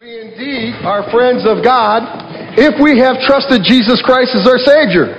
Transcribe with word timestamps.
We 0.00 0.16
indeed 0.16 0.80
are 0.80 1.04
friends 1.12 1.44
of 1.44 1.60
God 1.60 2.00
if 2.56 2.72
we 2.80 2.96
have 3.04 3.20
trusted 3.28 3.60
Jesus 3.60 4.00
Christ 4.00 4.32
as 4.32 4.48
our 4.48 4.56
Savior. 4.56 5.12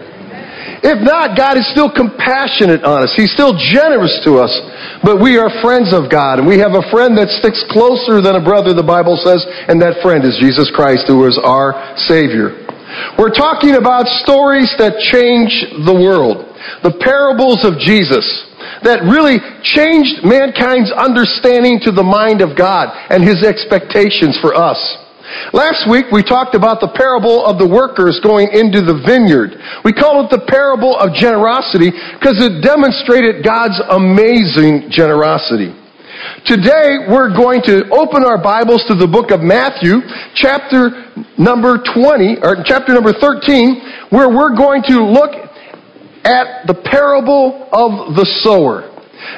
If 0.81 0.97
not, 1.05 1.37
God 1.37 1.53
is 1.53 1.69
still 1.69 1.85
compassionate 1.85 2.81
on 2.81 3.05
us. 3.05 3.13
He's 3.13 3.29
still 3.29 3.53
generous 3.53 4.09
to 4.25 4.41
us. 4.41 4.49
But 5.05 5.21
we 5.21 5.37
are 5.37 5.53
friends 5.61 5.93
of 5.93 6.09
God, 6.09 6.41
and 6.41 6.49
we 6.49 6.57
have 6.57 6.73
a 6.73 6.81
friend 6.89 7.13
that 7.21 7.29
sticks 7.29 7.61
closer 7.69 8.25
than 8.25 8.33
a 8.33 8.41
brother, 8.41 8.73
the 8.73 8.81
Bible 8.81 9.21
says, 9.21 9.45
and 9.69 9.77
that 9.85 10.01
friend 10.01 10.25
is 10.25 10.41
Jesus 10.41 10.73
Christ, 10.73 11.05
who 11.05 11.29
is 11.29 11.37
our 11.37 11.77
Savior. 12.09 12.65
We're 13.21 13.37
talking 13.37 13.77
about 13.77 14.09
stories 14.25 14.73
that 14.81 14.97
change 15.13 15.53
the 15.85 15.93
world. 15.93 16.41
The 16.81 16.97
parables 16.97 17.61
of 17.69 17.77
Jesus 17.77 18.25
that 18.83 19.05
really 19.05 19.37
changed 19.61 20.25
mankind's 20.25 20.91
understanding 20.91 21.79
to 21.85 21.91
the 21.91 22.03
mind 22.03 22.41
of 22.41 22.57
God 22.57 22.89
and 23.09 23.23
his 23.23 23.45
expectations 23.45 24.37
for 24.41 24.53
us. 24.53 24.79
Last 25.53 25.87
week 25.89 26.11
we 26.11 26.23
talked 26.23 26.55
about 26.55 26.81
the 26.81 26.91
parable 26.91 27.45
of 27.45 27.57
the 27.57 27.67
workers 27.67 28.19
going 28.19 28.51
into 28.51 28.81
the 28.83 28.99
vineyard. 29.05 29.55
We 29.85 29.93
call 29.93 30.25
it 30.25 30.29
the 30.29 30.43
parable 30.43 30.97
of 30.97 31.15
generosity 31.15 31.91
because 31.91 32.41
it 32.43 32.59
demonstrated 32.59 33.45
God's 33.45 33.79
amazing 33.89 34.91
generosity. 34.91 35.71
Today 36.45 37.07
we're 37.09 37.33
going 37.33 37.61
to 37.65 37.87
open 37.89 38.25
our 38.25 38.37
Bibles 38.37 38.83
to 38.89 38.95
the 38.95 39.07
book 39.07 39.31
of 39.31 39.41
Matthew, 39.41 40.03
chapter 40.35 41.09
number 41.37 41.79
20, 41.81 42.43
or 42.43 42.61
chapter 42.65 42.93
number 42.93 43.13
13, 43.13 44.11
where 44.11 44.29
we're 44.29 44.53
going 44.53 44.83
to 44.91 45.01
look 45.01 45.31
at 46.23 46.67
the 46.67 46.75
parable 46.75 47.69
of 47.71 48.15
the 48.15 48.25
sower. 48.43 48.91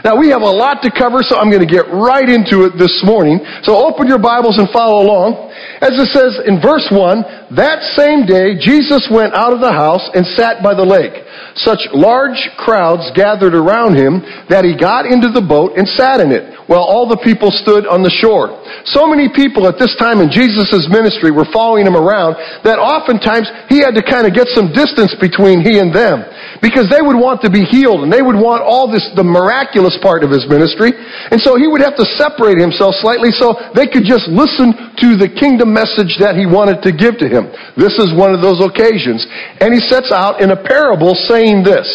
Now 0.03 0.15
we 0.15 0.31
have 0.31 0.41
a 0.41 0.51
lot 0.51 0.81
to 0.83 0.91
cover, 0.91 1.19
so 1.23 1.35
I'm 1.35 1.51
going 1.51 1.65
to 1.65 1.69
get 1.69 1.91
right 1.91 2.27
into 2.27 2.63
it 2.63 2.79
this 2.79 3.03
morning. 3.03 3.43
So 3.63 3.75
open 3.75 4.07
your 4.07 4.19
Bibles 4.19 4.57
and 4.57 4.71
follow 4.71 5.03
along. 5.03 5.51
As 5.83 5.91
it 5.99 6.07
says 6.15 6.39
in 6.47 6.63
verse 6.63 6.87
1, 6.87 7.55
that 7.59 7.83
same 7.95 8.23
day 8.23 8.55
Jesus 8.55 9.07
went 9.11 9.35
out 9.35 9.51
of 9.51 9.59
the 9.59 9.71
house 9.71 10.03
and 10.15 10.23
sat 10.39 10.63
by 10.63 10.71
the 10.73 10.87
lake. 10.87 11.11
Such 11.55 11.79
large 11.93 12.39
crowds 12.57 13.11
gathered 13.15 13.53
around 13.53 13.95
him 13.95 14.21
that 14.49 14.65
he 14.65 14.73
got 14.73 15.05
into 15.05 15.29
the 15.29 15.43
boat 15.43 15.77
and 15.77 15.87
sat 15.87 16.19
in 16.19 16.31
it 16.31 16.53
while 16.67 16.83
all 16.83 17.07
the 17.07 17.19
people 17.19 17.51
stood 17.51 17.85
on 17.85 18.01
the 18.01 18.13
shore. 18.23 18.55
So 18.91 19.07
many 19.07 19.27
people 19.29 19.67
at 19.67 19.79
this 19.79 19.95
time 19.99 20.23
in 20.23 20.31
Jesus' 20.31 20.87
ministry 20.89 21.31
were 21.31 21.47
following 21.51 21.85
him 21.85 21.95
around 21.95 22.39
that 22.63 22.79
oftentimes 22.79 23.51
he 23.67 23.83
had 23.83 23.95
to 23.95 24.03
kind 24.03 24.27
of 24.27 24.31
get 24.33 24.47
some 24.55 24.71
distance 24.71 25.11
between 25.19 25.59
he 25.61 25.79
and 25.79 25.91
them 25.91 26.23
because 26.63 26.87
they 26.87 27.03
would 27.03 27.19
want 27.19 27.43
to 27.43 27.51
be 27.51 27.67
healed 27.67 28.07
and 28.07 28.11
they 28.11 28.23
would 28.23 28.39
want 28.39 28.63
all 28.63 28.87
this, 28.87 29.03
the 29.19 29.25
miraculous 29.25 29.99
part 29.99 30.23
of 30.23 30.31
his 30.31 30.47
ministry. 30.47 30.95
And 30.95 31.39
so 31.43 31.59
he 31.59 31.67
would 31.67 31.83
have 31.83 31.99
to 31.99 32.07
separate 32.15 32.59
himself 32.59 32.95
slightly 33.03 33.35
so 33.35 33.55
they 33.75 33.87
could 33.87 34.07
just 34.07 34.31
listen 34.31 34.71
to 35.03 35.19
the 35.19 35.27
kingdom 35.27 35.75
message 35.75 36.15
that 36.23 36.39
he 36.39 36.47
wanted 36.47 36.79
to 36.87 36.95
give 36.95 37.19
to 37.19 37.27
him. 37.27 37.51
This 37.75 37.99
is 37.99 38.15
one 38.15 38.31
of 38.31 38.39
those 38.39 38.63
occasions. 38.63 39.27
And 39.59 39.75
he 39.75 39.83
sets 39.83 40.11
out 40.15 40.39
in 40.39 40.55
a 40.55 40.59
parable 40.59 41.11
saying 41.33 41.63
this. 41.65 41.89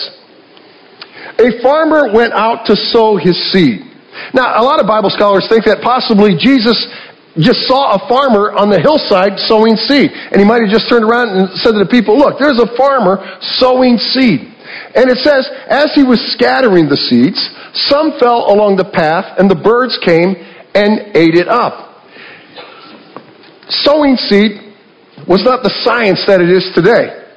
A 1.38 1.62
farmer 1.62 2.10
went 2.12 2.32
out 2.34 2.66
to 2.66 2.74
sow 2.74 3.16
his 3.16 3.38
seed. 3.52 3.86
Now, 4.34 4.58
a 4.58 4.64
lot 4.66 4.82
of 4.82 4.86
Bible 4.90 5.10
scholars 5.14 5.46
think 5.46 5.64
that 5.70 5.78
possibly 5.80 6.34
Jesus 6.34 6.74
just 7.38 7.70
saw 7.70 7.94
a 7.94 8.02
farmer 8.10 8.50
on 8.50 8.66
the 8.66 8.82
hillside 8.82 9.38
sowing 9.46 9.78
seed. 9.78 10.10
And 10.10 10.42
he 10.42 10.44
might 10.44 10.66
have 10.66 10.74
just 10.74 10.90
turned 10.90 11.06
around 11.06 11.38
and 11.38 11.46
said 11.62 11.78
to 11.78 11.78
the 11.78 11.86
people, 11.86 12.18
look, 12.18 12.42
there's 12.42 12.58
a 12.58 12.66
farmer 12.74 13.22
sowing 13.62 13.94
seed. 13.96 14.50
And 14.98 15.06
it 15.06 15.22
says, 15.22 15.46
as 15.70 15.94
he 15.94 16.02
was 16.02 16.18
scattering 16.34 16.90
the 16.90 16.98
seeds, 16.98 17.38
some 17.86 18.18
fell 18.18 18.50
along 18.50 18.76
the 18.76 18.90
path 18.90 19.38
and 19.38 19.46
the 19.46 19.54
birds 19.54 19.94
came 20.02 20.34
and 20.74 21.14
ate 21.14 21.38
it 21.38 21.46
up. 21.46 22.02
Sowing 23.86 24.16
seed 24.16 24.74
was 25.30 25.44
not 25.46 25.62
the 25.62 25.70
science 25.86 26.24
that 26.26 26.40
it 26.40 26.50
is 26.50 26.66
today. 26.74 27.27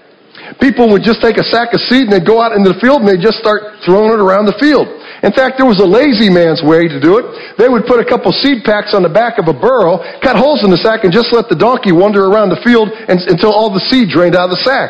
People 0.59 0.91
would 0.91 1.05
just 1.05 1.21
take 1.21 1.38
a 1.38 1.47
sack 1.47 1.71
of 1.71 1.80
seed 1.88 2.09
and 2.09 2.11
they'd 2.11 2.27
go 2.27 2.41
out 2.41 2.52
into 2.52 2.73
the 2.73 2.80
field 2.83 3.05
and 3.05 3.07
they'd 3.07 3.23
just 3.23 3.39
start 3.39 3.80
throwing 3.85 4.12
it 4.12 4.19
around 4.19 4.50
the 4.50 4.57
field. 4.59 4.89
In 5.22 5.31
fact, 5.31 5.62
there 5.62 5.69
was 5.69 5.78
a 5.78 5.85
lazy 5.85 6.34
man's 6.34 6.66
way 6.66 6.89
to 6.89 6.97
do 6.97 7.22
it. 7.22 7.25
They 7.62 7.69
would 7.69 7.85
put 7.85 8.01
a 8.01 8.07
couple 8.07 8.34
seed 8.34 8.66
packs 8.66 8.97
on 8.97 9.06
the 9.06 9.13
back 9.13 9.38
of 9.38 9.45
a 9.45 9.53
burro, 9.53 10.01
cut 10.19 10.34
holes 10.34 10.66
in 10.66 10.73
the 10.73 10.81
sack, 10.81 11.06
and 11.06 11.13
just 11.13 11.29
let 11.29 11.45
the 11.45 11.56
donkey 11.56 11.94
wander 11.94 12.25
around 12.25 12.50
the 12.50 12.59
field 12.66 12.89
and, 12.89 13.22
until 13.29 13.53
all 13.53 13.69
the 13.69 13.85
seed 13.94 14.09
drained 14.09 14.34
out 14.34 14.50
of 14.50 14.57
the 14.57 14.63
sack. 14.66 14.89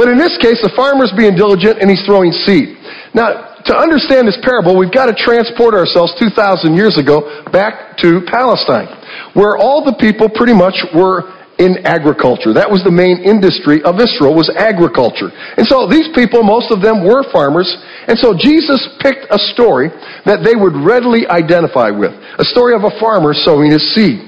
But 0.00 0.08
in 0.08 0.16
this 0.16 0.32
case, 0.40 0.64
the 0.64 0.72
farmer's 0.72 1.12
being 1.12 1.36
diligent 1.36 1.78
and 1.84 1.92
he's 1.92 2.00
throwing 2.08 2.32
seed. 2.32 2.80
Now, 3.12 3.60
to 3.68 3.74
understand 3.76 4.28
this 4.28 4.38
parable, 4.40 4.78
we've 4.78 4.94
got 4.94 5.12
to 5.12 5.16
transport 5.16 5.74
ourselves 5.74 6.14
2,000 6.16 6.72
years 6.72 6.96
ago 6.96 7.44
back 7.52 7.98
to 7.98 8.24
Palestine, 8.30 8.88
where 9.34 9.58
all 9.58 9.84
the 9.84 9.98
people 10.00 10.30
pretty 10.32 10.54
much 10.54 10.80
were 10.94 11.35
in 11.58 11.84
agriculture. 11.88 12.52
That 12.52 12.68
was 12.68 12.84
the 12.84 12.92
main 12.92 13.24
industry 13.24 13.80
of 13.80 13.96
Israel 13.96 14.36
was 14.36 14.52
agriculture. 14.52 15.32
And 15.56 15.64
so 15.64 15.88
these 15.88 16.08
people, 16.12 16.44
most 16.44 16.68
of 16.68 16.84
them 16.84 17.04
were 17.04 17.24
farmers. 17.32 17.68
And 18.08 18.16
so 18.20 18.36
Jesus 18.36 18.80
picked 19.00 19.28
a 19.32 19.40
story 19.56 19.88
that 20.28 20.44
they 20.44 20.52
would 20.52 20.76
readily 20.76 21.24
identify 21.28 21.88
with. 21.88 22.12
A 22.12 22.44
story 22.44 22.76
of 22.76 22.84
a 22.84 22.92
farmer 23.00 23.32
sowing 23.32 23.72
his 23.72 23.84
seed. 23.96 24.20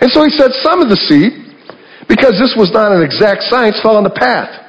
And 0.00 0.10
so 0.14 0.22
he 0.22 0.30
said 0.34 0.54
some 0.62 0.78
of 0.78 0.88
the 0.90 0.98
seed, 1.10 1.46
because 2.06 2.38
this 2.38 2.54
was 2.54 2.70
not 2.70 2.94
an 2.94 3.02
exact 3.02 3.46
science, 3.50 3.78
fell 3.82 3.98
on 3.98 4.06
the 4.06 4.14
path. 4.14 4.65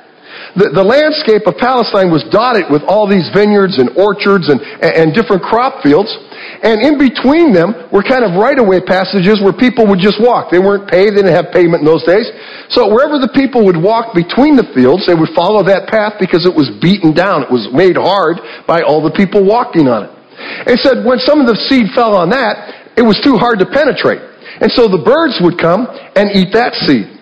The, 0.55 0.71
the 0.71 0.85
landscape 0.85 1.43
of 1.49 1.59
Palestine 1.59 2.07
was 2.07 2.23
dotted 2.31 2.71
with 2.71 2.85
all 2.87 3.09
these 3.09 3.27
vineyards 3.35 3.75
and 3.81 3.91
orchards 3.99 4.47
and, 4.47 4.63
and 4.79 5.11
different 5.11 5.43
crop 5.43 5.83
fields. 5.83 6.07
And 6.63 6.81
in 6.81 6.95
between 6.95 7.51
them 7.51 7.75
were 7.91 8.01
kind 8.01 8.23
of 8.23 8.39
right-of-way 8.39 8.87
passages 8.87 9.43
where 9.43 9.53
people 9.53 9.85
would 9.91 9.99
just 9.99 10.17
walk. 10.23 10.49
They 10.49 10.63
weren't 10.63 10.87
paved, 10.87 11.19
they 11.19 11.25
didn't 11.25 11.35
have 11.35 11.51
pavement 11.51 11.83
in 11.83 11.87
those 11.89 12.05
days. 12.07 12.25
So 12.71 12.87
wherever 12.87 13.19
the 13.19 13.29
people 13.35 13.67
would 13.67 13.77
walk 13.77 14.15
between 14.15 14.55
the 14.55 14.65
fields, 14.71 15.05
they 15.05 15.17
would 15.17 15.33
follow 15.35 15.61
that 15.67 15.91
path 15.91 16.15
because 16.21 16.47
it 16.47 16.53
was 16.55 16.71
beaten 16.79 17.11
down. 17.11 17.43
It 17.43 17.51
was 17.51 17.67
made 17.73 17.99
hard 17.99 18.39
by 18.65 18.81
all 18.81 19.03
the 19.03 19.13
people 19.13 19.43
walking 19.43 19.91
on 19.91 20.07
it. 20.07 20.11
It 20.69 20.79
said 20.79 21.03
when 21.03 21.19
some 21.19 21.41
of 21.41 21.47
the 21.49 21.57
seed 21.67 21.91
fell 21.93 22.15
on 22.15 22.29
that, 22.29 22.93
it 22.97 23.05
was 23.05 23.19
too 23.21 23.37
hard 23.37 23.59
to 23.59 23.67
penetrate. 23.67 24.21
And 24.61 24.71
so 24.73 24.89
the 24.89 25.01
birds 25.01 25.37
would 25.41 25.61
come 25.61 25.85
and 26.17 26.33
eat 26.33 26.53
that 26.53 26.73
seed. 26.85 27.16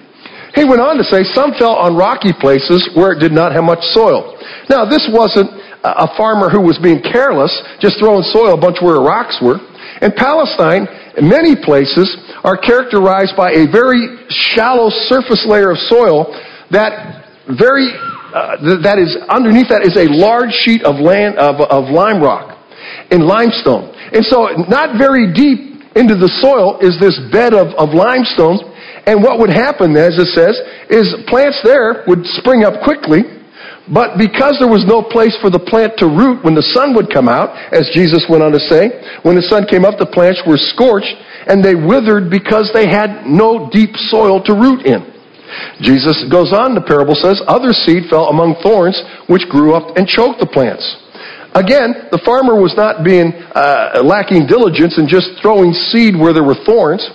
He 0.55 0.63
went 0.63 0.79
on 0.79 0.97
to 0.97 1.03
say 1.03 1.27
some 1.35 1.51
fell 1.59 1.75
on 1.75 1.95
rocky 1.95 2.31
places 2.31 2.87
where 2.95 3.11
it 3.11 3.19
did 3.19 3.35
not 3.35 3.51
have 3.51 3.63
much 3.63 3.83
soil. 3.91 4.39
Now 4.71 4.87
this 4.87 5.03
wasn't 5.11 5.51
a 5.83 6.07
farmer 6.17 6.49
who 6.49 6.61
was 6.63 6.79
being 6.81 7.03
careless, 7.03 7.53
just 7.79 7.99
throwing 7.99 8.23
soil 8.33 8.55
a 8.55 8.59
bunch 8.59 8.81
where 8.81 8.97
rocks 8.97 9.37
were. 9.43 9.59
In 10.01 10.11
Palestine, 10.15 10.87
many 11.21 11.55
places 11.55 12.09
are 12.43 12.57
characterized 12.57 13.37
by 13.37 13.51
a 13.51 13.67
very 13.69 14.25
shallow 14.29 14.89
surface 15.11 15.45
layer 15.47 15.71
of 15.71 15.77
soil 15.77 16.33
that 16.71 17.27
very 17.59 17.93
uh, 18.33 18.81
that 18.83 18.99
is 18.99 19.15
underneath 19.29 19.69
that 19.69 19.85
is 19.85 19.95
a 19.95 20.11
large 20.11 20.51
sheet 20.65 20.83
of 20.83 20.99
land 20.99 21.37
of, 21.37 21.61
of 21.71 21.87
lime 21.87 22.19
rock 22.19 22.57
in 23.11 23.23
limestone, 23.23 23.93
and 24.11 24.25
so 24.25 24.49
not 24.67 24.97
very 24.97 25.31
deep 25.31 25.75
into 25.95 26.15
the 26.15 26.27
soil 26.43 26.75
is 26.83 26.99
this 26.99 27.15
bed 27.31 27.53
of, 27.53 27.71
of 27.79 27.95
limestone. 27.95 28.59
And 29.05 29.21
what 29.21 29.39
would 29.39 29.49
happen, 29.49 29.95
as 29.95 30.17
it 30.17 30.33
says, 30.33 30.57
is 30.89 31.13
plants 31.27 31.61
there 31.63 32.03
would 32.07 32.25
spring 32.41 32.63
up 32.63 32.81
quickly, 32.83 33.21
but 33.85 34.17
because 34.17 34.57
there 34.57 34.69
was 34.69 34.81
no 34.89 35.05
place 35.05 35.37
for 35.41 35.53
the 35.53 35.61
plant 35.61 35.93
to 36.01 36.09
root 36.09 36.41
when 36.41 36.57
the 36.57 36.65
sun 36.73 36.97
would 36.97 37.13
come 37.13 37.29
out, 37.29 37.53
as 37.69 37.85
Jesus 37.93 38.25
went 38.25 38.41
on 38.41 38.51
to 38.51 38.59
say, 38.65 38.89
when 39.21 39.37
the 39.37 39.45
sun 39.45 39.69
came 39.69 39.85
up, 39.85 40.01
the 40.01 40.09
plants 40.09 40.41
were 40.49 40.57
scorched 40.57 41.13
and 41.45 41.61
they 41.61 41.77
withered 41.77 42.33
because 42.33 42.73
they 42.73 42.89
had 42.89 43.29
no 43.29 43.69
deep 43.69 43.93
soil 44.09 44.41
to 44.41 44.57
root 44.57 44.89
in. 44.89 45.05
Jesus 45.85 46.25
goes 46.33 46.49
on, 46.49 46.73
the 46.73 46.81
parable 46.81 47.13
says, 47.13 47.37
other 47.45 47.71
seed 47.71 48.09
fell 48.09 48.33
among 48.33 48.57
thorns 48.65 48.97
which 49.29 49.45
grew 49.53 49.77
up 49.77 49.95
and 49.97 50.09
choked 50.09 50.41
the 50.41 50.49
plants. 50.49 50.83
Again, 51.53 52.09
the 52.11 52.19
farmer 52.25 52.59
was 52.59 52.73
not 52.75 53.05
being 53.05 53.31
uh, 53.53 54.01
lacking 54.03 54.49
diligence 54.49 54.97
in 54.97 55.07
just 55.07 55.39
throwing 55.39 55.71
seed 55.93 56.17
where 56.17 56.33
there 56.33 56.43
were 56.43 56.57
thorns. 56.65 57.05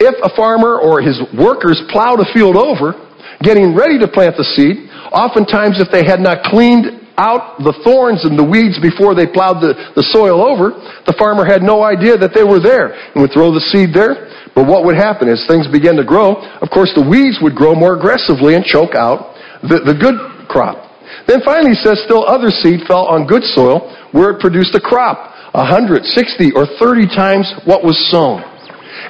If 0.00 0.14
a 0.22 0.34
farmer 0.34 0.78
or 0.78 1.00
his 1.00 1.18
workers 1.36 1.82
plowed 1.90 2.20
a 2.20 2.32
field 2.32 2.56
over, 2.56 2.94
getting 3.42 3.74
ready 3.74 3.98
to 3.98 4.08
plant 4.08 4.36
the 4.36 4.44
seed, 4.44 4.88
Oftentimes, 5.12 5.80
if 5.80 5.88
they 5.88 6.04
had 6.04 6.20
not 6.20 6.44
cleaned 6.44 7.08
out 7.16 7.58
the 7.58 7.74
thorns 7.82 8.22
and 8.22 8.38
the 8.38 8.44
weeds 8.44 8.78
before 8.78 9.16
they 9.16 9.26
plowed 9.26 9.58
the, 9.58 9.74
the 9.96 10.04
soil 10.14 10.38
over, 10.38 10.76
the 11.08 11.16
farmer 11.18 11.42
had 11.42 11.64
no 11.64 11.82
idea 11.82 12.14
that 12.14 12.30
they 12.36 12.44
were 12.44 12.60
there 12.62 12.94
and 12.94 13.18
would 13.24 13.32
throw 13.32 13.50
the 13.50 13.64
seed 13.72 13.90
there. 13.90 14.30
But 14.54 14.68
what 14.68 14.84
would 14.84 14.94
happen 14.94 15.26
as 15.26 15.42
things 15.48 15.66
began 15.66 15.96
to 15.96 16.06
grow? 16.06 16.38
Of 16.62 16.70
course, 16.70 16.92
the 16.94 17.02
weeds 17.02 17.40
would 17.42 17.56
grow 17.56 17.74
more 17.74 17.96
aggressively 17.96 18.54
and 18.54 18.62
choke 18.62 18.94
out 18.94 19.34
the, 19.64 19.82
the 19.82 19.96
good 19.96 20.46
crop. 20.46 20.84
Then 21.26 21.40
finally, 21.42 21.74
he 21.74 21.80
says, 21.80 22.04
still 22.04 22.22
other 22.28 22.52
seed 22.52 22.84
fell 22.86 23.08
on 23.08 23.26
good 23.26 23.42
soil 23.56 23.88
where 24.12 24.36
it 24.36 24.40
produced 24.40 24.76
a 24.76 24.80
crop, 24.80 25.34
a 25.56 25.64
hundred, 25.64 26.04
sixty, 26.04 26.52
or 26.52 26.68
thirty 26.78 27.08
times 27.08 27.48
what 27.64 27.82
was 27.82 27.96
sown. 28.12 28.44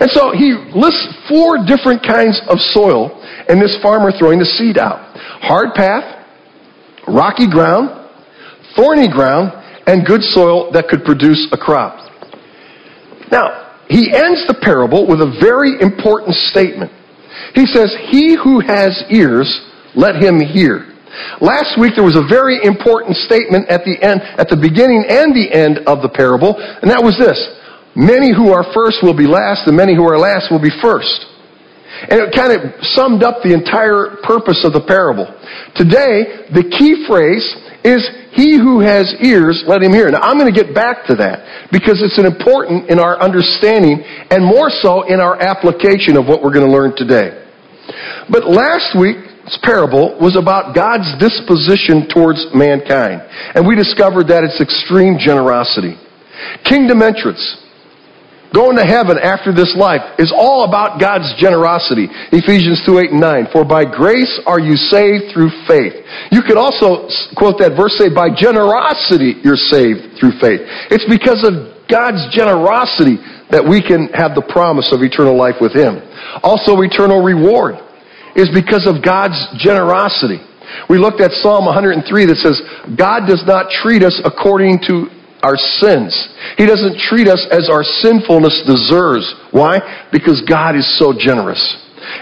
And 0.00 0.10
so 0.10 0.30
he 0.32 0.54
lists 0.74 1.08
four 1.28 1.58
different 1.66 2.02
kinds 2.06 2.40
of 2.48 2.58
soil 2.72 3.18
and 3.48 3.60
this 3.60 3.76
farmer 3.82 4.12
throwing 4.18 4.38
the 4.38 4.46
seed 4.46 4.78
out 4.78 5.16
hard 5.40 5.74
path, 5.74 6.26
rocky 7.06 7.48
ground, 7.48 7.90
thorny 8.76 9.08
ground, 9.08 9.52
and 9.86 10.06
good 10.06 10.22
soil 10.22 10.70
that 10.72 10.88
could 10.88 11.04
produce 11.04 11.48
a 11.52 11.56
crop. 11.56 12.10
Now, 13.32 13.76
he 13.88 14.12
ends 14.12 14.44
the 14.46 14.58
parable 14.60 15.06
with 15.06 15.20
a 15.20 15.32
very 15.40 15.80
important 15.80 16.34
statement. 16.52 16.92
He 17.54 17.66
says, 17.66 17.94
He 18.10 18.36
who 18.36 18.60
has 18.60 18.92
ears, 19.10 19.48
let 19.94 20.16
him 20.16 20.40
hear. 20.40 20.92
Last 21.40 21.80
week 21.80 21.94
there 21.96 22.04
was 22.04 22.16
a 22.16 22.26
very 22.28 22.60
important 22.62 23.16
statement 23.16 23.68
at 23.68 23.82
the 23.84 23.96
end, 24.04 24.20
at 24.36 24.48
the 24.48 24.56
beginning 24.60 25.08
and 25.08 25.34
the 25.34 25.48
end 25.50 25.80
of 25.88 26.02
the 26.02 26.08
parable, 26.08 26.54
and 26.60 26.90
that 26.90 27.02
was 27.02 27.16
this. 27.16 27.38
Many 27.98 28.30
who 28.30 28.54
are 28.54 28.62
first 28.70 29.02
will 29.02 29.16
be 29.16 29.26
last, 29.26 29.66
and 29.66 29.74
many 29.74 29.90
who 29.90 30.06
are 30.06 30.14
last 30.14 30.54
will 30.54 30.62
be 30.62 30.70
first. 30.78 31.26
And 32.06 32.22
it 32.22 32.30
kind 32.30 32.54
of 32.54 32.78
summed 32.94 33.26
up 33.26 33.42
the 33.42 33.50
entire 33.50 34.22
purpose 34.22 34.62
of 34.62 34.70
the 34.70 34.86
parable. 34.86 35.26
Today, 35.74 36.46
the 36.54 36.62
key 36.62 37.02
phrase 37.10 37.42
is, 37.82 38.06
He 38.38 38.54
who 38.54 38.78
has 38.78 39.10
ears, 39.18 39.66
let 39.66 39.82
him 39.82 39.90
hear. 39.90 40.06
Now, 40.14 40.22
I'm 40.22 40.38
going 40.38 40.46
to 40.46 40.54
get 40.54 40.70
back 40.70 41.10
to 41.10 41.18
that 41.18 41.74
because 41.74 41.98
it's 41.98 42.22
an 42.22 42.26
important 42.26 42.86
in 42.86 43.02
our 43.02 43.18
understanding 43.18 43.98
and 44.30 44.46
more 44.46 44.70
so 44.70 45.02
in 45.10 45.18
our 45.18 45.34
application 45.34 46.14
of 46.14 46.30
what 46.30 46.38
we're 46.38 46.54
going 46.54 46.70
to 46.70 46.70
learn 46.70 46.94
today. 46.94 47.34
But 48.30 48.46
last 48.46 48.94
week's 48.94 49.58
parable 49.66 50.14
was 50.22 50.38
about 50.38 50.70
God's 50.70 51.18
disposition 51.18 52.06
towards 52.06 52.46
mankind. 52.54 53.26
And 53.58 53.66
we 53.66 53.74
discovered 53.74 54.30
that 54.30 54.46
it's 54.46 54.62
extreme 54.62 55.18
generosity. 55.18 55.98
Kingdom 56.62 57.02
entrance 57.02 57.42
Going 58.54 58.80
to 58.80 58.86
heaven 58.86 59.20
after 59.20 59.52
this 59.52 59.76
life 59.76 60.00
is 60.18 60.32
all 60.32 60.64
about 60.64 60.96
God's 60.96 61.28
generosity. 61.36 62.08
Ephesians 62.32 62.80
2, 62.88 62.98
8, 62.98 63.10
and 63.12 63.20
9. 63.20 63.52
For 63.52 63.64
by 63.64 63.84
grace 63.84 64.40
are 64.48 64.60
you 64.60 64.72
saved 64.88 65.36
through 65.36 65.52
faith. 65.68 65.92
You 66.32 66.40
could 66.40 66.56
also 66.56 67.12
quote 67.36 67.60
that 67.60 67.76
verse, 67.76 67.92
say, 68.00 68.08
by 68.08 68.32
generosity 68.32 69.36
you're 69.44 69.60
saved 69.60 70.16
through 70.16 70.40
faith. 70.40 70.64
It's 70.88 71.04
because 71.04 71.44
of 71.44 71.76
God's 71.92 72.24
generosity 72.32 73.20
that 73.52 73.64
we 73.64 73.84
can 73.84 74.08
have 74.16 74.32
the 74.32 74.44
promise 74.48 74.92
of 74.96 75.04
eternal 75.04 75.36
life 75.36 75.60
with 75.60 75.76
Him. 75.76 76.00
Also, 76.40 76.80
eternal 76.80 77.20
reward 77.20 77.76
is 78.32 78.48
because 78.52 78.88
of 78.88 79.04
God's 79.04 79.36
generosity. 79.60 80.40
We 80.88 80.96
looked 80.96 81.20
at 81.20 81.32
Psalm 81.40 81.64
103 81.64 82.00
that 82.28 82.40
says, 82.40 82.60
God 82.96 83.28
does 83.28 83.44
not 83.44 83.72
treat 83.72 84.04
us 84.04 84.16
according 84.24 84.80
to 84.88 85.08
our 85.42 85.56
sins. 85.56 86.12
He 86.56 86.66
doesn't 86.66 86.98
treat 86.98 87.28
us 87.28 87.46
as 87.50 87.68
our 87.70 87.84
sinfulness 87.84 88.62
deserves. 88.66 89.26
Why? 89.50 90.08
Because 90.10 90.42
God 90.48 90.76
is 90.76 90.86
so 90.98 91.12
generous. 91.12 91.60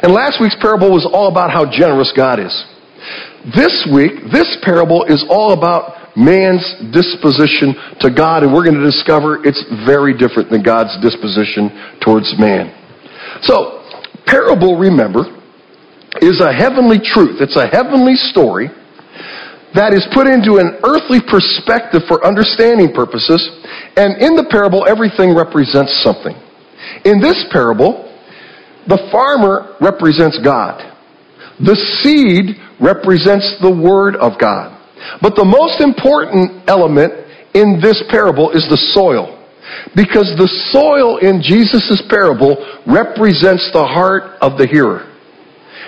And 0.03 0.13
last 0.13 0.41
week's 0.41 0.57
parable 0.61 0.91
was 0.91 1.09
all 1.11 1.29
about 1.29 1.51
how 1.51 1.65
generous 1.65 2.13
God 2.17 2.41
is. 2.41 2.53
This 3.55 3.87
week, 3.93 4.33
this 4.33 4.57
parable 4.63 5.05
is 5.05 5.25
all 5.31 5.53
about 5.53 6.17
man's 6.17 6.65
disposition 6.91 7.77
to 8.01 8.11
God, 8.11 8.43
and 8.43 8.53
we're 8.53 8.65
going 8.65 8.81
to 8.81 8.89
discover 8.89 9.45
it's 9.47 9.63
very 9.87 10.17
different 10.17 10.51
than 10.51 10.63
God's 10.63 10.97
disposition 11.01 11.99
towards 12.03 12.35
man. 12.39 12.73
So, 13.43 13.85
parable, 14.27 14.77
remember, 14.77 15.29
is 16.21 16.41
a 16.41 16.53
heavenly 16.53 16.99
truth. 16.99 17.41
It's 17.41 17.57
a 17.57 17.69
heavenly 17.69 18.17
story 18.17 18.69
that 19.77 19.93
is 19.93 20.05
put 20.13 20.27
into 20.27 20.57
an 20.57 20.81
earthly 20.83 21.21
perspective 21.21 22.03
for 22.09 22.25
understanding 22.25 22.93
purposes. 22.93 23.41
And 23.97 24.17
in 24.21 24.37
the 24.37 24.49
parable, 24.49 24.89
everything 24.89 25.37
represents 25.37 25.93
something. 26.03 26.35
In 27.05 27.21
this 27.21 27.45
parable, 27.53 28.09
the 28.89 28.99
farmer 29.13 29.77
represents 29.81 30.39
God. 30.43 30.81
The 31.61 31.77
seed 32.01 32.57
represents 32.81 33.57
the 33.61 33.73
Word 33.73 34.17
of 34.17 34.41
God. 34.41 34.77
But 35.21 35.37
the 35.37 35.45
most 35.45 35.81
important 35.81 36.69
element 36.69 37.13
in 37.55 37.81
this 37.81 38.03
parable 38.09 38.51
is 38.51 38.67
the 38.69 38.81
soil. 38.93 39.37
Because 39.97 40.33
the 40.37 40.49
soil 40.73 41.19
in 41.19 41.43
Jesus' 41.43 42.03
parable 42.09 42.57
represents 42.87 43.69
the 43.73 43.85
heart 43.85 44.39
of 44.41 44.59
the 44.59 44.67
hearer. 44.67 45.13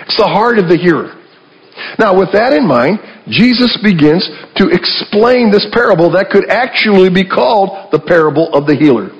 It's 0.05 0.17
the 0.17 0.27
heart 0.27 0.57
of 0.57 0.67
the 0.67 0.77
hearer. 0.77 1.18
Now, 1.97 2.17
with 2.17 2.31
that 2.33 2.53
in 2.53 2.67
mind, 2.67 2.99
Jesus 3.27 3.77
begins 3.83 4.25
to 4.57 4.69
explain 4.69 5.51
this 5.51 5.65
parable 5.71 6.09
that 6.11 6.29
could 6.29 6.49
actually 6.49 7.09
be 7.09 7.23
called 7.23 7.91
the 7.91 7.99
parable 7.99 8.49
of 8.53 8.65
the 8.65 8.75
healer. 8.75 9.11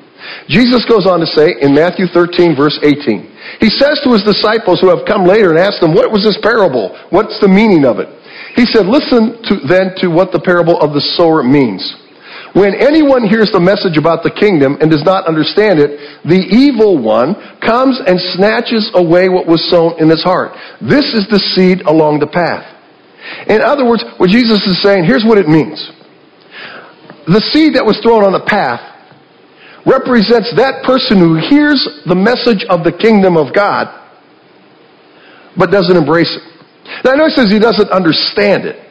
Jesus 0.48 0.84
goes 0.86 1.08
on 1.08 1.20
to 1.20 1.30
say 1.30 1.56
in 1.62 1.74
Matthew 1.74 2.06
13, 2.12 2.56
verse 2.56 2.78
18, 2.84 3.62
He 3.62 3.70
says 3.70 4.02
to 4.04 4.12
His 4.12 4.24
disciples 4.24 4.82
who 4.82 4.90
have 4.90 5.08
come 5.08 5.26
later 5.26 5.52
and 5.52 5.60
asked 5.60 5.80
them, 5.82 5.94
What 5.94 6.12
was 6.12 6.24
this 6.24 6.38
parable? 6.42 6.98
What's 7.10 7.40
the 7.40 7.48
meaning 7.48 7.86
of 7.86 8.00
it? 8.00 8.10
He 8.56 8.66
said, 8.66 8.86
Listen 8.86 9.40
to, 9.48 9.54
then 9.68 9.96
to 10.04 10.10
what 10.10 10.32
the 10.32 10.42
parable 10.44 10.80
of 10.82 10.92
the 10.94 11.02
sower 11.16 11.44
means. 11.44 11.82
When 12.54 12.74
anyone 12.74 13.30
hears 13.30 13.52
the 13.54 13.62
message 13.62 13.98
about 13.98 14.24
the 14.26 14.34
kingdom 14.34 14.78
and 14.82 14.90
does 14.90 15.06
not 15.06 15.30
understand 15.30 15.78
it, 15.78 16.02
the 16.26 16.42
evil 16.50 16.98
one 16.98 17.38
comes 17.62 18.02
and 18.02 18.18
snatches 18.34 18.90
away 18.96 19.30
what 19.30 19.46
was 19.46 19.62
sown 19.70 20.02
in 20.02 20.10
his 20.10 20.24
heart. 20.24 20.58
This 20.82 21.14
is 21.14 21.30
the 21.30 21.38
seed 21.54 21.86
along 21.86 22.20
the 22.20 22.28
path. 22.28 22.66
In 23.46 23.62
other 23.62 23.86
words, 23.86 24.04
what 24.18 24.30
Jesus 24.30 24.66
is 24.66 24.82
saying, 24.82 25.06
here's 25.06 25.24
what 25.24 25.38
it 25.38 25.48
means. 25.48 25.78
The 27.30 27.42
seed 27.54 27.78
that 27.78 27.86
was 27.86 28.02
thrown 28.02 28.26
on 28.26 28.34
the 28.34 28.42
path 28.42 28.82
represents 29.86 30.50
that 30.58 30.82
person 30.82 31.22
who 31.22 31.38
hears 31.38 31.78
the 32.10 32.18
message 32.18 32.66
of 32.66 32.82
the 32.82 32.92
kingdom 32.92 33.38
of 33.38 33.54
God, 33.54 33.94
but 35.54 35.70
doesn't 35.70 35.96
embrace 35.96 36.34
it. 36.34 36.44
Now 37.06 37.14
I 37.14 37.16
know 37.16 37.30
he 37.30 37.36
says 37.38 37.54
he 37.54 37.62
doesn't 37.62 37.94
understand 37.94 38.66
it. 38.66 38.89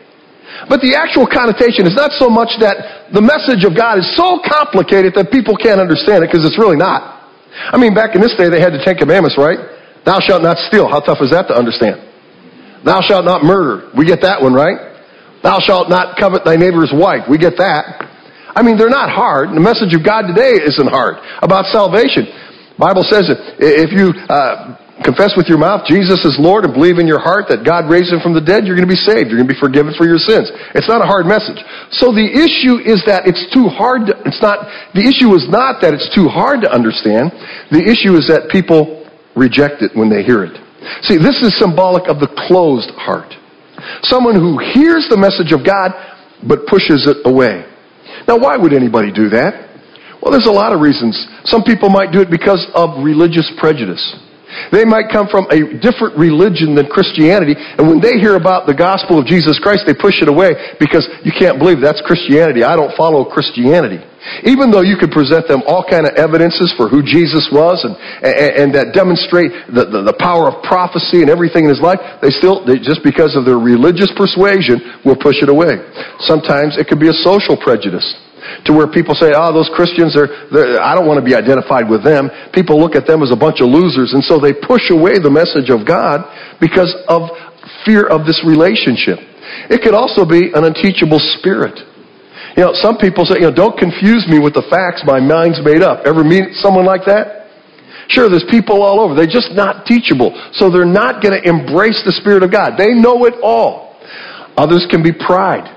But 0.69 0.81
the 0.81 0.97
actual 0.97 1.29
connotation 1.29 1.87
is 1.87 1.95
not 1.95 2.13
so 2.17 2.29
much 2.29 2.57
that 2.61 3.11
the 3.13 3.23
message 3.23 3.63
of 3.65 3.77
God 3.77 4.01
is 4.01 4.09
so 4.17 4.41
complicated 4.43 5.15
that 5.15 5.31
people 5.31 5.55
can't 5.57 5.81
understand 5.81 6.25
it 6.25 6.33
because 6.33 6.45
it's 6.45 6.59
really 6.59 6.77
not. 6.77 7.19
I 7.53 7.77
mean, 7.77 7.95
back 7.95 8.15
in 8.17 8.21
this 8.21 8.35
day, 8.37 8.49
they 8.49 8.61
had 8.61 8.73
the 8.73 8.83
Ten 8.83 8.97
Commandments, 8.97 9.37
right? 9.37 9.59
Thou 10.05 10.21
shalt 10.21 10.43
not 10.43 10.57
steal. 10.69 10.89
How 10.89 11.01
tough 11.01 11.19
is 11.21 11.31
that 11.31 11.49
to 11.53 11.55
understand? 11.55 12.01
Thou 12.85 13.01
shalt 13.03 13.25
not 13.25 13.45
murder. 13.45 13.91
We 13.97 14.07
get 14.07 14.23
that 14.23 14.41
one, 14.41 14.55
right? 14.55 14.89
Thou 15.43 15.59
shalt 15.61 15.89
not 15.89 16.19
covet 16.19 16.45
thy 16.45 16.57
neighbor's 16.57 16.91
wife. 16.95 17.29
We 17.29 17.39
get 17.39 17.59
that. 17.59 18.09
I 18.55 18.63
mean, 18.63 18.77
they're 18.77 18.91
not 18.91 19.11
hard. 19.11 19.51
The 19.51 19.63
message 19.63 19.95
of 19.95 20.03
God 20.03 20.27
today 20.27 20.59
isn't 20.59 20.91
hard 20.91 21.21
about 21.43 21.67
salvation. 21.71 22.27
Bible 22.79 23.03
says 23.07 23.31
that 23.31 23.39
if 23.59 23.91
you 23.95 24.15
uh, 24.31 24.79
confess 25.05 25.35
with 25.39 25.47
your 25.47 25.59
mouth 25.59 25.87
Jesus 25.87 26.25
is 26.25 26.37
Lord 26.39 26.65
and 26.65 26.75
believe 26.75 26.99
in 26.99 27.07
your 27.07 27.23
heart 27.23 27.47
that 27.49 27.63
God 27.63 27.87
raised 27.87 28.11
him 28.11 28.21
from 28.21 28.35
the 28.35 28.43
dead, 28.43 28.67
you're 28.67 28.77
going 28.77 28.89
to 28.89 28.91
be 28.91 28.99
saved. 28.99 29.31
You're 29.31 29.39
going 29.39 29.51
to 29.51 29.55
be 29.55 29.63
forgiven 29.63 29.95
for 29.95 30.07
your 30.07 30.19
sins. 30.19 30.51
It's 30.75 30.89
not 30.91 31.01
a 31.01 31.09
hard 31.09 31.27
message. 31.27 31.59
So 31.99 32.11
the 32.11 32.27
issue 32.27 32.83
is 32.83 33.03
that 33.07 33.27
it's 33.27 33.47
too 33.55 33.71
hard 33.71 34.11
to, 34.11 34.19
it's 34.27 34.43
not, 34.43 34.67
the 34.95 35.07
issue 35.07 35.35
is 35.39 35.47
not 35.47 35.81
that 35.83 35.95
it's 35.95 36.11
too 36.15 36.27
hard 36.27 36.63
to 36.67 36.71
understand. 36.71 37.31
The 37.71 37.83
issue 37.83 38.19
is 38.19 38.27
that 38.29 38.51
people 38.51 39.07
reject 39.39 39.87
it 39.87 39.95
when 39.95 40.11
they 40.11 40.27
hear 40.27 40.43
it. 40.45 40.59
See, 41.07 41.19
this 41.19 41.39
is 41.43 41.55
symbolic 41.59 42.09
of 42.09 42.19
the 42.19 42.31
closed 42.49 42.91
heart. 42.99 43.35
Someone 44.03 44.35
who 44.35 44.59
hears 44.75 45.07
the 45.09 45.17
message 45.19 45.55
of 45.55 45.65
God 45.65 45.95
but 46.43 46.67
pushes 46.67 47.07
it 47.07 47.23
away. 47.27 47.67
Now, 48.27 48.39
why 48.39 48.57
would 48.57 48.73
anybody 48.73 49.13
do 49.13 49.31
that? 49.31 49.69
Well, 50.23 50.33
there's 50.35 50.51
a 50.51 50.55
lot 50.55 50.75
of 50.75 50.81
reasons. 50.81 51.15
Some 51.45 51.63
people 51.63 51.89
might 51.91 52.11
do 52.11 52.21
it 52.21 52.31
because 52.31 52.67
of 52.75 53.03
religious 53.03 53.47
prejudice. 53.59 54.03
They 54.73 54.85
might 54.85 55.11
come 55.13 55.29
from 55.29 55.47
a 55.51 55.79
different 55.79 56.17
religion 56.17 56.75
than 56.75 56.87
Christianity, 56.87 57.55
and 57.57 57.89
when 57.89 58.01
they 58.01 58.19
hear 58.21 58.37
about 58.37 58.67
the 58.67 58.75
gospel 58.75 59.19
of 59.19 59.27
Jesus 59.27 59.59
Christ, 59.59 59.85
they 59.87 59.95
push 59.95 60.21
it 60.21 60.29
away 60.29 60.77
because 60.81 61.09
you 61.25 61.33
can't 61.33 61.59
believe 61.59 61.81
that's 61.81 62.03
Christianity. 62.05 62.65
I 62.65 62.77
don't 62.77 62.95
follow 62.97 63.25
Christianity. 63.25 64.01
Even 64.45 64.71
though 64.71 64.83
you 64.83 64.99
could 64.99 65.11
present 65.11 65.49
them 65.49 65.63
all 65.67 65.87
kind 65.87 66.05
of 66.05 66.13
evidences 66.19 66.75
for 66.77 66.89
who 66.89 67.01
Jesus 67.01 67.49
was 67.53 67.81
and, 67.87 67.95
and, 68.21 68.51
and 68.61 68.69
that 68.75 68.93
demonstrate 68.93 69.55
the, 69.73 69.87
the, 69.89 70.11
the, 70.11 70.17
power 70.19 70.51
of 70.51 70.61
prophecy 70.67 71.23
and 71.23 71.31
everything 71.31 71.65
in 71.65 71.71
his 71.71 71.81
life, 71.81 72.03
they 72.21 72.35
still, 72.35 72.67
they, 72.67 72.77
just 72.77 73.01
because 73.07 73.39
of 73.39 73.47
their 73.47 73.57
religious 73.57 74.11
persuasion, 74.19 75.01
will 75.07 75.17
push 75.17 75.41
it 75.41 75.49
away. 75.49 75.79
Sometimes 76.27 76.77
it 76.77 76.91
could 76.91 76.99
be 76.99 77.09
a 77.09 77.19
social 77.25 77.57
prejudice 77.57 78.05
to 78.65 78.73
where 78.73 78.87
people 78.87 79.15
say, 79.15 79.33
oh, 79.35 79.53
those 79.53 79.71
Christians 79.75 80.17
are, 80.17 80.29
I 80.81 80.95
don't 80.95 81.07
want 81.07 81.19
to 81.21 81.27
be 81.27 81.35
identified 81.35 81.89
with 81.89 82.05
them. 82.05 82.31
People 82.53 82.81
look 82.81 82.95
at 82.95 83.07
them 83.07 83.23
as 83.23 83.31
a 83.31 83.39
bunch 83.39 83.61
of 83.61 83.69
losers, 83.69 84.15
and 84.15 84.23
so 84.25 84.39
they 84.39 84.53
push 84.53 84.91
away 84.91 85.19
the 85.19 85.31
message 85.31 85.71
of 85.71 85.87
God 85.87 86.25
because 86.61 86.91
of 87.09 87.31
fear 87.85 88.07
of 88.07 88.27
this 88.27 88.41
relationship. 88.45 89.19
It 89.73 89.83
could 89.83 89.95
also 89.95 90.25
be 90.25 90.53
an 90.53 90.65
unteachable 90.65 91.21
spirit. 91.39 91.77
You 92.57 92.65
know, 92.65 92.73
some 92.75 92.99
people 92.99 93.25
say, 93.25 93.39
you 93.39 93.49
know, 93.49 93.55
don't 93.55 93.79
confuse 93.79 94.27
me 94.27 94.39
with 94.41 94.55
the 94.55 94.67
facts 94.67 95.07
my 95.07 95.21
mind's 95.21 95.61
made 95.63 95.83
up. 95.83 96.05
Ever 96.05 96.25
meet 96.25 96.59
someone 96.59 96.85
like 96.85 97.07
that? 97.07 97.39
Sure, 98.09 98.29
there's 98.29 98.47
people 98.51 98.83
all 98.83 99.01
over. 99.01 99.15
They're 99.15 99.31
just 99.31 99.53
not 99.53 99.85
teachable. 99.85 100.33
So 100.57 100.73
they're 100.73 100.89
not 100.89 101.23
going 101.23 101.37
to 101.37 101.43
embrace 101.45 102.01
the 102.09 102.13
Spirit 102.19 102.43
of 102.43 102.51
God. 102.51 102.81
They 102.81 102.97
know 102.97 103.25
it 103.29 103.35
all. 103.43 104.01
Others 104.57 104.89
can 104.91 105.05
be 105.05 105.13
pride. 105.13 105.69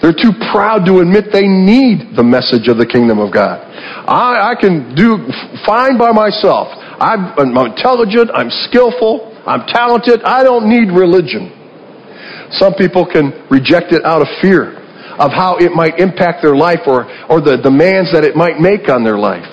They're 0.00 0.14
too 0.14 0.32
proud 0.54 0.86
to 0.86 1.00
admit 1.00 1.32
they 1.32 1.48
need 1.48 2.14
the 2.14 2.22
message 2.22 2.68
of 2.68 2.78
the 2.78 2.86
kingdom 2.86 3.18
of 3.18 3.32
God. 3.32 3.58
I, 4.06 4.52
I 4.52 4.54
can 4.54 4.94
do 4.94 5.26
fine 5.66 5.98
by 5.98 6.12
myself. 6.12 6.68
I'm, 6.98 7.34
I'm 7.38 7.54
intelligent. 7.66 8.30
I'm 8.32 8.50
skillful. 8.70 9.34
I'm 9.46 9.66
talented. 9.66 10.22
I 10.22 10.42
don't 10.42 10.68
need 10.68 10.94
religion. 10.94 11.54
Some 12.52 12.74
people 12.74 13.06
can 13.06 13.32
reject 13.50 13.92
it 13.92 14.04
out 14.04 14.22
of 14.22 14.28
fear 14.40 14.78
of 15.18 15.32
how 15.32 15.56
it 15.58 15.72
might 15.72 15.98
impact 15.98 16.42
their 16.42 16.54
life 16.54 16.86
or, 16.86 17.10
or 17.28 17.40
the 17.40 17.58
demands 17.58 18.12
that 18.12 18.22
it 18.22 18.36
might 18.36 18.60
make 18.60 18.88
on 18.88 19.02
their 19.02 19.18
life. 19.18 19.46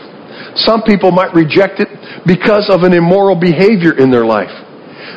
Some 0.55 0.83
people 0.83 1.11
might 1.11 1.33
reject 1.33 1.81
it 1.81 1.89
because 2.25 2.69
of 2.69 2.83
an 2.83 2.93
immoral 2.93 3.35
behavior 3.35 3.97
in 3.97 4.11
their 4.11 4.25
life. 4.25 4.53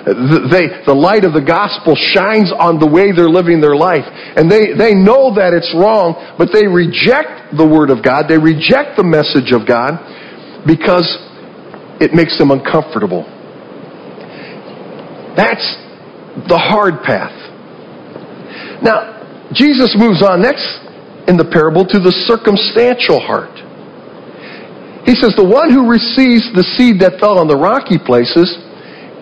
They, 0.09 0.88
the 0.88 0.97
light 0.97 1.29
of 1.29 1.37
the 1.37 1.45
gospel 1.45 1.93
shines 1.93 2.49
on 2.49 2.81
the 2.81 2.88
way 2.88 3.12
they're 3.12 3.29
living 3.29 3.61
their 3.61 3.77
life. 3.77 4.09
And 4.09 4.49
they, 4.49 4.73
they 4.73 4.97
know 4.97 5.37
that 5.37 5.53
it's 5.53 5.69
wrong, 5.77 6.17
but 6.41 6.49
they 6.49 6.65
reject 6.65 7.53
the 7.53 7.67
Word 7.67 7.93
of 7.93 8.00
God. 8.00 8.25
They 8.25 8.41
reject 8.41 8.97
the 8.97 9.05
message 9.05 9.53
of 9.53 9.69
God 9.69 10.00
because 10.65 11.05
it 12.00 12.17
makes 12.17 12.41
them 12.41 12.49
uncomfortable. 12.49 13.29
That's 15.37 15.67
the 16.49 16.57
hard 16.57 17.05
path. 17.05 17.37
Now, 18.81 19.53
Jesus 19.53 19.93
moves 19.99 20.25
on 20.25 20.41
next 20.41 20.65
in 21.29 21.37
the 21.37 21.45
parable 21.45 21.85
to 21.85 21.99
the 22.00 22.15
circumstantial 22.25 23.21
heart. 23.21 23.53
He 25.05 25.12
says, 25.19 25.37
The 25.37 25.45
one 25.45 25.69
who 25.69 25.85
receives 25.88 26.49
the 26.57 26.65
seed 26.77 27.00
that 27.05 27.21
fell 27.21 27.37
on 27.37 27.49
the 27.49 27.57
rocky 27.57 28.00
places 28.00 28.57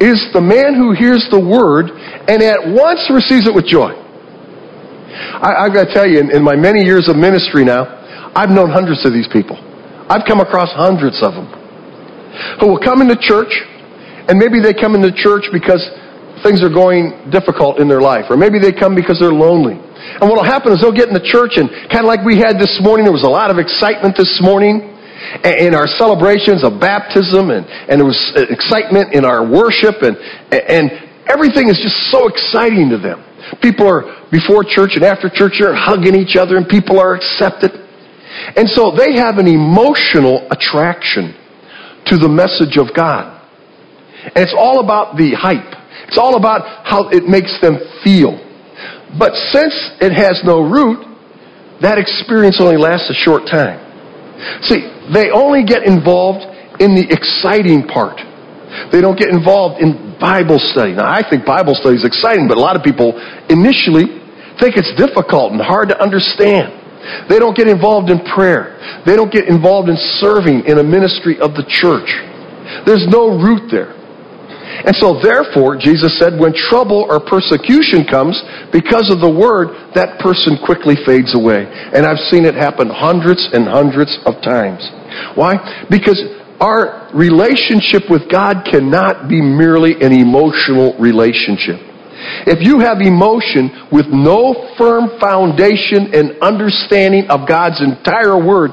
is 0.01 0.21
the 0.33 0.41
man 0.41 0.75
who 0.75 0.93
hears 0.93 1.25
the 1.31 1.41
word 1.41 1.91
and 2.29 2.43
at 2.43 2.61
once 2.69 3.09
receives 3.09 3.49
it 3.49 3.55
with 3.55 3.67
joy. 3.67 3.95
I, 5.17 5.69
have 5.69 5.73
got 5.73 5.89
to 5.89 5.93
tell 5.95 6.07
you, 6.07 6.21
in, 6.21 6.31
in 6.31 6.43
my 6.45 6.57
many 6.57 6.85
years 6.85 7.09
of 7.09 7.17
ministry 7.17 7.65
now, 7.65 7.89
I've 8.37 8.51
known 8.51 8.69
hundreds 8.69 9.05
of 9.07 9.13
these 9.13 9.29
people. 9.33 9.57
I've 10.09 10.29
come 10.29 10.41
across 10.41 10.69
hundreds 10.77 11.23
of 11.25 11.33
them 11.33 11.49
who 12.61 12.69
will 12.69 12.83
come 12.83 13.01
into 13.01 13.17
church, 13.17 13.51
and 14.29 14.37
maybe 14.37 14.61
they 14.61 14.77
come 14.77 14.95
into 14.95 15.09
church 15.11 15.49
because 15.53 15.81
things 16.45 16.61
are 16.61 16.73
going 16.73 17.33
difficult 17.33 17.81
in 17.81 17.89
their 17.89 18.05
life, 18.05 18.29
or 18.29 18.37
maybe 18.37 18.61
they 18.61 18.73
come 18.73 18.95
because 18.95 19.17
they're 19.19 19.33
lonely. 19.33 19.81
And 19.81 20.29
what 20.29 20.37
will 20.37 20.45
happen 20.45 20.73
is 20.73 20.81
they'll 20.85 20.93
get 20.95 21.09
in 21.09 21.17
the 21.17 21.25
church, 21.25 21.57
and 21.57 21.73
kind 21.89 22.05
of 22.05 22.09
like 22.13 22.21
we 22.21 22.37
had 22.37 22.61
this 22.61 22.77
morning, 22.85 23.09
there 23.09 23.17
was 23.17 23.25
a 23.25 23.33
lot 23.33 23.51
of 23.51 23.57
excitement 23.57 24.17
this 24.17 24.39
morning 24.45 24.96
in 25.45 25.75
our 25.75 25.87
celebrations 25.87 26.65
of 26.65 26.81
baptism 26.81 27.51
and, 27.51 27.67
and 27.89 28.01
there 28.01 28.07
was 28.07 28.19
uh, 28.37 28.45
excitement 28.49 29.15
in 29.15 29.25
our 29.25 29.47
worship 29.47 30.03
and, 30.03 30.17
and 30.53 30.91
everything 31.29 31.69
is 31.69 31.79
just 31.81 32.11
so 32.13 32.29
exciting 32.29 32.91
to 32.91 32.99
them. 32.99 33.23
People 33.63 33.87
are 33.87 34.27
before 34.31 34.65
church 34.65 34.93
and 34.95 35.05
after 35.05 35.31
church 35.31 35.61
are 35.61 35.75
hugging 35.75 36.15
each 36.15 36.37
other 36.37 36.57
and 36.57 36.69
people 36.69 36.99
are 36.99 37.15
accepted. 37.15 37.73
And 38.57 38.69
so 38.69 38.93
they 38.93 39.17
have 39.17 39.39
an 39.39 39.47
emotional 39.47 40.47
attraction 40.51 41.35
to 42.07 42.19
the 42.19 42.29
message 42.29 42.77
of 42.77 42.95
God. 42.95 43.33
And 44.25 44.39
it's 44.39 44.55
all 44.57 44.81
about 44.81 45.17
the 45.17 45.35
hype. 45.35 45.75
It's 46.09 46.19
all 46.19 46.37
about 46.37 46.87
how 46.87 47.09
it 47.09 47.25
makes 47.25 47.59
them 47.61 47.79
feel. 48.05 48.39
But 49.19 49.33
since 49.55 49.75
it 50.01 50.13
has 50.13 50.43
no 50.45 50.61
root, 50.61 51.07
that 51.81 51.99
experience 51.99 52.59
only 52.61 52.77
lasts 52.77 53.11
a 53.11 53.15
short 53.15 53.47
time. 53.51 53.86
See, 54.69 54.85
they 55.13 55.31
only 55.31 55.65
get 55.65 55.85
involved 55.85 56.45
in 56.81 56.95
the 56.95 57.09
exciting 57.09 57.89
part. 57.89 58.21
They 58.93 59.01
don't 59.01 59.17
get 59.19 59.33
involved 59.33 59.81
in 59.81 60.19
Bible 60.21 60.61
study. 60.61 60.93
Now, 60.93 61.09
I 61.09 61.25
think 61.25 61.49
Bible 61.49 61.75
study 61.75 61.97
is 61.97 62.05
exciting, 62.05 62.49
but 62.49 62.57
a 62.57 62.61
lot 62.61 62.77
of 62.77 62.83
people 62.83 63.17
initially 63.49 64.21
think 64.61 64.77
it's 64.77 64.93
difficult 64.97 65.53
and 65.53 65.61
hard 65.61 65.89
to 65.89 65.97
understand. 65.97 66.77
They 67.29 67.39
don't 67.39 67.57
get 67.57 67.69
involved 67.69 68.11
in 68.11 68.21
prayer. 68.35 68.77
They 69.07 69.17
don't 69.17 69.33
get 69.33 69.49
involved 69.49 69.89
in 69.89 69.97
serving 70.21 70.67
in 70.67 70.79
a 70.79 70.85
ministry 70.85 71.39
of 71.41 71.55
the 71.55 71.65
church. 71.65 72.11
There's 72.85 73.07
no 73.09 73.39
root 73.39 73.71
there. 73.71 73.96
And 74.67 74.95
so, 74.99 75.19
therefore, 75.23 75.77
Jesus 75.79 76.19
said, 76.19 76.39
when 76.39 76.53
trouble 76.53 77.07
or 77.09 77.21
persecution 77.23 78.05
comes 78.05 78.35
because 78.73 79.09
of 79.11 79.23
the 79.23 79.31
word, 79.31 79.95
that 79.95 80.19
person 80.19 80.59
quickly 80.65 80.99
fades 81.07 81.35
away. 81.35 81.65
And 81.67 82.05
I've 82.05 82.21
seen 82.29 82.45
it 82.45 82.55
happen 82.55 82.91
hundreds 82.91 83.47
and 83.53 83.67
hundreds 83.67 84.13
of 84.27 84.43
times. 84.43 84.83
Why? 85.39 85.87
Because 85.89 86.19
our 86.61 87.11
relationship 87.15 88.09
with 88.11 88.31
God 88.31 88.65
cannot 88.65 89.29
be 89.29 89.41
merely 89.41 89.95
an 90.01 90.13
emotional 90.13 90.97
relationship. 90.99 91.81
If 92.49 92.65
you 92.65 92.81
have 92.81 92.99
emotion 93.05 93.89
with 93.93 94.07
no 94.09 94.73
firm 94.79 95.21
foundation 95.21 96.17
and 96.17 96.41
understanding 96.41 97.29
of 97.29 97.47
God's 97.47 97.81
entire 97.85 98.41
word, 98.41 98.73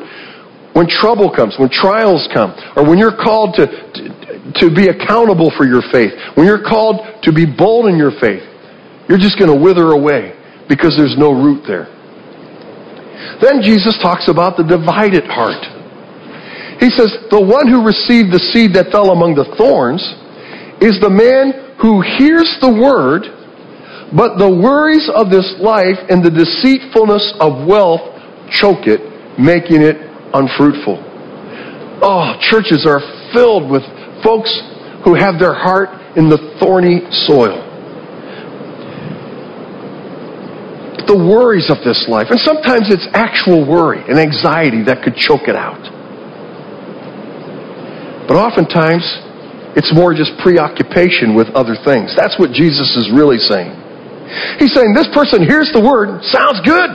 when 0.73 0.87
trouble 0.89 1.29
comes, 1.29 1.55
when 1.57 1.69
trials 1.69 2.27
come, 2.33 2.53
or 2.75 2.83
when 2.83 2.97
you're 2.97 3.15
called 3.15 3.55
to, 3.55 3.67
to 3.67 4.23
to 4.59 4.67
be 4.73 4.91
accountable 4.91 5.51
for 5.55 5.65
your 5.65 5.81
faith, 5.91 6.11
when 6.35 6.45
you're 6.45 6.63
called 6.63 6.99
to 7.23 7.31
be 7.31 7.45
bold 7.45 7.87
in 7.87 7.95
your 7.95 8.11
faith, 8.19 8.43
you're 9.07 9.21
just 9.21 9.39
going 9.39 9.51
to 9.51 9.55
wither 9.55 9.95
away 9.95 10.35
because 10.67 10.95
there's 10.97 11.15
no 11.17 11.31
root 11.31 11.63
there. 11.67 11.87
Then 13.39 13.63
Jesus 13.63 13.97
talks 14.03 14.27
about 14.27 14.57
the 14.57 14.63
divided 14.67 15.23
heart. 15.25 15.63
He 16.79 16.91
says, 16.91 17.11
The 17.31 17.39
one 17.39 17.71
who 17.71 17.87
received 17.87 18.35
the 18.35 18.43
seed 18.51 18.75
that 18.75 18.91
fell 18.91 19.11
among 19.15 19.35
the 19.35 19.47
thorns 19.55 20.03
is 20.83 20.99
the 20.99 21.09
man 21.09 21.75
who 21.79 22.03
hears 22.03 22.49
the 22.59 22.71
word, 22.71 23.31
but 24.11 24.37
the 24.37 24.49
worries 24.49 25.07
of 25.15 25.31
this 25.31 25.55
life 25.63 25.97
and 26.11 26.19
the 26.19 26.31
deceitfulness 26.31 27.39
of 27.39 27.63
wealth 27.63 28.03
choke 28.51 28.85
it, 28.91 28.99
making 29.39 29.81
it 29.81 30.12
unfruitful. 30.33 30.97
Oh, 32.01 32.35
churches 32.41 32.85
are 32.85 32.99
filled 33.33 33.69
with 33.69 33.83
folks 34.23 34.51
who 35.05 35.15
have 35.15 35.39
their 35.39 35.53
heart 35.53 35.89
in 36.17 36.29
the 36.29 36.37
thorny 36.59 37.01
soil. 37.27 37.59
The 41.05 41.19
worries 41.19 41.69
of 41.69 41.83
this 41.83 42.07
life, 42.07 42.27
and 42.31 42.39
sometimes 42.39 42.87
it's 42.89 43.05
actual 43.13 43.67
worry 43.67 44.01
and 44.07 44.17
anxiety 44.17 44.83
that 44.87 45.03
could 45.03 45.15
choke 45.15 45.51
it 45.51 45.55
out. 45.55 45.83
But 48.27 48.39
oftentimes, 48.39 49.03
it's 49.75 49.91
more 49.93 50.15
just 50.15 50.31
preoccupation 50.39 51.35
with 51.35 51.51
other 51.53 51.75
things. 51.83 52.15
That's 52.15 52.39
what 52.39 52.55
Jesus 52.55 52.95
is 52.95 53.11
really 53.11 53.37
saying. 53.37 53.75
He's 54.57 54.71
saying 54.73 54.95
this 54.95 55.11
person 55.11 55.43
hears 55.43 55.69
the 55.75 55.83
word, 55.83 56.23
sounds 56.23 56.63
good. 56.63 56.89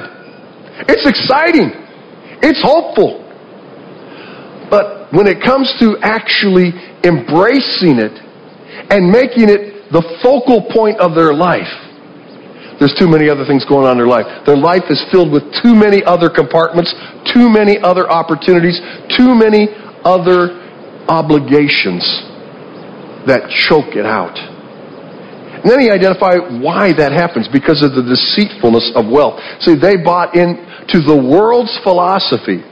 It's 0.89 1.05
exciting. 1.05 1.69
It's 2.41 2.63
hopeful. 2.65 3.28
But 4.71 5.13
when 5.13 5.27
it 5.27 5.41
comes 5.41 5.73
to 5.81 5.97
actually 6.03 6.77
embracing 7.05 7.97
it 7.97 8.13
and 8.93 9.09
making 9.11 9.49
it 9.49 9.91
the 9.91 10.05
focal 10.23 10.69
point 10.69 11.01
of 11.01 11.15
their 11.15 11.33
life, 11.33 11.73
there's 12.79 12.95
too 12.95 13.11
many 13.11 13.29
other 13.29 13.45
things 13.45 13.65
going 13.67 13.89
on 13.89 13.99
in 13.99 13.99
their 13.99 14.11
life. 14.11 14.47
Their 14.47 14.57
life 14.57 14.87
is 14.89 15.03
filled 15.11 15.33
with 15.33 15.43
too 15.65 15.75
many 15.75 16.05
other 16.05 16.31
compartments, 16.31 16.95
too 17.35 17.51
many 17.51 17.81
other 17.83 18.07
opportunities, 18.07 18.79
too 19.19 19.35
many 19.35 19.67
other 20.07 20.55
obligations 21.11 22.07
that 23.27 23.51
choke 23.67 23.99
it 23.99 24.07
out. 24.07 24.39
And 25.59 25.67
then 25.67 25.81
he 25.83 25.91
identified 25.91 26.63
why 26.63 26.95
that 26.95 27.11
happens 27.11 27.51
because 27.51 27.83
of 27.83 27.99
the 27.99 28.07
deceitfulness 28.07 28.95
of 28.95 29.11
wealth. 29.11 29.43
See, 29.59 29.75
they 29.75 29.99
bought 29.99 30.39
into 30.39 31.03
the 31.03 31.19
world's 31.19 31.75
philosophy 31.83 32.63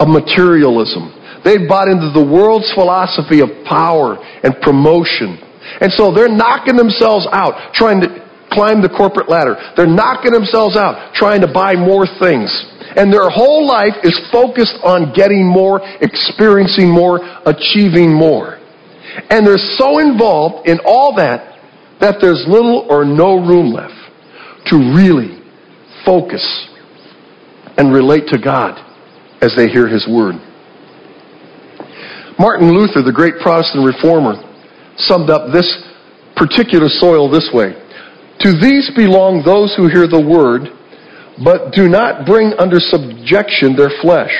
of 0.00 0.08
materialism 0.08 1.20
They've 1.44 1.66
bought 1.66 1.88
into 1.88 2.12
the 2.12 2.24
world's 2.24 2.68
philosophy 2.74 3.40
of 3.40 3.48
power 3.64 4.20
and 4.44 4.52
promotion. 4.60 5.40
And 5.80 5.92
so 5.92 6.12
they're 6.12 6.28
knocking 6.28 6.76
themselves 6.76 7.26
out, 7.32 7.72
trying 7.72 8.00
to 8.02 8.08
climb 8.52 8.82
the 8.82 8.92
corporate 8.92 9.30
ladder. 9.30 9.56
They're 9.76 9.88
knocking 9.88 10.32
themselves 10.32 10.76
out, 10.76 11.14
trying 11.14 11.40
to 11.40 11.48
buy 11.48 11.76
more 11.76 12.04
things. 12.20 12.50
And 12.96 13.12
their 13.12 13.30
whole 13.30 13.66
life 13.66 13.94
is 14.02 14.18
focused 14.32 14.76
on 14.82 15.14
getting 15.14 15.46
more, 15.46 15.80
experiencing 16.02 16.90
more, 16.90 17.22
achieving 17.46 18.12
more. 18.12 18.58
And 19.30 19.46
they're 19.46 19.62
so 19.78 19.98
involved 19.98 20.68
in 20.68 20.78
all 20.84 21.14
that 21.16 21.46
that 22.00 22.16
there's 22.20 22.44
little 22.48 22.86
or 22.88 23.04
no 23.04 23.36
room 23.36 23.72
left 23.72 23.94
to 24.66 24.76
really 24.96 25.40
focus 26.04 26.42
and 27.76 27.92
relate 27.92 28.24
to 28.28 28.38
God 28.38 28.89
as 29.40 29.54
they 29.56 29.68
hear 29.68 29.88
His 29.88 30.06
Word. 30.08 30.36
Martin 32.38 32.72
Luther, 32.72 33.02
the 33.02 33.12
great 33.12 33.34
Protestant 33.42 33.84
reformer, 33.84 34.40
summed 34.96 35.28
up 35.28 35.52
this 35.52 35.68
particular 36.36 36.88
soil 36.88 37.30
this 37.30 37.50
way 37.52 37.76
To 38.40 38.52
these 38.56 38.90
belong 38.96 39.42
those 39.44 39.76
who 39.76 39.88
hear 39.88 40.08
the 40.08 40.20
word, 40.20 40.72
but 41.44 41.72
do 41.72 41.88
not 41.88 42.24
bring 42.24 42.52
under 42.58 42.80
subjection 42.80 43.76
their 43.76 43.92
flesh. 44.00 44.32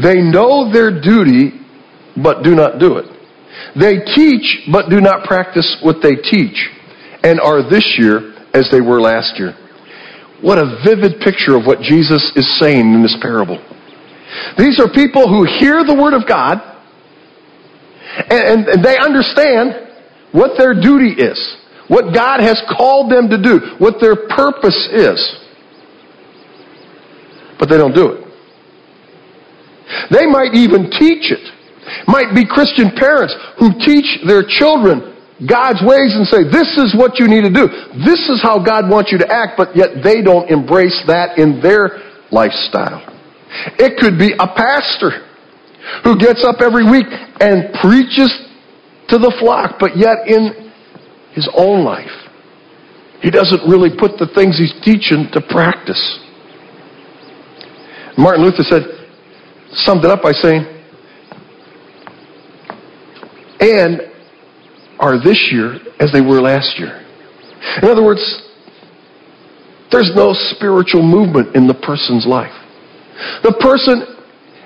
They 0.00 0.20
know 0.20 0.72
their 0.72 0.88
duty, 0.88 1.60
but 2.16 2.42
do 2.42 2.54
not 2.54 2.80
do 2.80 2.96
it. 2.96 3.06
They 3.76 4.00
teach, 4.16 4.68
but 4.72 4.88
do 4.88 5.00
not 5.00 5.24
practice 5.24 5.76
what 5.82 5.96
they 6.02 6.16
teach, 6.16 6.56
and 7.22 7.40
are 7.40 7.68
this 7.68 7.84
year 7.98 8.32
as 8.54 8.68
they 8.72 8.80
were 8.80 9.00
last 9.00 9.38
year. 9.38 9.52
What 10.40 10.56
a 10.56 10.80
vivid 10.84 11.20
picture 11.20 11.56
of 11.56 11.66
what 11.66 11.80
Jesus 11.80 12.32
is 12.34 12.48
saying 12.58 12.94
in 12.94 13.02
this 13.02 13.16
parable. 13.20 13.60
These 14.58 14.80
are 14.80 14.88
people 14.92 15.28
who 15.28 15.44
hear 15.44 15.82
the 15.84 15.94
Word 15.94 16.14
of 16.14 16.26
God, 16.28 16.58
and, 18.30 18.68
and, 18.68 18.84
they 18.84 18.98
understand 18.98 19.88
what 20.32 20.58
their 20.58 20.74
duty 20.74 21.14
is, 21.14 21.38
what 21.88 22.14
God 22.14 22.40
has 22.40 22.60
called 22.76 23.10
them 23.10 23.28
to 23.30 23.40
do, 23.40 23.76
what 23.78 24.00
their 24.00 24.28
purpose 24.28 24.88
is. 24.92 25.18
But 27.58 27.68
they 27.68 27.76
don't 27.76 27.94
do 27.94 28.12
it. 28.12 28.26
They 30.10 30.26
might 30.26 30.54
even 30.54 30.90
teach 30.90 31.30
it. 31.30 31.42
Might 32.06 32.34
be 32.34 32.46
Christian 32.46 32.92
parents 32.94 33.34
who 33.58 33.74
teach 33.84 34.22
their 34.26 34.44
children 34.46 35.16
God's 35.48 35.80
ways 35.82 36.14
and 36.14 36.26
say, 36.26 36.44
this 36.44 36.76
is 36.78 36.94
what 36.94 37.18
you 37.18 37.26
need 37.26 37.42
to 37.42 37.52
do. 37.52 37.66
This 38.04 38.28
is 38.28 38.40
how 38.42 38.62
God 38.62 38.88
wants 38.90 39.10
you 39.10 39.18
to 39.18 39.28
act, 39.32 39.54
but 39.56 39.74
yet 39.74 40.04
they 40.04 40.22
don't 40.22 40.50
embrace 40.50 41.02
that 41.06 41.38
in 41.38 41.60
their 41.60 41.98
lifestyle. 42.30 43.02
It 43.78 43.98
could 43.98 44.18
be 44.18 44.32
a 44.38 44.46
pastor 44.46 45.26
who 46.04 46.18
gets 46.18 46.44
up 46.44 46.60
every 46.60 46.84
week 46.84 47.06
and 47.40 47.72
preaches 47.80 48.30
to 49.08 49.18
the 49.18 49.34
flock, 49.40 49.76
but 49.80 49.96
yet 49.96 50.26
in 50.26 50.72
his 51.32 51.48
own 51.56 51.84
life, 51.84 52.10
he 53.22 53.30
doesn't 53.30 53.68
really 53.68 53.90
put 53.90 54.18
the 54.18 54.28
things 54.34 54.58
he's 54.58 54.74
teaching 54.82 55.28
to 55.32 55.40
practice. 55.40 56.18
Martin 58.16 58.44
Luther 58.44 58.62
said, 58.62 58.82
summed 59.72 60.04
it 60.04 60.10
up 60.10 60.22
by 60.22 60.32
saying, 60.32 60.64
and 63.60 64.00
are 64.98 65.22
this 65.22 65.48
year 65.52 65.76
as 65.98 66.12
they 66.12 66.20
were 66.20 66.40
last 66.40 66.78
year. 66.78 67.06
In 67.82 67.88
other 67.88 68.02
words, 68.02 68.20
there's 69.90 70.12
no 70.14 70.32
spiritual 70.32 71.02
movement 71.02 71.56
in 71.56 71.66
the 71.66 71.74
person's 71.74 72.26
life. 72.26 72.52
The 73.42 73.56
person 73.60 74.20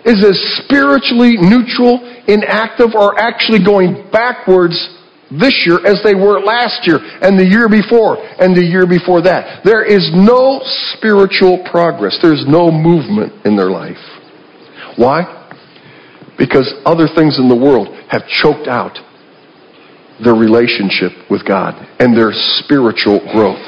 is 0.05 0.21
as 0.21 0.37
spiritually 0.65 1.37
neutral, 1.41 2.05
inactive, 2.29 2.95
or 2.95 3.19
actually 3.19 3.65
going 3.65 4.11
backwards 4.13 4.77
this 5.31 5.65
year 5.67 5.81
as 5.87 6.01
they 6.05 6.15
were 6.15 6.39
last 6.41 6.87
year 6.87 7.01
and 7.23 7.39
the 7.39 7.47
year 7.47 7.69
before 7.69 8.21
and 8.39 8.55
the 8.55 8.63
year 8.63 8.87
before 8.87 9.23
that. 9.23 9.65
There 9.65 9.83
is 9.83 10.11
no 10.15 10.61
spiritual 10.95 11.65
progress. 11.71 12.19
There's 12.21 12.45
no 12.47 12.71
movement 12.71 13.47
in 13.47 13.57
their 13.57 13.71
life. 13.71 14.01
Why? 14.97 15.25
Because 16.39 16.73
other 16.85 17.09
things 17.09 17.39
in 17.39 17.49
the 17.49 17.57
world 17.57 17.89
have 18.11 18.23
choked 18.43 18.69
out 18.69 18.99
their 20.23 20.35
relationship 20.35 21.11
with 21.31 21.45
God 21.47 21.75
and 21.99 22.17
their 22.17 22.31
spiritual 22.63 23.19
growth. 23.33 23.63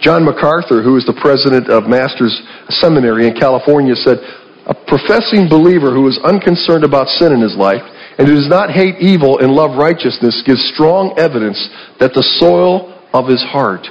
John 0.00 0.24
MacArthur, 0.24 0.82
who 0.82 0.96
is 0.96 1.04
the 1.06 1.18
president 1.20 1.68
of 1.68 1.88
Master's 1.88 2.34
Seminary 2.68 3.26
in 3.26 3.34
California, 3.34 3.94
said, 3.94 4.18
A 4.66 4.74
professing 4.74 5.48
believer 5.48 5.92
who 5.92 6.08
is 6.08 6.18
unconcerned 6.24 6.84
about 6.84 7.08
sin 7.08 7.32
in 7.32 7.40
his 7.40 7.56
life 7.56 7.82
and 8.18 8.28
who 8.28 8.34
does 8.34 8.48
not 8.48 8.70
hate 8.70 8.96
evil 9.00 9.38
and 9.38 9.52
love 9.52 9.76
righteousness 9.76 10.42
gives 10.46 10.62
strong 10.74 11.14
evidence 11.18 11.58
that 11.98 12.14
the 12.14 12.22
soil 12.38 12.94
of 13.12 13.26
his 13.26 13.42
heart 13.42 13.86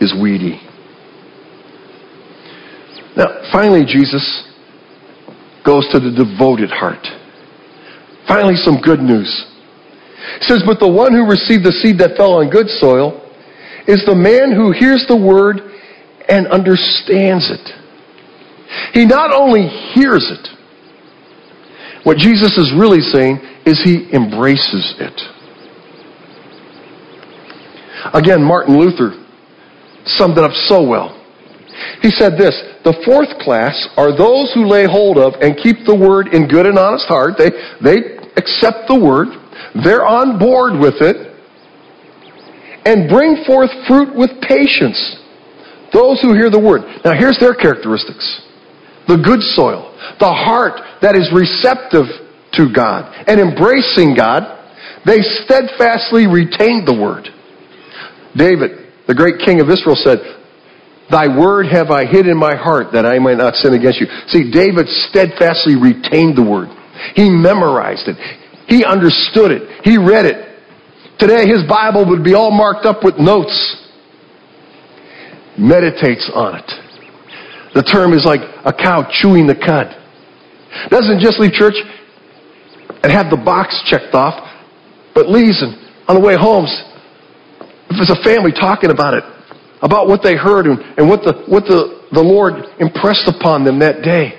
is 0.00 0.14
weedy. 0.20 0.60
Now, 3.16 3.50
finally, 3.50 3.84
Jesus 3.84 4.22
goes 5.64 5.88
to 5.90 5.98
the 5.98 6.10
devoted 6.14 6.70
heart. 6.70 7.02
Finally, 8.28 8.56
some 8.56 8.80
good 8.80 9.00
news. 9.00 9.28
Says, 10.42 10.62
But 10.64 10.78
the 10.78 10.88
one 10.88 11.12
who 11.12 11.26
received 11.26 11.64
the 11.64 11.72
seed 11.82 11.98
that 11.98 12.16
fell 12.16 12.34
on 12.34 12.50
good 12.50 12.68
soil 12.68 13.27
is 13.88 14.04
the 14.04 14.14
man 14.14 14.52
who 14.52 14.70
hears 14.70 15.06
the 15.08 15.16
word 15.16 15.64
and 16.28 16.46
understands 16.46 17.50
it. 17.50 17.64
He 18.92 19.06
not 19.06 19.32
only 19.32 19.66
hears 19.96 20.28
it, 20.28 20.44
what 22.04 22.18
Jesus 22.18 22.56
is 22.58 22.72
really 22.78 23.00
saying 23.00 23.40
is 23.64 23.80
he 23.82 24.08
embraces 24.12 24.94
it. 25.00 25.16
Again, 28.14 28.44
Martin 28.44 28.78
Luther 28.78 29.16
summed 30.04 30.38
it 30.38 30.44
up 30.44 30.52
so 30.68 30.86
well. 30.86 31.16
He 32.02 32.10
said 32.10 32.38
this 32.38 32.54
The 32.84 32.96
fourth 33.04 33.40
class 33.40 33.88
are 33.96 34.16
those 34.16 34.52
who 34.54 34.66
lay 34.66 34.84
hold 34.84 35.18
of 35.18 35.34
and 35.40 35.56
keep 35.56 35.84
the 35.86 35.96
word 35.96 36.28
in 36.28 36.46
good 36.46 36.66
and 36.66 36.78
honest 36.78 37.06
heart. 37.08 37.34
They, 37.36 37.50
they 37.82 38.16
accept 38.36 38.88
the 38.88 38.98
word, 38.98 39.28
they're 39.82 40.06
on 40.06 40.38
board 40.38 40.78
with 40.78 41.00
it, 41.00 41.27
and 42.88 43.04
bring 43.04 43.44
forth 43.44 43.68
fruit 43.84 44.16
with 44.16 44.40
patience. 44.40 44.96
Those 45.92 46.24
who 46.24 46.32
hear 46.32 46.48
the 46.48 46.60
word. 46.60 46.88
Now, 47.04 47.12
here's 47.12 47.36
their 47.36 47.52
characteristics 47.52 48.24
the 49.04 49.20
good 49.20 49.40
soil, 49.56 49.92
the 50.20 50.32
heart 50.32 50.80
that 51.00 51.16
is 51.16 51.28
receptive 51.32 52.08
to 52.56 52.72
God 52.72 53.12
and 53.28 53.40
embracing 53.40 54.16
God. 54.16 54.56
They 55.04 55.20
steadfastly 55.44 56.28
retained 56.28 56.88
the 56.88 56.96
word. 56.96 57.28
David, 58.36 58.92
the 59.06 59.14
great 59.14 59.40
king 59.44 59.60
of 59.60 59.68
Israel, 59.68 59.96
said, 59.96 60.18
Thy 61.10 61.28
word 61.28 61.68
have 61.72 61.88
I 61.88 62.04
hid 62.04 62.26
in 62.26 62.36
my 62.36 62.56
heart 62.56 62.92
that 62.92 63.06
I 63.06 63.18
might 63.18 63.38
not 63.38 63.54
sin 63.56 63.72
against 63.72 64.00
you. 64.00 64.08
See, 64.28 64.52
David 64.52 64.88
steadfastly 65.08 65.76
retained 65.76 66.36
the 66.36 66.44
word. 66.44 66.68
He 67.16 67.30
memorized 67.30 68.08
it. 68.08 68.16
He 68.68 68.84
understood 68.84 69.52
it. 69.52 69.84
He 69.84 69.96
read 69.96 70.26
it. 70.26 70.47
Today, 71.18 71.46
his 71.46 71.64
Bible 71.68 72.08
would 72.08 72.22
be 72.22 72.34
all 72.34 72.50
marked 72.50 72.86
up 72.86 73.02
with 73.02 73.18
notes. 73.18 73.84
Meditates 75.58 76.30
on 76.32 76.56
it. 76.56 76.70
The 77.74 77.82
term 77.82 78.12
is 78.12 78.24
like 78.24 78.40
a 78.64 78.72
cow 78.72 79.08
chewing 79.10 79.46
the 79.46 79.54
cud. 79.54 79.94
Doesn't 80.90 81.20
just 81.20 81.40
leave 81.40 81.52
church 81.52 81.74
and 83.02 83.10
have 83.10 83.30
the 83.30 83.36
box 83.36 83.82
checked 83.86 84.14
off, 84.14 84.38
but 85.14 85.28
leaves 85.28 85.62
and 85.62 85.76
on 86.08 86.14
the 86.14 86.24
way 86.24 86.36
home, 86.38 86.66
if 87.90 87.96
there's 87.96 88.10
a 88.10 88.22
family 88.22 88.52
talking 88.52 88.90
about 88.90 89.14
it, 89.14 89.24
about 89.82 90.08
what 90.08 90.22
they 90.22 90.36
heard 90.36 90.66
and, 90.66 90.78
and 90.96 91.08
what, 91.08 91.20
the, 91.22 91.44
what 91.48 91.64
the, 91.64 92.06
the 92.12 92.22
Lord 92.22 92.54
impressed 92.78 93.28
upon 93.28 93.64
them 93.64 93.80
that 93.80 94.02
day 94.02 94.38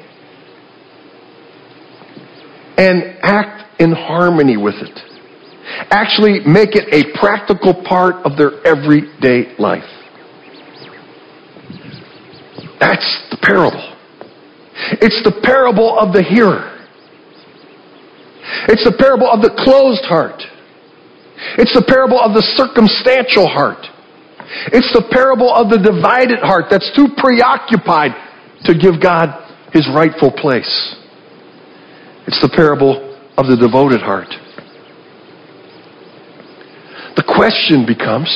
and 2.77 3.17
act 3.21 3.81
in 3.81 3.91
harmony 3.91 4.55
with 4.55 4.75
it. 4.75 5.08
Actually, 5.91 6.39
make 6.45 6.75
it 6.75 6.87
a 6.93 7.17
practical 7.19 7.73
part 7.83 8.15
of 8.25 8.37
their 8.37 8.65
everyday 8.65 9.55
life. 9.57 9.83
That's 12.79 13.27
the 13.29 13.37
parable. 13.41 13.95
It's 15.01 15.21
the 15.23 15.41
parable 15.43 15.99
of 15.99 16.13
the 16.13 16.23
hearer. 16.23 16.87
It's 18.67 18.83
the 18.83 18.95
parable 18.97 19.29
of 19.29 19.41
the 19.41 19.51
closed 19.63 20.05
heart. 20.05 20.41
It's 21.57 21.73
the 21.73 21.85
parable 21.85 22.19
of 22.19 22.33
the 22.33 22.41
circumstantial 22.55 23.47
heart. 23.47 23.85
It's 24.73 24.91
the 24.93 25.05
parable 25.11 25.53
of 25.53 25.69
the 25.69 25.77
divided 25.77 26.39
heart 26.39 26.65
that's 26.71 26.89
too 26.95 27.07
preoccupied 27.17 28.11
to 28.65 28.73
give 28.73 29.01
God 29.01 29.29
his 29.71 29.87
rightful 29.93 30.31
place. 30.31 30.95
It's 32.25 32.41
the 32.41 32.49
parable 32.49 33.17
of 33.37 33.47
the 33.47 33.55
devoted 33.55 34.01
heart. 34.01 34.29
The 37.19 37.27
question 37.27 37.83
becomes 37.83 38.31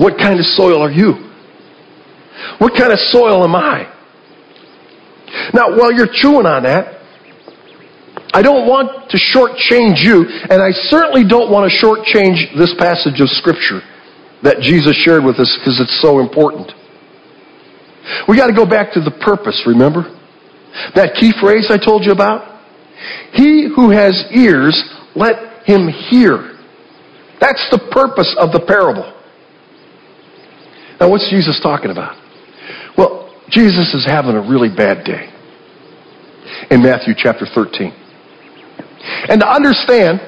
what 0.00 0.16
kind 0.16 0.40
of 0.40 0.46
soil 0.56 0.80
are 0.80 0.90
you? 0.90 1.28
What 2.56 2.72
kind 2.72 2.90
of 2.90 2.98
soil 3.12 3.44
am 3.44 3.54
I? 3.54 3.92
Now, 5.52 5.76
while 5.76 5.92
you're 5.92 6.08
chewing 6.10 6.46
on 6.46 6.62
that, 6.62 6.96
I 8.32 8.40
don't 8.40 8.66
want 8.66 9.10
to 9.10 9.18
shortchange 9.20 10.00
you, 10.00 10.24
and 10.48 10.62
I 10.62 10.72
certainly 10.88 11.28
don't 11.28 11.52
want 11.52 11.68
to 11.68 11.72
shortchange 11.76 12.56
this 12.56 12.72
passage 12.78 13.20
of 13.20 13.28
Scripture 13.36 13.84
that 14.42 14.60
Jesus 14.60 14.96
shared 15.04 15.22
with 15.22 15.36
us 15.36 15.52
because 15.60 15.78
it's 15.78 16.00
so 16.00 16.20
important. 16.20 16.72
We 18.26 18.38
got 18.38 18.46
to 18.46 18.56
go 18.56 18.64
back 18.64 18.94
to 18.94 19.00
the 19.00 19.12
purpose, 19.20 19.60
remember? 19.66 20.08
That 20.94 21.20
key 21.20 21.32
phrase 21.38 21.66
I 21.68 21.76
told 21.76 22.06
you 22.06 22.12
about? 22.12 22.62
He 23.34 23.68
who 23.68 23.90
has 23.90 24.24
ears, 24.32 24.72
let 25.14 25.66
him 25.66 25.86
hear. 26.08 26.54
That's 27.40 27.64
the 27.70 27.78
purpose 27.92 28.34
of 28.38 28.52
the 28.52 28.60
parable. 28.60 29.14
Now, 31.00 31.10
what's 31.10 31.28
Jesus 31.30 31.60
talking 31.62 31.90
about? 31.90 32.16
Well, 32.96 33.32
Jesus 33.50 33.94
is 33.94 34.04
having 34.04 34.34
a 34.34 34.40
really 34.40 34.68
bad 34.68 35.04
day 35.04 35.30
in 36.70 36.82
Matthew 36.82 37.14
chapter 37.16 37.46
13. 37.46 37.92
And 39.28 39.40
to 39.40 39.48
understand 39.48 40.20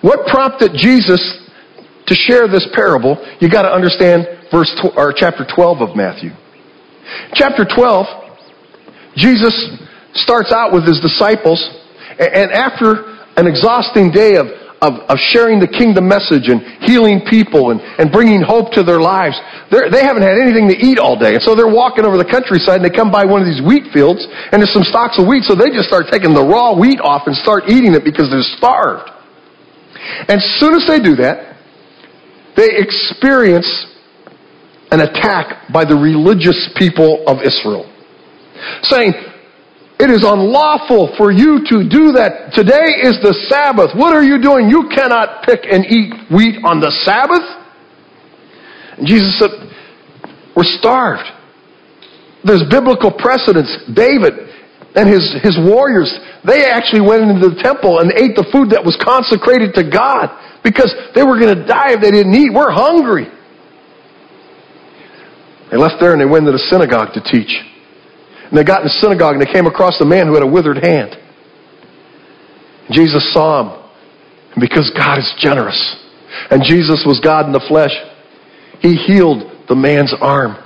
what 0.00 0.26
prompted 0.26 0.72
Jesus 0.74 1.20
to 2.06 2.14
share 2.14 2.48
this 2.48 2.66
parable, 2.72 3.18
you 3.40 3.50
got 3.50 3.62
to 3.62 3.72
understand 3.72 4.26
verse 4.50 4.70
tw- 4.80 4.96
or 4.96 5.12
chapter 5.14 5.44
12 5.44 5.82
of 5.82 5.96
Matthew. 5.96 6.30
Chapter 7.34 7.66
12, 7.66 8.06
Jesus 9.16 9.54
starts 10.14 10.52
out 10.52 10.72
with 10.72 10.86
his 10.86 11.00
disciples 11.00 11.58
and 12.18 12.52
after 12.52 13.18
an 13.36 13.46
exhausting 13.46 14.10
day 14.10 14.36
of, 14.36 14.46
of, 14.80 15.04
of 15.12 15.18
sharing 15.20 15.60
the 15.60 15.68
kingdom 15.68 16.08
message 16.08 16.48
and 16.48 16.64
healing 16.88 17.20
people 17.28 17.70
and, 17.70 17.80
and 18.00 18.08
bringing 18.10 18.40
hope 18.40 18.72
to 18.72 18.82
their 18.82 19.00
lives, 19.00 19.36
they 19.70 20.00
haven't 20.00 20.24
had 20.24 20.40
anything 20.40 20.68
to 20.72 20.76
eat 20.76 20.98
all 20.98 21.20
day. 21.20 21.36
And 21.36 21.42
so 21.44 21.54
they're 21.54 21.70
walking 21.70 22.04
over 22.08 22.16
the 22.16 22.24
countryside 22.24 22.80
and 22.80 22.84
they 22.84 22.94
come 22.94 23.12
by 23.12 23.28
one 23.28 23.44
of 23.44 23.46
these 23.46 23.60
wheat 23.60 23.92
fields 23.92 24.24
and 24.52 24.58
there's 24.60 24.72
some 24.72 24.88
stalks 24.88 25.20
of 25.20 25.28
wheat. 25.28 25.44
So 25.44 25.54
they 25.54 25.68
just 25.68 25.88
start 25.88 26.08
taking 26.08 26.32
the 26.32 26.44
raw 26.44 26.72
wheat 26.72 27.00
off 27.00 27.28
and 27.28 27.36
start 27.36 27.68
eating 27.68 27.92
it 27.92 28.04
because 28.04 28.32
they're 28.32 28.46
starved. 28.56 29.08
And 30.28 30.40
as 30.40 30.46
soon 30.58 30.74
as 30.74 30.88
they 30.88 30.98
do 30.98 31.16
that, 31.20 31.60
they 32.56 32.72
experience 32.80 33.68
an 34.90 35.00
attack 35.00 35.70
by 35.72 35.84
the 35.84 35.94
religious 35.94 36.68
people 36.76 37.22
of 37.28 37.38
Israel, 37.44 37.86
saying, 38.82 39.12
It 40.00 40.08
is 40.08 40.24
unlawful 40.24 41.12
for 41.20 41.28
you 41.28 41.60
to 41.68 41.84
do 41.84 42.16
that. 42.16 42.56
Today 42.56 43.04
is 43.04 43.20
the 43.20 43.36
Sabbath. 43.52 43.92
What 43.92 44.16
are 44.16 44.24
you 44.24 44.40
doing? 44.40 44.72
You 44.72 44.88
cannot 44.88 45.44
pick 45.44 45.68
and 45.68 45.84
eat 45.84 46.16
wheat 46.32 46.56
on 46.64 46.80
the 46.80 46.88
Sabbath. 47.04 47.44
And 48.96 49.04
Jesus 49.04 49.36
said, 49.36 49.52
We're 50.56 50.64
starved. 50.80 51.28
There's 52.48 52.64
biblical 52.72 53.12
precedence. 53.12 53.68
David 53.92 54.48
and 54.96 55.04
his, 55.04 55.36
his 55.44 55.60
warriors, 55.60 56.08
they 56.48 56.64
actually 56.64 57.04
went 57.04 57.28
into 57.28 57.52
the 57.52 57.60
temple 57.60 58.00
and 58.00 58.08
ate 58.16 58.32
the 58.40 58.48
food 58.48 58.72
that 58.72 58.80
was 58.80 58.96
consecrated 59.04 59.76
to 59.76 59.84
God 59.84 60.32
because 60.64 60.88
they 61.12 61.20
were 61.28 61.36
going 61.36 61.52
to 61.52 61.68
die 61.68 61.92
if 61.92 62.00
they 62.00 62.10
didn't 62.10 62.32
eat. 62.32 62.48
We're 62.48 62.72
hungry. 62.72 63.28
They 65.68 65.76
left 65.76 66.00
there 66.00 66.16
and 66.16 66.20
they 66.20 66.24
went 66.24 66.48
to 66.48 66.56
the 66.56 66.64
synagogue 66.72 67.12
to 67.12 67.20
teach. 67.20 67.52
And 68.50 68.58
they 68.58 68.64
got 68.64 68.82
in 68.82 68.88
the 68.90 68.98
synagogue 69.00 69.38
and 69.38 69.42
they 69.42 69.52
came 69.52 69.66
across 69.66 70.00
a 70.00 70.04
man 70.04 70.26
who 70.26 70.34
had 70.34 70.42
a 70.42 70.50
withered 70.50 70.82
hand. 70.82 71.16
Jesus 72.90 73.32
saw 73.32 73.62
him. 73.62 73.68
And 74.52 74.60
because 74.60 74.90
God 74.98 75.18
is 75.18 75.30
generous, 75.38 75.78
and 76.50 76.62
Jesus 76.66 77.06
was 77.06 77.20
God 77.22 77.46
in 77.46 77.52
the 77.52 77.62
flesh, 77.68 77.94
he 78.82 78.96
healed 78.96 79.68
the 79.68 79.76
man's 79.76 80.12
arm. 80.20 80.58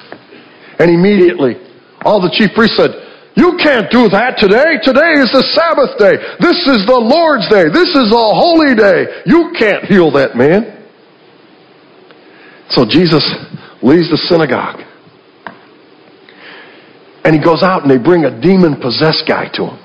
And 0.79 0.89
immediately, 0.89 1.61
all 2.03 2.21
the 2.21 2.33
chief 2.33 2.57
priests 2.57 2.77
said, 2.77 2.91
You 3.37 3.61
can't 3.61 3.93
do 3.93 4.09
that 4.09 4.41
today. 4.41 4.81
Today 4.81 5.21
is 5.21 5.29
the 5.37 5.45
Sabbath 5.53 6.01
day. 6.01 6.17
This 6.41 6.57
is 6.65 6.89
the 6.89 6.97
Lord's 6.97 7.49
day. 7.53 7.69
This 7.69 7.93
is 7.93 8.09
a 8.09 8.27
holy 8.33 8.73
day. 8.75 9.25
You 9.27 9.53
can't 9.59 9.85
heal 9.85 10.11
that 10.13 10.37
man. 10.37 10.89
So 12.71 12.89
Jesus 12.89 13.23
leaves 13.83 14.09
the 14.09 14.21
synagogue. 14.29 14.81
And 17.25 17.35
he 17.35 17.41
goes 17.43 17.63
out 17.63 17.83
and 17.83 17.91
they 17.91 17.99
bring 17.99 18.25
a 18.25 18.41
demon 18.41 18.81
possessed 18.81 19.25
guy 19.27 19.49
to 19.55 19.73
him. 19.73 19.79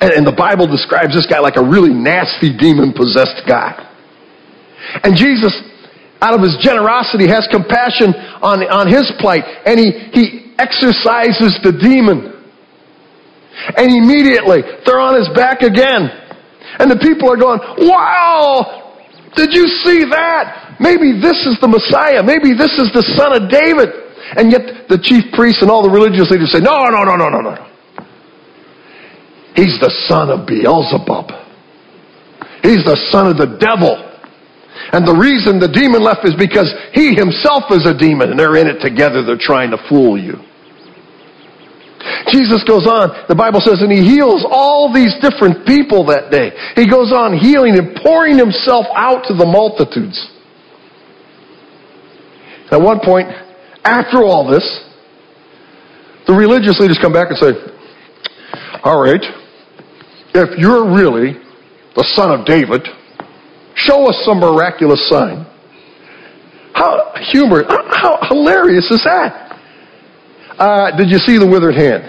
And, 0.00 0.12
and 0.12 0.26
the 0.26 0.34
Bible 0.34 0.66
describes 0.66 1.14
this 1.14 1.26
guy 1.26 1.38
like 1.38 1.56
a 1.56 1.62
really 1.62 1.94
nasty 1.94 2.50
demon 2.54 2.92
possessed 2.92 3.46
guy. 3.46 3.78
And 5.02 5.16
Jesus, 5.16 5.54
out 6.20 6.34
of 6.34 6.42
his 6.42 6.58
generosity, 6.62 7.26
has 7.28 7.46
compassion 7.50 8.14
on, 8.42 8.62
on 8.66 8.86
his 8.90 9.06
plight 9.18 9.44
and 9.66 9.78
he, 9.78 9.90
he 10.12 10.24
exorcises 10.58 11.58
the 11.62 11.72
demon. 11.78 12.34
And 13.76 13.90
immediately 13.90 14.62
they're 14.86 15.00
on 15.00 15.14
his 15.14 15.28
back 15.34 15.62
again. 15.62 16.10
And 16.78 16.90
the 16.90 16.98
people 16.98 17.30
are 17.30 17.36
going, 17.36 17.60
Wow! 17.86 18.80
Did 19.36 19.52
you 19.52 19.66
see 19.86 20.02
that? 20.10 20.76
Maybe 20.80 21.14
this 21.20 21.46
is 21.46 21.58
the 21.60 21.68
Messiah. 21.68 22.22
Maybe 22.22 22.50
this 22.50 22.74
is 22.78 22.90
the 22.90 23.04
son 23.14 23.30
of 23.36 23.46
David. 23.46 24.09
And 24.36 24.52
yet 24.52 24.88
the 24.88 24.98
chief 25.02 25.32
priests 25.34 25.62
and 25.62 25.70
all 25.70 25.82
the 25.82 25.90
religious 25.90 26.30
leaders 26.30 26.52
say, 26.52 26.60
no, 26.60 26.86
no, 26.86 27.02
no, 27.02 27.16
no, 27.16 27.28
no, 27.28 27.40
no. 27.40 27.66
He's 29.54 29.78
the 29.82 29.90
son 30.06 30.30
of 30.30 30.46
Beelzebub. 30.46 31.30
He's 32.62 32.84
the 32.86 32.96
son 33.10 33.26
of 33.26 33.36
the 33.36 33.58
devil. 33.58 33.98
And 34.92 35.06
the 35.06 35.14
reason 35.14 35.58
the 35.58 35.70
demon 35.70 36.02
left 36.02 36.24
is 36.24 36.34
because 36.38 36.70
he 36.94 37.14
himself 37.14 37.70
is 37.70 37.86
a 37.86 37.94
demon 37.96 38.30
and 38.30 38.38
they're 38.38 38.56
in 38.56 38.66
it 38.66 38.78
together. 38.80 39.26
They're 39.26 39.40
trying 39.40 39.70
to 39.70 39.78
fool 39.88 40.16
you. 40.16 40.38
Jesus 42.32 42.64
goes 42.64 42.86
on, 42.88 43.12
the 43.28 43.34
Bible 43.34 43.60
says, 43.60 43.82
and 43.82 43.92
he 43.92 44.00
heals 44.00 44.46
all 44.48 44.88
these 44.92 45.12
different 45.20 45.66
people 45.66 46.06
that 46.06 46.30
day. 46.30 46.50
He 46.74 46.88
goes 46.88 47.12
on 47.12 47.36
healing 47.36 47.76
and 47.76 47.92
pouring 48.00 48.38
himself 48.38 48.86
out 48.96 49.28
to 49.28 49.34
the 49.34 49.44
multitudes. 49.44 50.16
At 52.72 52.80
one 52.80 53.00
point, 53.04 53.28
after 53.84 54.22
all 54.22 54.48
this, 54.48 54.64
the 56.26 56.32
religious 56.34 56.78
leaders 56.78 56.98
come 57.00 57.12
back 57.12 57.28
and 57.30 57.38
say, 57.38 57.52
All 58.84 59.02
right, 59.02 59.22
if 60.34 60.58
you're 60.58 60.94
really 60.94 61.34
the 61.96 62.04
son 62.14 62.30
of 62.30 62.46
David, 62.46 62.86
show 63.74 64.08
us 64.08 64.22
some 64.24 64.38
miraculous 64.38 65.08
sign. 65.08 65.46
How 66.74 67.12
humor, 67.32 67.64
how 67.68 68.18
hilarious 68.28 68.90
is 68.90 69.02
that? 69.04 69.58
Uh, 70.58 70.96
did 70.96 71.10
you 71.10 71.18
see 71.18 71.38
the 71.38 71.46
withered 71.46 71.74
hand? 71.74 72.04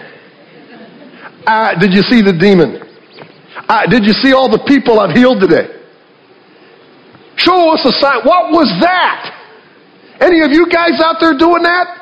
Uh, 1.47 1.79
did 1.79 1.93
you 1.93 2.01
see 2.03 2.21
the 2.21 2.33
demon? 2.33 2.83
Uh, 3.67 3.87
did 3.89 4.05
you 4.05 4.13
see 4.13 4.33
all 4.33 4.49
the 4.49 4.61
people 4.67 4.99
I've 4.99 5.15
healed 5.15 5.41
today? 5.41 5.81
Show 7.37 7.73
us 7.73 7.81
a 7.85 7.91
sign. 7.99 8.21
What 8.23 8.51
was 8.51 8.69
that? 8.81 9.40
Any 10.21 10.45
of 10.45 10.53
you 10.53 10.69
guys 10.69 11.01
out 11.01 11.17
there 11.19 11.33
doing 11.33 11.65
that? 11.65 12.01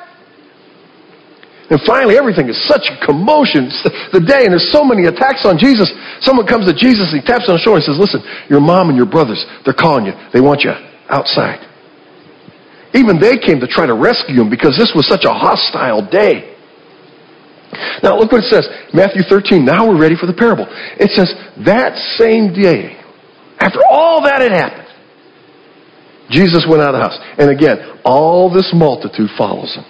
And 1.70 1.80
finally, 1.86 2.18
everything 2.18 2.50
is 2.50 2.58
such 2.68 2.90
a 2.90 2.98
commotion. 3.06 3.70
It's 3.70 3.82
the, 4.12 4.20
day, 4.20 4.50
and 4.50 4.52
there's 4.52 4.74
so 4.74 4.84
many 4.84 5.06
attacks 5.06 5.46
on 5.46 5.62
Jesus. 5.62 5.88
Someone 6.20 6.50
comes 6.50 6.66
to 6.66 6.74
Jesus 6.74 7.14
and 7.14 7.22
he 7.22 7.26
taps 7.26 7.46
on 7.46 7.56
the 7.56 7.64
shoulder 7.64 7.78
and 7.80 7.86
says, 7.86 8.02
Listen, 8.02 8.26
your 8.50 8.60
mom 8.60 8.90
and 8.90 8.98
your 8.98 9.06
brothers, 9.06 9.40
they're 9.64 9.78
calling 9.78 10.10
you. 10.10 10.14
They 10.34 10.42
want 10.42 10.66
you 10.66 10.74
outside. 11.08 11.62
Even 12.98 13.22
they 13.22 13.38
came 13.38 13.62
to 13.62 13.70
try 13.70 13.86
to 13.86 13.94
rescue 13.94 14.42
him 14.42 14.50
because 14.50 14.74
this 14.74 14.92
was 14.98 15.06
such 15.06 15.30
a 15.30 15.34
hostile 15.34 16.02
day. 16.10 16.58
Now, 18.02 18.18
look 18.18 18.34
what 18.34 18.42
it 18.42 18.50
says. 18.50 18.66
Matthew 18.90 19.22
13. 19.22 19.62
Now 19.62 19.86
we're 19.86 20.02
ready 20.02 20.18
for 20.18 20.26
the 20.26 20.34
parable. 20.34 20.66
It 20.98 21.14
says, 21.14 21.30
That 21.70 21.94
same 22.18 22.50
day, 22.50 22.98
after 23.62 23.86
all 23.86 24.26
that 24.26 24.42
had 24.42 24.52
happened, 24.52 24.89
Jesus 26.30 26.66
went 26.70 26.82
out 26.82 26.94
of 26.94 27.00
the 27.00 27.06
house. 27.10 27.20
And 27.38 27.50
again, 27.50 28.00
all 28.06 28.54
this 28.54 28.72
multitude 28.74 29.30
follows 29.38 29.76
him. 29.76 29.86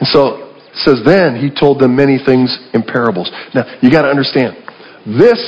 And 0.00 0.08
so 0.08 0.54
it 0.66 0.76
says, 0.82 1.00
then 1.04 1.36
he 1.36 1.50
told 1.50 1.78
them 1.80 1.94
many 1.94 2.18
things 2.24 2.58
in 2.74 2.82
parables. 2.82 3.30
Now, 3.54 3.64
you 3.80 3.90
got 3.90 4.02
to 4.02 4.08
understand, 4.08 4.56
this 5.06 5.38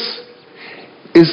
is 1.14 1.32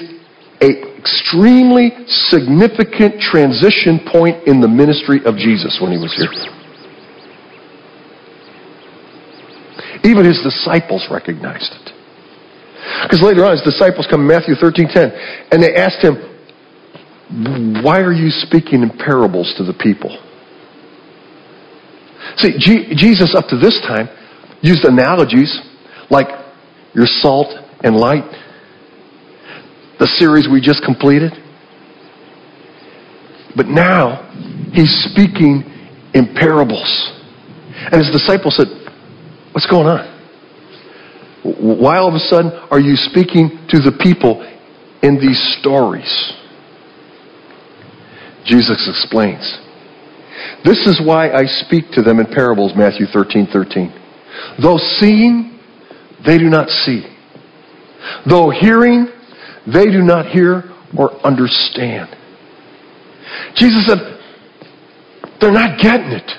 a 0.62 0.92
extremely 1.02 1.92
significant 2.30 3.20
transition 3.20 4.00
point 4.12 4.48
in 4.48 4.62
the 4.62 4.68
ministry 4.68 5.20
of 5.26 5.36
Jesus 5.36 5.80
when 5.82 5.92
he 5.92 5.98
was 5.98 6.14
here. 6.14 6.30
Even 10.04 10.26
his 10.26 10.42
disciples 10.44 11.08
recognized 11.12 11.74
it. 11.74 12.01
Because 13.04 13.22
later 13.22 13.46
on, 13.46 13.52
his 13.52 13.62
disciples 13.62 14.08
come 14.10 14.26
Matthew 14.26 14.56
13 14.56 14.88
10, 14.90 15.12
and 15.52 15.62
they 15.62 15.76
asked 15.76 16.04
him, 16.04 16.16
Why 17.84 18.02
are 18.02 18.14
you 18.14 18.30
speaking 18.30 18.82
in 18.82 18.90
parables 18.90 19.54
to 19.58 19.64
the 19.64 19.74
people? 19.74 20.18
See, 22.38 22.58
G- 22.58 22.94
Jesus, 22.96 23.36
up 23.36 23.48
to 23.50 23.58
this 23.58 23.80
time, 23.82 24.10
used 24.62 24.84
analogies 24.86 25.60
like 26.10 26.28
your 26.94 27.08
salt 27.08 27.48
and 27.84 27.96
light, 27.96 28.26
the 30.00 30.08
series 30.20 30.48
we 30.52 30.62
just 30.62 30.84
completed. 30.84 31.34
But 33.56 33.68
now, 33.68 34.32
he's 34.74 34.92
speaking 35.12 35.64
in 36.14 36.34
parables. 36.36 37.12
And 37.92 37.96
his 37.96 38.12
disciples 38.12 38.56
said, 38.58 38.68
What's 39.54 39.68
going 39.68 39.88
on? 39.88 40.11
Why 41.44 41.98
all 41.98 42.10
of 42.10 42.14
a 42.14 42.20
sudden 42.20 42.52
are 42.70 42.80
you 42.80 42.96
speaking 42.96 43.66
to 43.70 43.80
the 43.80 43.98
people 44.00 44.42
in 45.02 45.20
these 45.20 45.58
stories? 45.60 46.34
Jesus 48.46 48.88
explains. 48.88 49.60
This 50.64 50.86
is 50.86 51.02
why 51.04 51.32
I 51.32 51.46
speak 51.46 51.92
to 51.94 52.02
them 52.02 52.20
in 52.20 52.28
parables, 52.28 52.74
Matthew 52.76 53.06
13, 53.12 53.48
13. 53.52 53.94
Though 54.62 54.78
seeing, 54.78 55.60
they 56.26 56.38
do 56.38 56.50
not 56.50 56.70
see. 56.70 57.04
Though 58.28 58.50
hearing, 58.50 59.08
they 59.66 59.86
do 59.86 60.02
not 60.02 60.28
hear 60.28 60.64
or 60.98 61.14
understand. 61.26 62.16
Jesus 63.56 63.86
said, 63.88 63.98
they're 65.40 65.52
not 65.52 65.80
getting 65.80 66.12
it. 66.12 66.32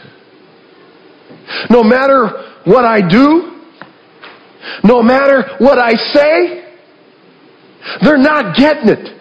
No 1.71 1.83
matter 1.83 2.61
what 2.65 2.85
I 2.85 3.01
do, 3.07 3.52
no 4.85 5.03
matter 5.03 5.57
what 5.59 5.79
I 5.79 5.92
say, 5.94 6.62
they're 8.03 8.18
not 8.18 8.57
getting 8.57 8.88
it. 8.88 9.18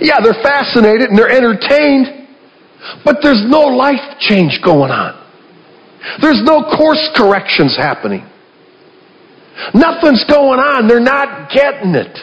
Yeah, 0.00 0.16
they're 0.22 0.42
fascinated 0.42 1.10
and 1.10 1.18
they're 1.18 1.30
entertained, 1.30 2.28
but 3.04 3.18
there's 3.22 3.44
no 3.46 3.60
life 3.60 4.18
change 4.20 4.60
going 4.64 4.90
on. 4.90 5.14
There's 6.20 6.42
no 6.44 6.62
course 6.76 7.08
corrections 7.14 7.76
happening. 7.76 8.26
Nothing's 9.74 10.24
going 10.24 10.60
on. 10.60 10.86
They're 10.86 11.00
not 11.00 11.50
getting 11.50 11.94
it. 11.94 12.16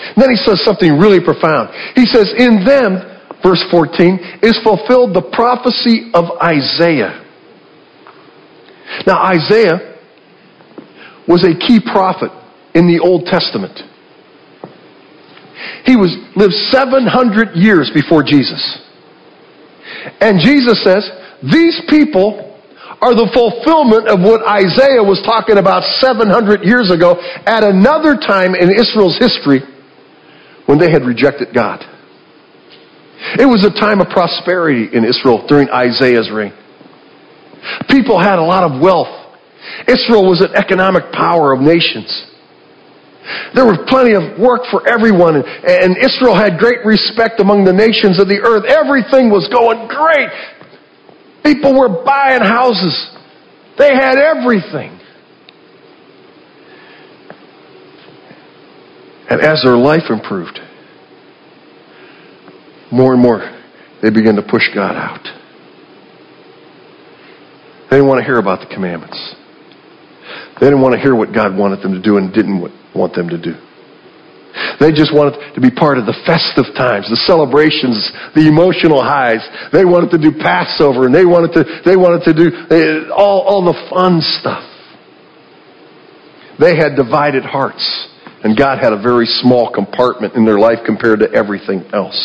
And 0.00 0.16
then 0.16 0.30
he 0.30 0.36
says 0.36 0.64
something 0.64 0.98
really 0.98 1.20
profound. 1.20 1.70
He 1.94 2.06
says, 2.06 2.32
In 2.36 2.64
them, 2.64 3.00
verse 3.42 3.62
14, 3.70 4.40
is 4.42 4.58
fulfilled 4.64 5.14
the 5.14 5.28
prophecy 5.32 6.10
of 6.14 6.24
Isaiah. 6.42 7.24
Now, 9.06 9.22
Isaiah 9.24 9.89
was 11.28 11.44
a 11.44 11.54
key 11.54 11.80
prophet 11.80 12.30
in 12.74 12.86
the 12.86 13.00
Old 13.00 13.26
Testament. 13.26 13.78
He 15.84 15.96
was 15.96 16.12
lived 16.36 16.54
700 16.70 17.56
years 17.56 17.90
before 17.92 18.22
Jesus. 18.22 18.60
And 20.20 20.40
Jesus 20.40 20.82
says, 20.84 21.08
these 21.42 21.80
people 21.88 22.46
are 23.00 23.14
the 23.16 23.28
fulfillment 23.32 24.08
of 24.08 24.20
what 24.20 24.44
Isaiah 24.44 25.00
was 25.00 25.24
talking 25.24 25.56
about 25.56 25.82
700 26.00 26.64
years 26.64 26.92
ago 26.92 27.16
at 27.46 27.64
another 27.64 28.16
time 28.16 28.54
in 28.54 28.68
Israel's 28.68 29.16
history 29.16 29.60
when 30.66 30.78
they 30.78 30.90
had 30.92 31.04
rejected 31.04 31.54
God. 31.54 31.80
It 33.40 33.48
was 33.48 33.64
a 33.64 33.72
time 33.72 34.00
of 34.00 34.08
prosperity 34.08 34.88
in 34.92 35.04
Israel 35.04 35.44
during 35.48 35.68
Isaiah's 35.70 36.30
reign. 36.30 36.52
People 37.88 38.20
had 38.20 38.38
a 38.38 38.44
lot 38.44 38.64
of 38.64 38.80
wealth. 38.80 39.19
Israel 39.86 40.28
was 40.28 40.40
an 40.40 40.54
economic 40.54 41.12
power 41.12 41.52
of 41.52 41.60
nations. 41.60 42.08
There 43.54 43.66
was 43.66 43.78
plenty 43.86 44.14
of 44.14 44.38
work 44.40 44.62
for 44.70 44.88
everyone, 44.88 45.36
and 45.36 45.96
Israel 45.98 46.34
had 46.34 46.58
great 46.58 46.84
respect 46.84 47.38
among 47.40 47.64
the 47.64 47.72
nations 47.72 48.18
of 48.18 48.28
the 48.28 48.40
earth. 48.40 48.64
Everything 48.66 49.30
was 49.30 49.46
going 49.52 49.86
great. 49.88 50.30
People 51.44 51.78
were 51.78 52.02
buying 52.04 52.42
houses. 52.42 52.94
They 53.78 53.94
had 53.94 54.18
everything. 54.18 54.98
And 59.30 59.40
as 59.40 59.62
their 59.62 59.76
life 59.76 60.10
improved, 60.10 60.58
more 62.90 63.12
and 63.12 63.22
more 63.22 63.40
they 64.02 64.10
began 64.10 64.34
to 64.36 64.42
push 64.42 64.68
God 64.74 64.96
out. 64.96 65.22
They 67.90 67.96
didn't 67.96 68.08
want 68.08 68.20
to 68.20 68.24
hear 68.24 68.38
about 68.38 68.60
the 68.60 68.74
commandments. 68.74 69.34
They 70.58 70.66
didn't 70.66 70.80
want 70.80 70.94
to 70.94 71.00
hear 71.00 71.14
what 71.14 71.32
God 71.32 71.56
wanted 71.56 71.82
them 71.82 71.92
to 71.92 72.02
do 72.02 72.16
and 72.16 72.32
didn't 72.32 72.60
want 72.94 73.14
them 73.14 73.28
to 73.28 73.38
do. 73.38 73.54
They 74.80 74.90
just 74.90 75.14
wanted 75.14 75.54
to 75.54 75.60
be 75.60 75.70
part 75.70 75.98
of 75.98 76.06
the 76.06 76.16
festive 76.26 76.74
times, 76.74 77.06
the 77.08 77.20
celebrations, 77.28 78.10
the 78.34 78.48
emotional 78.48 79.02
highs. 79.02 79.46
They 79.72 79.84
wanted 79.84 80.10
to 80.10 80.18
do 80.18 80.32
Passover 80.36 81.06
and 81.06 81.14
they 81.14 81.24
wanted 81.24 81.52
to, 81.54 81.62
they 81.84 81.96
wanted 81.96 82.24
to 82.26 82.34
do 82.34 83.12
all, 83.12 83.40
all 83.42 83.64
the 83.64 83.78
fun 83.88 84.20
stuff. 84.20 84.66
They 86.58 86.76
had 86.76 86.96
divided 86.96 87.44
hearts 87.44 87.84
and 88.42 88.56
God 88.56 88.78
had 88.78 88.92
a 88.92 89.00
very 89.00 89.26
small 89.26 89.70
compartment 89.72 90.34
in 90.34 90.44
their 90.44 90.58
life 90.58 90.78
compared 90.84 91.20
to 91.20 91.30
everything 91.32 91.84
else. 91.92 92.18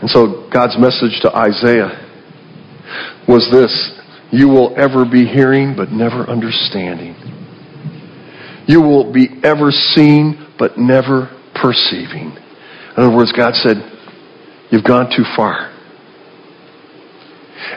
And 0.00 0.08
so 0.10 0.48
God's 0.52 0.78
message 0.78 1.20
to 1.22 1.34
Isaiah 1.34 2.07
was 3.28 3.48
this 3.52 3.70
You 4.32 4.48
will 4.48 4.74
ever 4.76 5.04
be 5.04 5.26
hearing, 5.26 5.76
but 5.76 5.92
never 5.92 6.28
understanding. 6.28 7.14
You 8.66 8.82
will 8.82 9.12
be 9.12 9.28
ever 9.44 9.70
seeing, 9.70 10.46
but 10.58 10.76
never 10.76 11.30
perceiving. 11.54 12.32
In 12.32 12.94
other 12.96 13.14
words, 13.14 13.32
God 13.32 13.54
said, 13.54 13.76
You've 14.70 14.84
gone 14.84 15.10
too 15.14 15.24
far. 15.36 15.74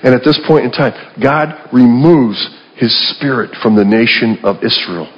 And 0.04 0.16
at 0.16 0.24
this 0.24 0.40
point 0.48 0.66
in 0.66 0.72
time, 0.72 0.94
God 1.22 1.70
removes 1.72 2.50
his 2.76 2.92
spirit 3.16 3.52
from 3.62 3.76
the 3.76 3.86
nation 3.86 4.40
of 4.44 4.58
Israel. 4.64 5.12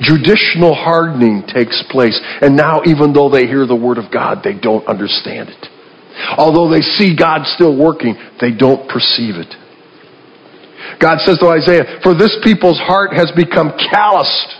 Judicial 0.00 0.74
hardening 0.74 1.44
takes 1.46 1.82
place, 1.90 2.20
and 2.42 2.56
now 2.56 2.82
even 2.84 3.12
though 3.12 3.30
they 3.30 3.46
hear 3.46 3.66
the 3.66 3.76
word 3.76 3.98
of 3.98 4.10
God, 4.12 4.42
they 4.42 4.54
don't 4.54 4.86
understand 4.86 5.48
it. 5.48 5.66
Although 6.36 6.70
they 6.70 6.82
see 6.82 7.16
God 7.16 7.46
still 7.46 7.76
working, 7.76 8.16
they 8.40 8.52
don't 8.52 8.88
perceive 8.88 9.36
it. 9.36 9.54
God 11.00 11.18
says 11.20 11.38
to 11.38 11.48
Isaiah, 11.48 12.00
For 12.02 12.14
this 12.14 12.36
people's 12.42 12.78
heart 12.78 13.12
has 13.14 13.32
become 13.36 13.72
calloused. 13.90 14.56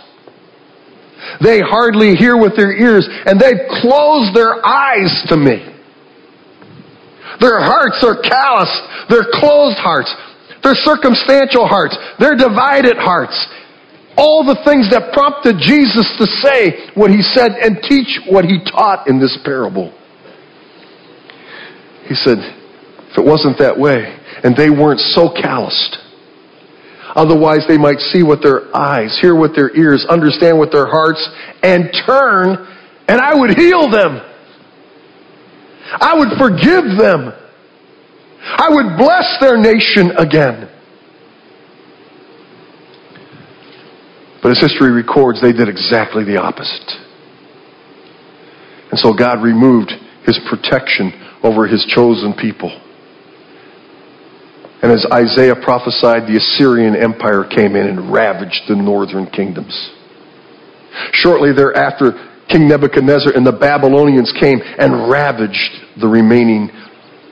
They 1.43 1.61
hardly 1.61 2.15
hear 2.15 2.37
with 2.37 2.55
their 2.55 2.73
ears, 2.73 3.07
and 3.25 3.39
they've 3.39 3.61
closed 3.81 4.35
their 4.35 4.65
eyes 4.65 5.11
to 5.29 5.37
me. 5.37 5.71
Their 7.39 7.61
hearts 7.61 8.03
are 8.03 8.21
calloused. 8.21 9.09
They're 9.09 9.29
closed 9.33 9.77
hearts. 9.77 10.13
They're 10.63 10.77
circumstantial 10.77 11.67
hearts. 11.67 11.97
They're 12.19 12.37
divided 12.37 12.97
hearts. 12.97 13.37
All 14.17 14.43
the 14.43 14.59
things 14.65 14.89
that 14.91 15.13
prompted 15.13 15.57
Jesus 15.57 16.05
to 16.19 16.25
say 16.43 16.91
what 16.93 17.09
he 17.09 17.21
said 17.21 17.51
and 17.57 17.81
teach 17.81 18.19
what 18.29 18.45
he 18.45 18.59
taught 18.65 19.07
in 19.07 19.19
this 19.19 19.37
parable. 19.43 19.93
He 22.11 22.15
said, 22.15 22.39
if 22.39 23.17
it 23.17 23.23
wasn't 23.23 23.57
that 23.59 23.79
way, 23.79 24.19
and 24.43 24.53
they 24.53 24.69
weren't 24.69 24.99
so 24.99 25.31
calloused, 25.31 25.97
otherwise 27.15 27.59
they 27.69 27.77
might 27.77 27.99
see 27.99 28.21
with 28.21 28.43
their 28.43 28.67
eyes, 28.75 29.17
hear 29.21 29.33
with 29.33 29.55
their 29.55 29.73
ears, 29.73 30.05
understand 30.09 30.59
with 30.59 30.73
their 30.73 30.87
hearts, 30.87 31.25
and 31.63 31.87
turn, 32.05 32.67
and 33.07 33.21
I 33.21 33.33
would 33.33 33.51
heal 33.51 33.89
them. 33.89 34.19
I 35.87 36.19
would 36.19 36.37
forgive 36.37 36.99
them. 36.99 37.31
I 38.43 38.67
would 38.67 38.97
bless 38.97 39.37
their 39.39 39.55
nation 39.55 40.11
again. 40.17 40.69
But 44.43 44.51
as 44.51 44.59
history 44.59 44.91
records, 44.91 45.41
they 45.41 45.53
did 45.53 45.69
exactly 45.69 46.25
the 46.25 46.41
opposite. 46.41 46.91
And 48.91 48.99
so 48.99 49.13
God 49.13 49.41
removed 49.41 49.93
his 50.25 50.37
protection 50.49 51.20
over 51.43 51.67
his 51.67 51.85
chosen 51.85 52.33
people. 52.33 52.69
And 54.81 54.91
as 54.91 55.05
Isaiah 55.11 55.55
prophesied, 55.55 56.23
the 56.23 56.37
Assyrian 56.37 56.95
Empire 56.95 57.43
came 57.43 57.75
in 57.75 57.87
and 57.87 58.11
ravaged 58.11 58.63
the 58.67 58.75
northern 58.75 59.27
kingdoms. 59.27 59.91
Shortly 61.13 61.53
thereafter, 61.53 62.13
King 62.49 62.67
Nebuchadnezzar 62.67 63.33
and 63.33 63.45
the 63.45 63.51
Babylonians 63.51 64.33
came 64.39 64.59
and 64.61 65.09
ravaged 65.09 65.99
the 66.01 66.07
remaining 66.07 66.69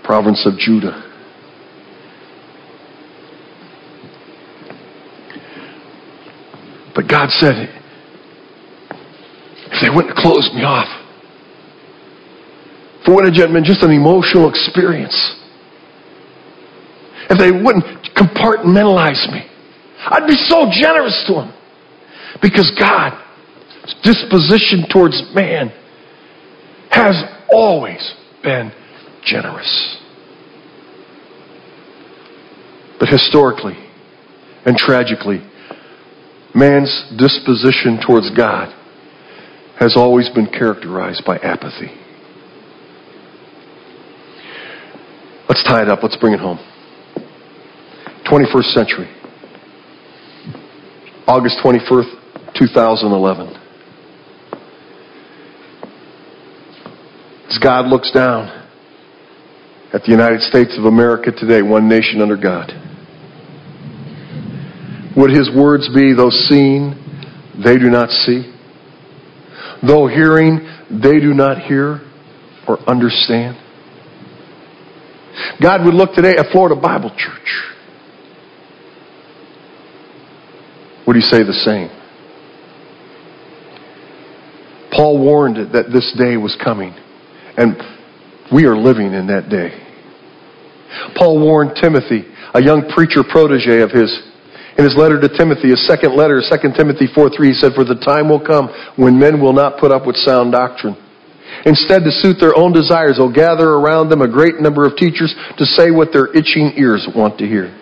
province 0.04 0.46
of 0.46 0.58
Judah. 0.58 1.06
But 6.96 7.08
God 7.08 7.30
said, 7.32 7.70
if 9.72 9.82
they 9.82 9.90
wouldn't 9.90 10.16
close 10.16 10.50
me 10.54 10.64
off, 10.64 10.88
for 13.06 13.16
what 13.16 13.26
had 13.26 13.34
been 13.34 13.64
just 13.64 13.84
an 13.84 13.92
emotional 13.92 14.50
experience. 14.50 15.16
If 17.30 17.38
they 17.38 17.52
wouldn't 17.52 17.86
compartmentalize 18.16 19.32
me, 19.32 19.46
I'd 20.06 20.28
be 20.28 20.36
so 20.36 20.68
generous 20.72 21.24
to 21.28 21.34
them. 21.34 21.54
Because 22.42 22.72
God's 22.80 23.16
disposition 24.04 24.86
towards 24.92 25.22
man 25.34 25.72
has 26.90 27.16
always 27.52 28.14
been 28.44 28.72
generous. 29.24 29.98
But 33.00 33.10
historically 33.10 33.78
and 34.66 34.78
tragically, 34.78 35.42
man's 36.54 37.06
disposition 37.18 38.00
towards 38.06 38.30
God 38.36 38.76
has 39.80 39.96
always 39.96 40.30
been 40.30 40.48
characterized 40.48 41.24
by 41.26 41.38
apathy. 41.38 41.92
Let's 45.60 45.72
tie 45.72 45.82
it 45.82 45.90
up. 45.90 46.02
Let's 46.02 46.16
bring 46.16 46.34
it 46.34 46.40
home. 46.40 46.58
21st 48.32 48.74
century. 48.74 49.10
August 51.28 51.58
21st, 51.62 52.58
2011. 52.58 53.48
As 57.50 57.58
God 57.58 57.88
looks 57.88 58.10
down 58.12 58.48
at 59.92 60.04
the 60.04 60.12
United 60.12 60.40
States 60.44 60.78
of 60.78 60.86
America 60.86 61.34
today, 61.34 61.62
one 61.62 61.90
nation 61.90 62.22
under 62.22 62.38
God, 62.38 62.72
would 65.18 65.30
his 65.30 65.50
words 65.54 65.90
be, 65.94 66.14
though 66.14 66.30
seen, 66.30 66.96
they 67.62 67.78
do 67.78 67.90
not 67.90 68.10
see? 68.12 68.50
Though 69.86 70.08
hearing, 70.08 70.66
they 70.90 71.20
do 71.20 71.34
not 71.34 71.64
hear 71.64 72.00
or 72.66 72.80
understand? 72.90 73.58
God 75.62 75.84
would 75.84 75.94
look 75.94 76.14
today 76.14 76.36
at 76.38 76.52
Florida 76.52 76.80
Bible 76.80 77.10
Church. 77.18 77.50
Would 81.06 81.18
he 81.18 81.22
say 81.22 81.44
the 81.44 81.54
same? 81.54 81.90
Paul 84.96 85.20
warned 85.20 85.74
that 85.74 85.92
this 85.92 86.16
day 86.18 86.38
was 86.38 86.56
coming, 86.64 86.94
and 87.58 87.76
we 88.54 88.66
are 88.66 88.78
living 88.78 89.14
in 89.14 89.28
that 89.28 89.50
day. 89.50 89.86
Paul 91.16 91.40
warned 91.42 91.76
Timothy, 91.82 92.26
a 92.54 92.62
young 92.62 92.90
preacher 92.96 93.24
protege 93.24 93.82
of 93.82 93.92
his, 93.92 94.10
in 94.78 94.86
his 94.86 94.96
letter 94.96 95.20
to 95.20 95.28
Timothy, 95.38 95.70
his 95.70 95.86
second 95.88 96.16
letter, 96.16 96.42
2 96.42 96.70
Timothy 96.78 97.08
4 97.14 97.30
3, 97.36 97.48
he 97.48 97.54
said, 97.54 97.74
For 97.76 97.84
the 97.84 98.00
time 98.00 98.30
will 98.30 98.44
come 98.44 98.70
when 98.96 99.20
men 99.20 99.42
will 99.42 99.54
not 99.54 99.80
put 99.80 99.92
up 99.92 100.08
with 100.08 100.16
sound 100.16 100.54
doctrine 100.54 100.96
Instead, 101.66 102.04
to 102.04 102.12
suit 102.12 102.38
their 102.40 102.56
own 102.56 102.72
desires, 102.72 103.18
they'll 103.18 103.34
gather 103.34 103.68
around 103.68 104.10
them 104.10 104.22
a 104.22 104.28
great 104.28 104.60
number 104.60 104.86
of 104.86 104.96
teachers 104.96 105.34
to 105.58 105.66
say 105.66 105.92
what 105.92 106.14
their 106.14 106.28
itching 106.32 106.74
ears 106.78 107.08
want 107.16 107.38
to 107.40 107.46
hear. 107.46 107.76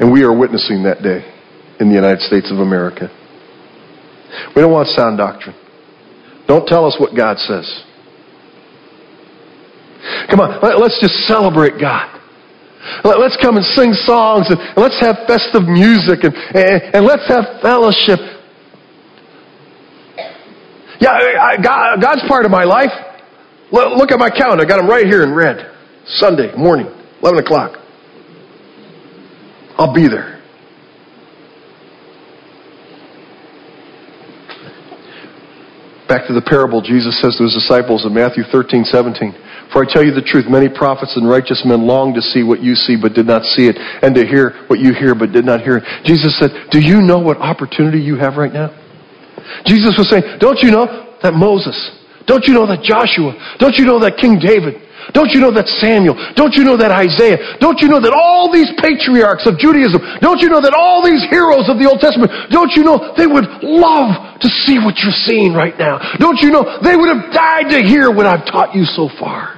And 0.00 0.12
we 0.12 0.22
are 0.22 0.36
witnessing 0.36 0.84
that 0.84 1.02
day 1.02 1.24
in 1.80 1.88
the 1.88 1.94
United 1.94 2.20
States 2.20 2.50
of 2.50 2.58
America. 2.58 3.08
We 4.54 4.62
don't 4.62 4.72
want 4.72 4.88
sound 4.88 5.18
doctrine. 5.18 5.56
Don't 6.46 6.66
tell 6.66 6.86
us 6.86 6.96
what 6.98 7.16
God 7.16 7.38
says. 7.38 7.66
Come 10.30 10.40
on, 10.40 10.62
let, 10.62 10.78
us 10.78 10.98
just 11.00 11.26
celebrate 11.26 11.80
God. 11.80 12.12
Let, 13.02 13.18
us 13.18 13.36
come 13.42 13.56
and 13.56 13.66
sing 13.74 13.92
songs 14.06 14.46
and, 14.48 14.58
and 14.58 14.78
let's 14.78 14.98
have 15.00 15.26
festive 15.26 15.66
music 15.66 16.22
and, 16.22 16.34
and, 16.54 16.94
and 16.94 17.02
let's 17.04 17.26
have 17.26 17.60
fellowship. 17.60 18.18
Yeah, 21.00 21.10
I, 21.10 21.56
God, 21.62 22.00
God's 22.00 22.22
part 22.28 22.44
of 22.44 22.50
my 22.50 22.64
life. 22.64 22.92
Look 23.72 24.12
at 24.12 24.18
my 24.18 24.30
calendar. 24.30 24.64
I 24.64 24.68
got 24.68 24.76
them 24.76 24.88
right 24.88 25.06
here 25.06 25.22
in 25.22 25.34
red. 25.34 25.72
Sunday 26.06 26.54
morning, 26.56 26.86
11 27.22 27.40
o'clock. 27.40 27.78
I'll 29.76 29.92
be 29.92 30.08
there. 30.08 30.40
Back 36.08 36.28
to 36.28 36.32
the 36.32 36.42
parable, 36.42 36.80
Jesus 36.80 37.20
says 37.20 37.34
to 37.36 37.42
his 37.42 37.52
disciples 37.52 38.06
in 38.06 38.14
Matthew 38.14 38.44
13, 38.52 38.84
17. 38.84 39.34
For 39.72 39.82
I 39.82 39.92
tell 39.92 40.04
you 40.06 40.14
the 40.14 40.22
truth, 40.22 40.46
many 40.48 40.68
prophets 40.68 41.16
and 41.16 41.28
righteous 41.28 41.66
men 41.66 41.82
long 41.82 42.14
to 42.14 42.22
see 42.22 42.44
what 42.44 42.62
you 42.62 42.76
see, 42.76 42.94
but 42.94 43.12
did 43.12 43.26
not 43.26 43.42
see 43.42 43.66
it, 43.66 43.76
and 43.76 44.14
to 44.14 44.24
hear 44.24 44.54
what 44.68 44.78
you 44.78 44.94
hear, 44.94 45.16
but 45.16 45.32
did 45.32 45.44
not 45.44 45.60
hear 45.60 45.78
it. 45.78 45.84
Jesus 46.04 46.38
said, 46.38 46.70
Do 46.70 46.78
you 46.78 47.02
know 47.02 47.18
what 47.18 47.38
opportunity 47.38 47.98
you 47.98 48.14
have 48.14 48.36
right 48.36 48.52
now? 48.52 48.85
Jesus 49.64 49.94
was 49.96 50.08
saying, 50.08 50.38
Don't 50.38 50.60
you 50.60 50.70
know 50.70 51.16
that 51.22 51.34
Moses, 51.34 51.76
don't 52.26 52.44
you 52.44 52.54
know 52.54 52.66
that 52.66 52.82
Joshua, 52.82 53.34
don't 53.58 53.76
you 53.76 53.84
know 53.84 53.98
that 54.00 54.16
King 54.18 54.38
David, 54.38 54.82
don't 55.14 55.30
you 55.30 55.38
know 55.38 55.54
that 55.54 55.70
Samuel? 55.78 56.18
Don't 56.34 56.54
you 56.58 56.64
know 56.64 56.74
that 56.76 56.90
Isaiah? 56.90 57.38
Don't 57.62 57.78
you 57.78 57.86
know 57.86 58.02
that 58.02 58.10
all 58.10 58.50
these 58.50 58.66
patriarchs 58.82 59.46
of 59.46 59.58
Judaism, 59.58 60.02
don't 60.18 60.42
you 60.42 60.50
know 60.50 60.60
that 60.60 60.74
all 60.74 61.04
these 61.04 61.22
heroes 61.30 61.70
of 61.70 61.78
the 61.78 61.86
Old 61.86 62.02
Testament, 62.02 62.32
don't 62.50 62.74
you 62.74 62.82
know 62.82 63.14
they 63.14 63.26
would 63.26 63.46
love 63.62 64.40
to 64.42 64.48
see 64.66 64.82
what 64.82 64.98
you're 64.98 65.20
seeing 65.26 65.54
right 65.54 65.78
now? 65.78 66.02
Don't 66.18 66.42
you 66.42 66.50
know 66.50 66.82
they 66.82 66.98
would 66.98 67.10
have 67.10 67.30
died 67.30 67.70
to 67.70 67.86
hear 67.86 68.10
what 68.10 68.26
I've 68.26 68.46
taught 68.50 68.74
you 68.74 68.82
so 68.82 69.06
far? 69.20 69.55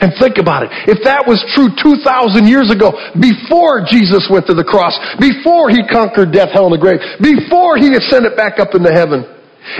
And 0.00 0.14
think 0.20 0.38
about 0.38 0.64
it. 0.64 0.70
If 0.86 1.02
that 1.04 1.26
was 1.26 1.42
true 1.52 1.70
2,000 1.74 2.46
years 2.46 2.70
ago, 2.70 2.94
before 3.18 3.82
Jesus 3.84 4.28
went 4.30 4.46
to 4.46 4.54
the 4.54 4.64
cross, 4.64 4.94
before 5.18 5.68
he 5.70 5.82
conquered 5.86 6.30
death, 6.30 6.54
hell, 6.54 6.70
and 6.70 6.74
the 6.74 6.82
grave, 6.82 7.02
before 7.18 7.76
he 7.76 7.90
ascended 7.94 8.38
back 8.38 8.62
up 8.62 8.74
into 8.74 8.90
heaven, 8.94 9.26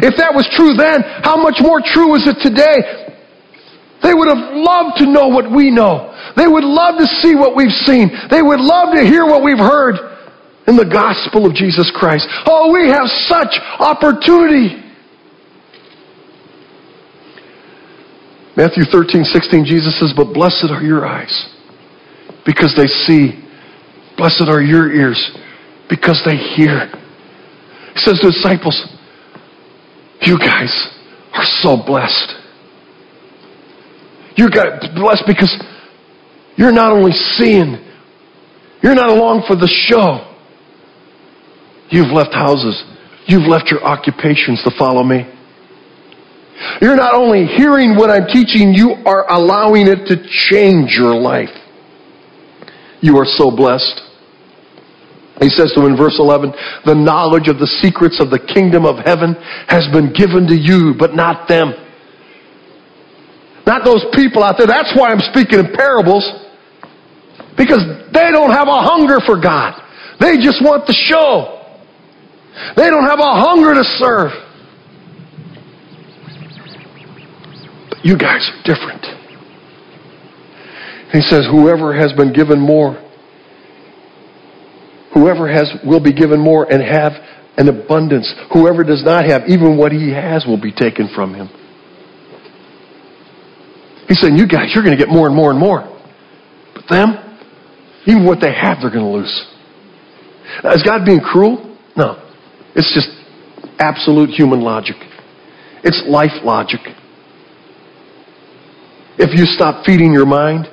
if 0.03 0.15
that 0.19 0.35
was 0.35 0.47
true 0.55 0.75
then, 0.75 1.03
how 1.23 1.39
much 1.39 1.59
more 1.59 1.83
true 1.83 2.15
is 2.15 2.27
it 2.27 2.39
today? 2.43 3.11
They 4.03 4.15
would 4.15 4.27
have 4.27 4.51
loved 4.51 4.99
to 4.99 5.07
know 5.07 5.31
what 5.31 5.47
we 5.47 5.71
know. 5.71 6.11
They 6.35 6.47
would 6.47 6.67
love 6.67 6.99
to 6.99 7.07
see 7.23 7.39
what 7.39 7.55
we've 7.55 7.75
seen. 7.87 8.11
They 8.31 8.43
would 8.43 8.59
love 8.59 8.95
to 8.99 9.03
hear 9.07 9.27
what 9.27 9.47
we've 9.47 9.59
heard 9.59 9.95
in 10.67 10.75
the 10.75 10.87
gospel 10.87 11.47
of 11.47 11.55
Jesus 11.55 11.91
Christ. 11.95 12.27
Oh, 12.47 12.75
we 12.75 12.91
have 12.91 13.07
such 13.31 13.55
opportunity. 13.79 14.82
Matthew 18.57 18.85
13, 18.85 19.25
16, 19.25 19.65
Jesus 19.65 19.99
says, 19.99 20.13
But 20.17 20.35
blessed 20.35 20.69
are 20.71 20.83
your 20.83 21.07
eyes 21.07 21.33
because 22.45 22.75
they 22.77 22.87
see. 22.87 23.39
Blessed 24.17 24.45
are 24.49 24.61
your 24.61 24.93
ears 24.93 25.19
because 25.89 26.23
they 26.27 26.37
hear. 26.37 26.89
He 27.95 28.01
says 28.01 28.21
to 28.21 28.31
disciples, 28.31 28.77
you 30.23 30.39
guys 30.39 30.71
are 31.35 31.45
so 31.63 31.77
blessed. 31.85 32.35
You're 34.37 34.51
blessed 34.95 35.25
because 35.27 35.53
you're 36.57 36.73
not 36.73 36.93
only 36.93 37.13
seeing, 37.13 37.77
you're 38.83 38.95
not 38.95 39.11
along 39.11 39.45
for 39.47 39.57
the 39.57 39.69
show. 39.69 40.29
You've 41.91 42.13
left 42.13 42.33
houses. 42.33 42.83
You've 43.27 43.49
left 43.49 43.71
your 43.71 43.83
occupations 43.85 44.63
to 44.65 44.71
follow 44.79 45.03
me. 45.03 45.27
You're 46.81 46.97
not 46.97 47.15
only 47.15 47.47
hearing 47.47 47.97
what 47.97 48.11
I'm 48.11 48.27
teaching, 48.27 48.75
you 48.75 48.95
are 49.07 49.31
allowing 49.31 49.89
it 49.89 50.07
to 50.07 50.17
change 50.51 50.93
your 50.93 51.15
life. 51.15 51.51
You 53.01 53.19
are 53.19 53.27
so 53.27 53.51
blessed. 53.51 54.01
He 55.41 55.49
says 55.51 55.73
to 55.75 55.81
him 55.81 55.93
in 55.93 55.97
verse 55.97 56.17
11, 56.19 56.53
the 56.87 56.95
knowledge 56.95 57.49
of 57.49 57.59
the 57.59 57.67
secrets 57.67 58.21
of 58.21 58.31
the 58.31 58.39
kingdom 58.39 58.87
of 58.87 59.05
heaven 59.05 59.35
has 59.67 59.89
been 59.93 60.13
given 60.13 60.47
to 60.47 60.55
you, 60.55 60.95
but 60.97 61.15
not 61.15 61.49
them. 61.49 61.75
Not 63.67 63.85
those 63.85 64.05
people 64.15 64.43
out 64.43 64.57
there. 64.59 64.67
That's 64.67 64.93
why 64.97 65.11
I'm 65.11 65.21
speaking 65.33 65.59
in 65.59 65.73
parables. 65.73 66.23
Because 67.57 67.83
they 68.13 68.31
don't 68.31 68.51
have 68.51 68.69
a 68.69 68.81
hunger 68.83 69.19
for 69.27 69.41
God. 69.41 69.81
They 70.21 70.37
just 70.37 70.63
want 70.63 70.87
the 70.87 70.95
show. 70.95 71.59
They 72.77 72.91
don't 72.91 73.07
have 73.09 73.19
a 73.19 73.35
hunger 73.35 73.75
to 73.75 73.85
serve. 73.99 74.31
But 77.91 77.92
you 78.03 78.17
guys 78.17 78.49
are 78.51 78.63
different. 78.65 79.05
He 81.13 81.21
says, 81.21 81.47
whoever 81.51 81.95
has 81.95 82.13
been 82.13 82.33
given 82.33 82.59
more 82.59 82.99
Whoever 85.15 85.47
has 85.53 85.71
will 85.85 86.01
be 86.01 86.13
given 86.13 86.41
more 86.41 86.71
and 86.71 86.83
have 86.83 87.13
an 87.59 87.69
abundance. 87.69 88.33
Whoever 88.53 88.83
does 88.83 89.05
not 89.05 89.27
have, 89.27 89.43
even 89.47 89.77
what 89.77 89.93
he 89.93 90.11
has 90.11 90.47
will 90.47 90.61
be 90.61 90.73
taken 90.73 91.11
from 91.15 91.35
him. 91.35 91.49
He's 94.09 94.21
saying, 94.21 94.37
You 94.37 94.47
guys, 94.47 94.73
you're 94.75 94.83
going 94.85 94.97
to 94.97 95.03
get 95.03 95.13
more 95.13 95.27
and 95.27 95.37
more 95.37 95.51
and 95.51 95.61
more. 95.61 95.83
But 96.75 96.85
them, 96.89 97.39
even 98.07 98.25
what 98.25 98.41
they 98.41 98.53
have, 98.53 98.79
they're 98.81 98.91
going 98.91 99.05
to 99.05 99.19
lose. 99.19 99.47
Now, 100.65 100.73
is 100.73 100.83
God 100.83 101.05
being 101.05 101.21
cruel? 101.21 101.77
No. 101.95 102.17
It's 102.75 102.93
just 102.95 103.11
absolute 103.79 104.31
human 104.31 104.63
logic. 104.63 104.97
It's 105.85 106.03
life 106.09 106.43
logic. 106.43 106.81
If 109.23 109.39
you 109.39 109.47
stop 109.47 109.87
feeding 109.87 110.13
your 110.13 110.27
mind 110.27 110.67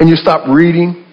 and 0.00 0.08
you 0.08 0.16
stop 0.16 0.48
reading 0.48 1.04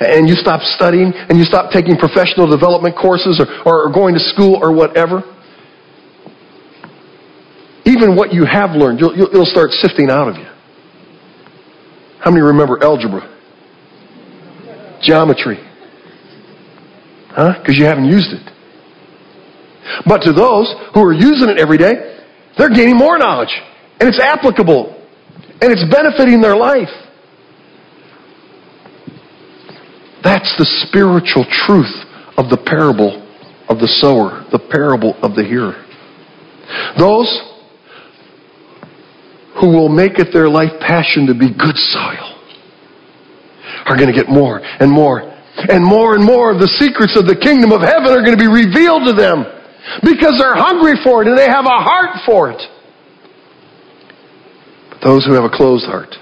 and 0.00 0.28
you 0.28 0.34
stop 0.34 0.60
studying 0.60 1.14
and 1.14 1.38
you 1.38 1.44
stop 1.44 1.72
taking 1.72 1.96
professional 1.96 2.46
development 2.46 2.94
courses 2.94 3.40
or, 3.40 3.48
or 3.64 3.90
going 3.90 4.12
to 4.12 4.20
school 4.20 4.60
or 4.60 4.70
whatever, 4.70 5.22
even 7.86 8.14
what 8.16 8.34
you 8.34 8.44
have 8.44 8.72
learned, 8.72 9.00
you'll, 9.00 9.16
you'll, 9.16 9.28
it'll 9.28 9.46
start 9.46 9.70
sifting 9.70 10.10
out 10.10 10.28
of 10.28 10.36
you. 10.36 10.44
How 12.20 12.30
many 12.30 12.42
remember 12.42 12.82
algebra? 12.82 13.22
Geometry? 15.00 15.56
Huh? 17.30 17.54
Because 17.60 17.78
you 17.78 17.86
haven't 17.86 18.06
used 18.06 18.32
it. 18.32 18.52
But 20.04 20.18
to 20.22 20.32
those 20.32 20.74
who 20.92 21.00
are 21.00 21.14
using 21.14 21.48
it 21.48 21.58
every 21.58 21.78
day, 21.78 22.18
they're 22.58 22.68
gaining 22.68 22.96
more 22.96 23.16
knowledge. 23.16 23.54
And 24.00 24.08
it's 24.08 24.20
applicable. 24.20 24.95
And 25.60 25.72
it's 25.72 25.84
benefiting 25.90 26.40
their 26.40 26.56
life. 26.56 26.92
That's 30.22 30.52
the 30.58 30.66
spiritual 30.88 31.46
truth 31.66 31.94
of 32.36 32.50
the 32.50 32.58
parable 32.58 33.22
of 33.68 33.78
the 33.78 33.88
sower, 34.00 34.44
the 34.52 34.58
parable 34.58 35.14
of 35.22 35.34
the 35.34 35.44
hearer. 35.44 35.86
Those 36.98 37.30
who 39.60 39.68
will 39.70 39.88
make 39.88 40.18
it 40.18 40.32
their 40.32 40.48
life 40.48 40.72
passion 40.80 41.26
to 41.26 41.34
be 41.34 41.48
good 41.48 41.76
soil 41.76 42.36
are 43.86 43.96
going 43.96 44.10
to 44.10 44.16
get 44.16 44.28
more 44.28 44.60
and 44.60 44.90
more 44.90 45.32
and 45.56 45.84
more 45.84 46.14
and 46.14 46.24
more 46.24 46.52
of 46.52 46.60
the 46.60 46.68
secrets 46.76 47.16
of 47.16 47.24
the 47.24 47.36
kingdom 47.36 47.72
of 47.72 47.80
heaven 47.80 48.12
are 48.12 48.20
going 48.20 48.36
to 48.36 48.42
be 48.42 48.50
revealed 48.50 49.06
to 49.06 49.14
them 49.14 49.46
because 50.02 50.36
they're 50.36 50.58
hungry 50.58 50.98
for 51.02 51.22
it 51.22 51.28
and 51.28 51.38
they 51.38 51.48
have 51.48 51.64
a 51.64 51.80
heart 51.80 52.18
for 52.26 52.50
it. 52.50 52.60
Those 55.06 55.24
who 55.24 55.34
have 55.34 55.44
a 55.44 55.48
closed 55.48 55.86
heart, 55.86 56.16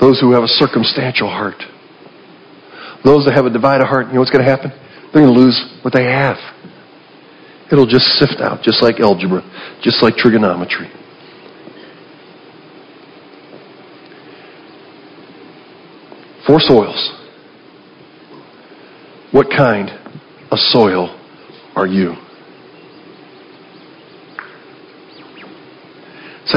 those 0.00 0.20
who 0.20 0.30
have 0.30 0.44
a 0.44 0.48
circumstantial 0.62 1.28
heart. 1.28 1.60
Those 3.04 3.24
that 3.24 3.34
have 3.34 3.46
a 3.46 3.50
divided 3.50 3.86
heart, 3.86 4.06
you 4.06 4.14
know 4.14 4.20
what's 4.20 4.30
going 4.30 4.44
to 4.44 4.50
happen? 4.50 4.70
They're 5.12 5.22
going 5.22 5.34
to 5.34 5.40
lose 5.40 5.78
what 5.82 5.92
they 5.92 6.04
have. 6.04 6.36
It'll 7.70 7.86
just 7.86 8.04
sift 8.18 8.40
out, 8.40 8.62
just 8.62 8.82
like 8.82 9.00
algebra, 9.00 9.42
just 9.82 10.02
like 10.02 10.14
trigonometry. 10.14 10.90
Four 16.46 16.60
soils. 16.60 17.12
What 19.32 19.48
kind 19.50 19.90
of 20.50 20.58
soil 20.58 21.16
are 21.74 21.86
you? 21.86 22.14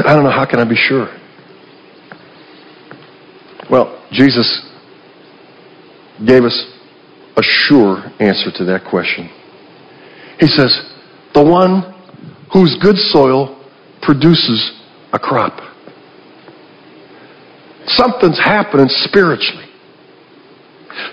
Said, 0.00 0.06
I 0.08 0.14
don't 0.14 0.24
know, 0.24 0.30
how 0.30 0.46
can 0.46 0.60
I 0.60 0.64
be 0.64 0.76
sure? 0.76 1.08
Well, 3.70 4.02
Jesus 4.10 4.66
gave 6.26 6.42
us 6.44 6.56
a 7.36 7.42
sure 7.42 7.98
answer 8.18 8.50
to 8.56 8.64
that 8.64 8.86
question. 8.88 9.28
He 10.38 10.46
says, 10.46 10.74
the 11.34 11.44
one 11.44 11.94
whose 12.50 12.78
good 12.80 12.96
soil 12.96 13.62
produces 14.00 14.80
a 15.12 15.18
crop. 15.18 15.60
Something's 17.86 18.38
happening 18.38 18.86
spiritually. 18.88 19.66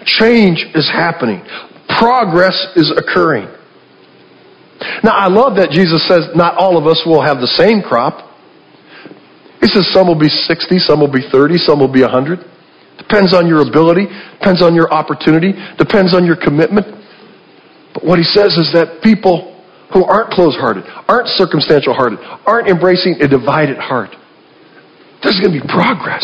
Change 0.06 0.66
is 0.76 0.90
happening. 0.90 1.42
Progress 2.00 2.68
is 2.78 2.94
occurring. 2.96 3.48
Now, 5.04 5.12
I 5.12 5.28
love 5.28 5.58
that 5.58 5.72
Jesus 5.72 6.08
says 6.08 6.30
not 6.36 6.56
all 6.56 6.78
of 6.78 6.88
us 6.88 7.04
will 7.06 7.22
have 7.22 7.38
the 7.38 7.48
same 7.48 7.82
crop. 7.82 8.27
He 9.68 9.76
says 9.76 9.92
some 9.92 10.08
will 10.08 10.16
be 10.16 10.32
60, 10.32 10.80
some 10.80 11.02
will 11.02 11.12
be 11.12 11.28
30, 11.30 11.58
some 11.58 11.84
will 11.84 11.92
be 11.92 12.00
100. 12.00 12.40
Depends 12.98 13.36
on 13.36 13.52
your 13.52 13.68
ability, 13.68 14.08
depends 14.40 14.64
on 14.64 14.74
your 14.74 14.88
opportunity, 14.94 15.52
depends 15.78 16.16
on 16.16 16.24
your 16.24 16.38
commitment. 16.40 16.88
But 17.94 18.06
what 18.06 18.18
he 18.18 18.24
says 18.24 18.56
is 18.56 18.72
that 18.72 19.04
people 19.04 19.60
who 19.92 20.06
aren't 20.06 20.32
closed 20.32 20.56
hearted, 20.56 20.86
aren't 20.88 21.28
circumstantial 21.36 21.94
hearted, 21.94 22.20
aren't 22.48 22.70
embracing 22.70 23.20
a 23.20 23.28
divided 23.28 23.76
heart, 23.76 24.16
there's 25.22 25.40
going 25.44 25.52
to 25.52 25.60
be 25.60 25.68
progress. 25.68 26.24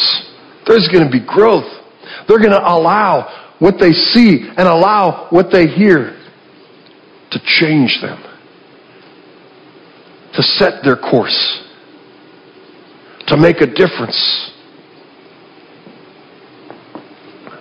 There's 0.66 0.88
going 0.88 1.04
to 1.04 1.12
be 1.12 1.20
growth. 1.20 1.68
They're 2.30 2.40
going 2.40 2.56
to 2.56 2.64
allow 2.64 3.56
what 3.60 3.76
they 3.78 3.92
see 3.92 4.48
and 4.56 4.70
allow 4.70 5.28
what 5.32 5.52
they 5.52 5.68
hear 5.68 6.16
to 7.32 7.40
change 7.60 8.00
them, 8.02 8.24
to 10.34 10.44
set 10.44 10.84
their 10.86 10.96
course, 10.96 11.63
to 13.28 13.38
make 13.38 13.62
a 13.62 13.68
difference. 13.68 14.52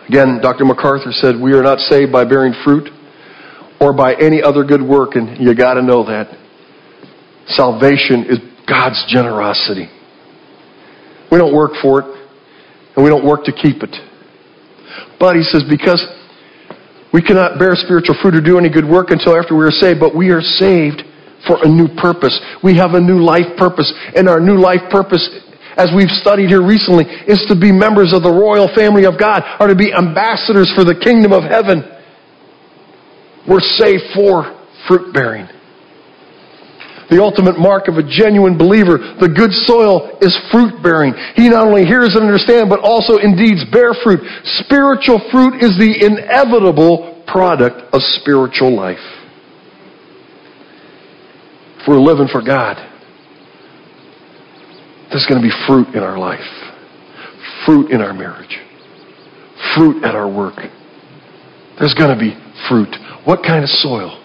Again, 0.08 0.40
Dr. 0.42 0.64
MacArthur 0.64 1.12
said, 1.12 1.40
We 1.40 1.54
are 1.54 1.62
not 1.62 1.78
saved 1.78 2.12
by 2.12 2.24
bearing 2.24 2.54
fruit 2.64 2.90
or 3.80 3.92
by 3.92 4.14
any 4.14 4.42
other 4.42 4.64
good 4.64 4.82
work, 4.82 5.14
and 5.14 5.38
you 5.38 5.54
got 5.54 5.74
to 5.74 5.82
know 5.82 6.04
that. 6.04 6.36
Salvation 7.48 8.26
is 8.28 8.38
God's 8.68 9.02
generosity. 9.08 9.88
We 11.30 11.38
don't 11.38 11.54
work 11.54 11.72
for 11.80 12.00
it, 12.00 12.06
and 12.94 13.04
we 13.04 13.10
don't 13.10 13.24
work 13.24 13.44
to 13.44 13.52
keep 13.52 13.82
it. 13.82 13.96
But 15.18 15.36
he 15.36 15.42
says, 15.42 15.64
because 15.68 16.04
we 17.12 17.22
cannot 17.22 17.58
bear 17.58 17.74
spiritual 17.74 18.16
fruit 18.20 18.34
or 18.34 18.40
do 18.40 18.58
any 18.58 18.70
good 18.70 18.88
work 18.88 19.10
until 19.10 19.36
after 19.36 19.56
we 19.56 19.64
are 19.64 19.70
saved, 19.70 19.98
but 19.98 20.14
we 20.14 20.30
are 20.30 20.42
saved 20.42 21.02
for 21.46 21.58
a 21.62 21.68
new 21.68 21.88
purpose. 21.88 22.38
We 22.62 22.76
have 22.76 22.92
a 22.94 23.00
new 23.00 23.22
life 23.22 23.56
purpose, 23.56 23.92
and 24.14 24.28
our 24.28 24.40
new 24.40 24.60
life 24.60 24.90
purpose 24.90 25.28
as 25.76 25.90
we've 25.94 26.12
studied 26.20 26.48
here 26.48 26.64
recently, 26.64 27.04
is 27.26 27.44
to 27.48 27.56
be 27.56 27.72
members 27.72 28.12
of 28.12 28.22
the 28.22 28.32
royal 28.32 28.68
family 28.74 29.04
of 29.04 29.18
God, 29.18 29.42
or 29.60 29.68
to 29.68 29.74
be 29.74 29.92
ambassadors 29.92 30.70
for 30.74 30.84
the 30.84 30.94
kingdom 30.94 31.32
of 31.32 31.44
heaven. 31.44 31.82
We're 33.48 33.60
saved 33.60 34.14
for 34.14 34.58
fruit 34.88 35.12
bearing. 35.12 35.48
The 37.10 37.20
ultimate 37.20 37.58
mark 37.58 37.88
of 37.88 37.98
a 37.98 38.02
genuine 38.02 38.56
believer, 38.56 38.96
the 39.20 39.28
good 39.28 39.52
soil, 39.68 40.16
is 40.22 40.32
fruit 40.50 40.82
bearing. 40.82 41.12
He 41.36 41.50
not 41.50 41.66
only 41.66 41.84
hears 41.84 42.14
and 42.14 42.24
understands, 42.24 42.70
but 42.70 42.80
also 42.80 43.18
indeed 43.18 43.68
bear 43.70 43.92
fruit. 44.02 44.20
Spiritual 44.64 45.20
fruit 45.28 45.60
is 45.60 45.76
the 45.76 45.92
inevitable 45.92 47.22
product 47.26 47.92
of 47.92 48.00
spiritual 48.20 48.74
life. 48.74 49.02
If 51.80 51.88
we're 51.88 52.00
living 52.00 52.28
for 52.30 52.40
God, 52.40 52.78
there's 55.12 55.26
going 55.28 55.40
to 55.40 55.46
be 55.46 55.52
fruit 55.66 55.94
in 55.94 56.02
our 56.02 56.18
life, 56.18 56.40
fruit 57.66 57.90
in 57.90 58.00
our 58.00 58.14
marriage, 58.14 58.58
fruit 59.74 60.02
at 60.04 60.14
our 60.14 60.30
work. 60.30 60.56
There's 61.78 61.94
going 61.94 62.16
to 62.16 62.18
be 62.18 62.34
fruit. 62.68 62.96
What 63.24 63.42
kind 63.42 63.62
of 63.62 63.68
soil 63.68 64.18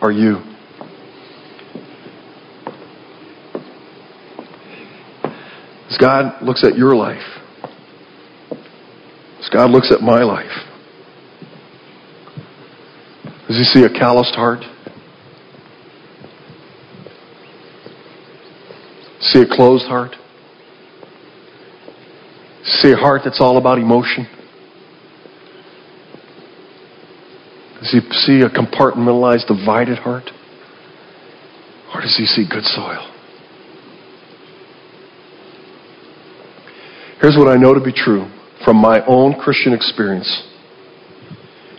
are 0.00 0.10
you? 0.10 0.38
As 5.88 5.96
God 5.98 6.42
looks 6.42 6.64
at 6.64 6.76
your 6.76 6.96
life, 6.96 7.22
as 9.40 9.48
God 9.52 9.70
looks 9.70 9.92
at 9.92 10.00
my 10.00 10.24
life, 10.24 10.50
does 13.46 13.56
he 13.58 13.64
see 13.64 13.84
a 13.84 13.88
calloused 13.88 14.34
heart? 14.34 14.64
See 19.32 19.40
a 19.40 19.46
closed 19.46 19.86
heart? 19.86 20.14
See 22.64 22.92
a 22.92 22.96
heart 22.96 23.22
that's 23.24 23.40
all 23.40 23.56
about 23.56 23.78
emotion? 23.78 24.28
Does 27.80 27.90
he 27.90 28.00
see 28.12 28.40
a 28.42 28.48
compartmentalized, 28.48 29.46
divided 29.46 29.98
heart? 29.98 30.30
Or 31.94 32.00
does 32.00 32.16
he 32.16 32.26
see 32.26 32.46
good 32.48 32.64
soil? 32.64 33.12
Here's 37.20 37.36
what 37.36 37.48
I 37.48 37.56
know 37.56 37.74
to 37.74 37.80
be 37.80 37.92
true 37.92 38.30
from 38.64 38.76
my 38.76 39.04
own 39.06 39.34
Christian 39.40 39.72
experience. 39.72 40.42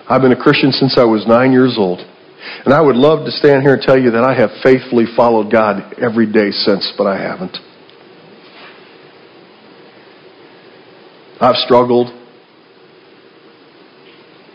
I've 0.10 0.22
been 0.22 0.32
a 0.32 0.42
Christian 0.42 0.72
since 0.72 0.98
I 0.98 1.04
was 1.04 1.26
nine 1.28 1.52
years 1.52 1.76
old. 1.78 2.00
And 2.66 2.74
I 2.74 2.82
would 2.82 2.96
love 2.96 3.26
to 3.26 3.32
stand 3.32 3.64
here 3.64 3.74
and 3.74 3.82
tell 3.82 4.00
you 4.00 4.12
that 4.12 4.24
I 4.24 4.34
have 4.36 4.50
faithfully 4.64 5.06
followed 5.16 5.52
God 5.52 5.96
every 6.02 6.32
day 6.32 6.52
since, 6.52 6.94
but 6.98 7.08
I 7.08 7.18
haven't. 7.18 7.58
I've 11.40 11.56
struggled 11.58 12.08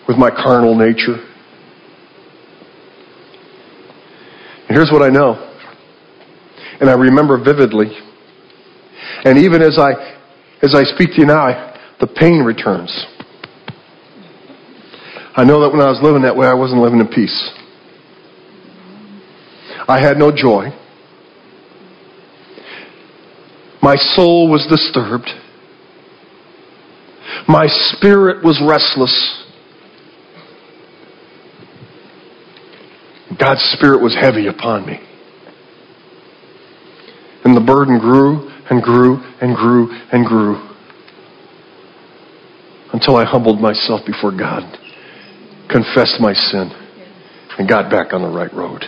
with 0.09 0.17
my 0.17 0.31
carnal 0.31 0.77
nature. 0.77 1.17
And 4.69 4.77
here's 4.77 4.91
what 4.91 5.03
I 5.03 5.11
know. 5.11 5.51
And 6.81 6.91
I 6.91 6.95
remember 6.95 7.43
vividly. 7.43 7.93
And 9.25 9.39
even 9.39 9.63
as 9.63 9.79
I 9.79 9.93
as 10.63 10.75
I 10.75 10.85
speak 10.95 11.11
to 11.15 11.21
you 11.21 11.27
now, 11.27 11.41
I, 11.41 11.95
the 12.01 12.07
pain 12.07 12.43
returns. 12.43 12.91
I 15.35 15.45
know 15.45 15.61
that 15.63 15.71
when 15.73 15.81
I 15.81 15.91
was 15.91 15.99
living 16.03 16.23
that 16.23 16.37
way, 16.37 16.47
I 16.47 16.55
wasn't 16.55 16.81
living 16.83 17.01
in 17.01 17.09
peace. 17.09 17.51
I 19.89 20.01
had 20.01 20.17
no 20.17 20.31
joy. 20.31 20.71
My 23.83 23.97
soul 23.97 24.49
was 24.49 24.67
disturbed. 24.69 25.29
My 27.49 27.67
spirit 27.67 28.45
was 28.45 28.63
restless. 28.65 29.45
God's 33.39 33.63
Spirit 33.77 34.01
was 34.01 34.15
heavy 34.15 34.47
upon 34.47 34.87
me. 34.87 35.01
And 37.45 37.57
the 37.57 37.61
burden 37.61 37.99
grew 37.99 38.51
and 38.71 38.81
grew 38.83 39.17
and 39.41 39.57
grew 39.57 39.91
and 40.13 40.25
grew 40.25 40.69
until 42.93 43.17
I 43.17 43.25
humbled 43.25 43.61
myself 43.61 44.03
before 44.07 44.31
God, 44.31 44.63
confessed 45.69 46.21
my 46.21 46.35
sin, 46.35 46.71
and 47.59 47.69
got 47.69 47.91
back 47.91 48.13
on 48.13 48.23
the 48.23 48.29
right 48.29 48.53
road. 48.55 48.85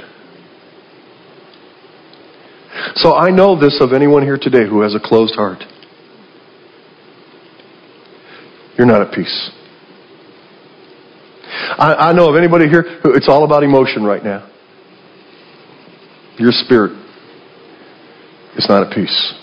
So 2.97 3.14
I 3.14 3.30
know 3.30 3.59
this 3.59 3.78
of 3.80 3.93
anyone 3.93 4.22
here 4.22 4.39
today 4.41 4.68
who 4.68 4.82
has 4.82 4.95
a 4.95 5.01
closed 5.01 5.35
heart. 5.35 5.62
You're 8.76 8.87
not 8.87 9.03
at 9.03 9.14
peace. 9.14 9.51
I, 11.78 12.11
I 12.11 12.12
know 12.12 12.28
of 12.28 12.37
anybody 12.37 12.68
here 12.68 13.01
who 13.03 13.14
it's 13.14 13.28
all 13.28 13.45
about 13.45 13.62
emotion 13.62 14.05
right 14.05 14.22
now. 14.22 14.51
Your 16.39 16.53
spirit 16.53 16.93
is 18.57 18.66
not 18.68 18.87
at 18.87 18.95
peace. 18.95 19.35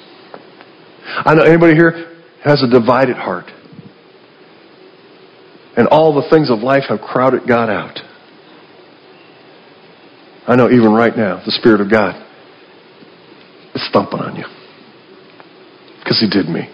I 1.03 1.33
know 1.33 1.43
anybody 1.43 1.73
here 1.73 2.21
has 2.43 2.61
a 2.61 2.69
divided 2.69 3.15
heart. 3.15 3.45
And 5.77 5.87
all 5.87 6.13
the 6.13 6.29
things 6.29 6.49
of 6.51 6.59
life 6.59 6.83
have 6.89 6.99
crowded 6.99 7.47
God 7.47 7.69
out. 7.69 7.97
I 10.47 10.55
know 10.55 10.69
even 10.69 10.91
right 10.91 11.15
now, 11.15 11.41
the 11.45 11.51
Spirit 11.51 11.79
of 11.81 11.89
God 11.89 12.27
is 13.82 13.89
thumping 13.91 14.19
on 14.19 14.36
you. 14.36 14.45
Because 15.99 16.19
He 16.19 16.29
did 16.29 16.47
me. 16.47 16.69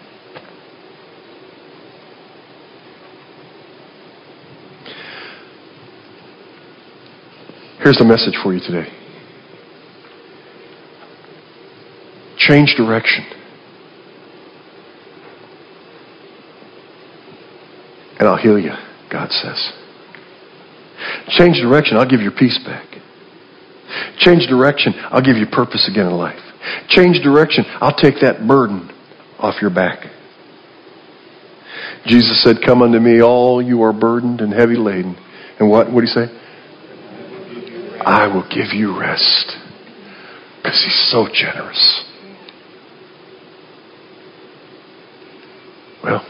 Here's 7.83 7.97
the 7.97 8.05
message 8.05 8.35
for 8.43 8.53
you 8.53 8.59
today 8.59 8.91
change 12.47 12.75
direction. 12.75 13.25
And 18.19 18.27
I'll 18.27 18.37
heal 18.37 18.57
you, 18.57 18.71
God 19.11 19.31
says. 19.31 19.73
Change 21.29 21.57
direction, 21.61 21.97
I'll 21.97 22.09
give 22.09 22.21
your 22.21 22.31
peace 22.31 22.59
back. 22.65 22.85
Change 24.19 24.47
direction, 24.47 24.93
I'll 25.11 25.21
give 25.21 25.37
you 25.37 25.45
purpose 25.45 25.87
again 25.89 26.07
in 26.07 26.13
life. 26.13 26.39
Change 26.89 27.23
direction, 27.23 27.65
I'll 27.79 27.95
take 27.95 28.15
that 28.21 28.47
burden 28.47 28.89
off 29.39 29.61
your 29.61 29.73
back. 29.73 30.05
Jesus 32.05 32.41
said, 32.43 32.57
Come 32.65 32.81
unto 32.81 32.99
me, 32.99 33.21
all 33.21 33.61
you 33.61 33.83
are 33.83 33.93
burdened 33.93 34.41
and 34.41 34.53
heavy 34.53 34.75
laden. 34.75 35.15
And 35.59 35.69
what? 35.69 35.91
What 35.91 36.01
did 36.01 36.09
he 36.09 36.13
say? 36.13 36.27
I 38.05 38.27
will 38.27 38.47
give 38.47 38.73
you 38.73 38.97
rest. 38.97 39.57
Because 40.57 40.81
he's 40.83 41.11
so 41.11 41.27
generous. 41.33 42.03
Well, 46.03 46.25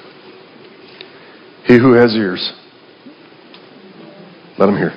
he 1.65 1.77
who 1.77 1.93
has 1.93 2.15
ears, 2.15 2.53
let 4.57 4.69
him 4.69 4.75
hear. 4.75 4.91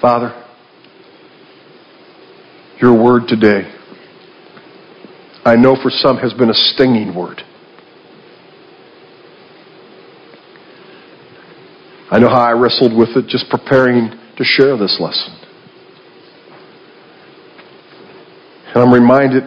Father, 0.00 0.45
your 2.80 3.02
word 3.02 3.22
today, 3.28 3.72
I 5.44 5.56
know 5.56 5.76
for 5.80 5.90
some 5.90 6.18
has 6.18 6.32
been 6.34 6.50
a 6.50 6.54
stinging 6.54 7.14
word. 7.14 7.42
I 12.10 12.18
know 12.18 12.28
how 12.28 12.42
I 12.42 12.52
wrestled 12.52 12.96
with 12.96 13.10
it 13.16 13.26
just 13.26 13.48
preparing 13.50 14.10
to 14.10 14.44
share 14.44 14.76
this 14.76 14.98
lesson. 15.00 15.36
And 18.74 18.82
I'm 18.82 18.92
reminded 18.92 19.42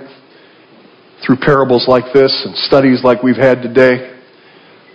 through 1.26 1.38
parables 1.38 1.86
like 1.88 2.14
this 2.14 2.44
and 2.46 2.56
studies 2.56 3.02
like 3.04 3.22
we've 3.22 3.38
had 3.38 3.62
today, 3.62 4.20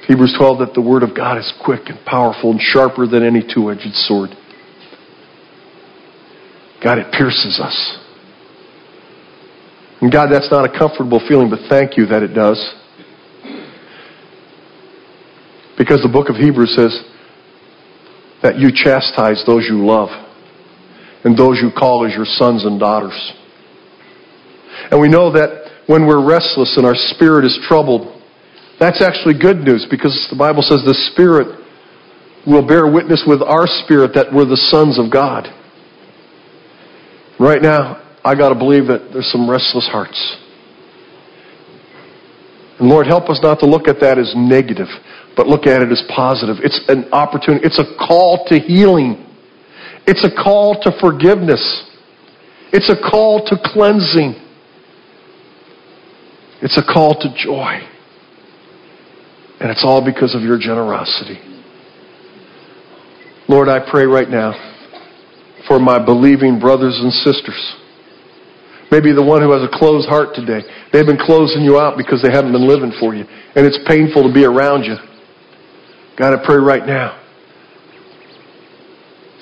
Hebrews 0.06 0.34
12, 0.38 0.58
that 0.58 0.74
the 0.74 0.80
Word 0.80 1.02
of 1.02 1.16
God 1.16 1.38
is 1.38 1.52
quick 1.64 1.82
and 1.86 1.98
powerful 2.04 2.50
and 2.50 2.60
sharper 2.60 3.06
than 3.06 3.22
any 3.22 3.42
two 3.42 3.70
edged 3.70 3.94
sword. 3.94 4.30
God, 6.82 6.98
it 6.98 7.12
pierces 7.12 7.60
us. 7.62 8.03
And 10.04 10.12
God, 10.12 10.28
that's 10.30 10.50
not 10.50 10.68
a 10.68 10.78
comfortable 10.78 11.18
feeling, 11.26 11.48
but 11.48 11.60
thank 11.70 11.96
you 11.96 12.04
that 12.12 12.22
it 12.22 12.34
does. 12.34 12.60
Because 15.78 16.02
the 16.02 16.12
book 16.12 16.28
of 16.28 16.36
Hebrews 16.36 16.76
says 16.76 16.92
that 18.42 18.58
you 18.58 18.68
chastise 18.68 19.42
those 19.46 19.64
you 19.64 19.80
love 19.86 20.10
and 21.24 21.34
those 21.34 21.56
you 21.56 21.70
call 21.72 22.04
as 22.04 22.12
your 22.12 22.26
sons 22.26 22.66
and 22.66 22.78
daughters. 22.78 23.16
And 24.92 25.00
we 25.00 25.08
know 25.08 25.32
that 25.32 25.72
when 25.86 26.06
we're 26.06 26.20
restless 26.22 26.76
and 26.76 26.84
our 26.84 27.00
spirit 27.16 27.46
is 27.46 27.58
troubled, 27.66 28.20
that's 28.78 29.00
actually 29.00 29.40
good 29.40 29.64
news 29.64 29.86
because 29.90 30.12
the 30.28 30.36
Bible 30.36 30.60
says 30.60 30.84
the 30.84 30.92
Spirit 31.16 31.64
will 32.46 32.66
bear 32.68 32.92
witness 32.92 33.24
with 33.26 33.40
our 33.40 33.64
spirit 33.66 34.12
that 34.16 34.26
we're 34.30 34.44
the 34.44 34.68
sons 34.68 34.98
of 35.00 35.10
God. 35.10 35.48
Right 37.40 37.62
now, 37.62 38.03
I 38.24 38.34
got 38.34 38.48
to 38.48 38.54
believe 38.54 38.86
that 38.86 39.10
there's 39.12 39.30
some 39.30 39.48
restless 39.48 39.86
hearts. 39.86 40.36
And 42.78 42.88
Lord, 42.88 43.06
help 43.06 43.28
us 43.28 43.38
not 43.42 43.60
to 43.60 43.66
look 43.66 43.86
at 43.86 44.00
that 44.00 44.18
as 44.18 44.32
negative, 44.34 44.88
but 45.36 45.46
look 45.46 45.66
at 45.66 45.82
it 45.82 45.92
as 45.92 46.02
positive. 46.14 46.56
It's 46.62 46.80
an 46.88 47.12
opportunity, 47.12 47.66
it's 47.66 47.78
a 47.78 47.84
call 47.98 48.46
to 48.48 48.58
healing, 48.58 49.24
it's 50.06 50.24
a 50.24 50.30
call 50.42 50.80
to 50.82 50.90
forgiveness, 51.00 51.84
it's 52.72 52.90
a 52.90 52.96
call 53.10 53.44
to 53.46 53.56
cleansing, 53.62 54.34
it's 56.62 56.78
a 56.78 56.82
call 56.82 57.14
to 57.20 57.28
joy. 57.36 57.90
And 59.60 59.70
it's 59.70 59.84
all 59.84 60.04
because 60.04 60.34
of 60.34 60.42
your 60.42 60.58
generosity. 60.58 61.38
Lord, 63.48 63.68
I 63.68 63.78
pray 63.88 64.04
right 64.04 64.28
now 64.28 64.52
for 65.68 65.78
my 65.78 66.04
believing 66.04 66.58
brothers 66.58 66.98
and 67.00 67.12
sisters. 67.12 67.76
Maybe 68.94 69.10
the 69.10 69.26
one 69.26 69.42
who 69.42 69.50
has 69.50 69.66
a 69.66 69.72
closed 69.74 70.06
heart 70.06 70.38
today. 70.38 70.62
They've 70.94 71.02
been 71.02 71.18
closing 71.18 71.66
you 71.66 71.82
out 71.82 71.98
because 71.98 72.22
they 72.22 72.30
haven't 72.30 72.54
been 72.54 72.62
living 72.62 72.94
for 73.02 73.10
you. 73.10 73.26
And 73.26 73.66
it's 73.66 73.82
painful 73.90 74.22
to 74.22 74.30
be 74.30 74.46
around 74.46 74.86
you. 74.86 74.94
God, 76.14 76.30
I 76.30 76.38
pray 76.38 76.62
right 76.62 76.86
now 76.86 77.18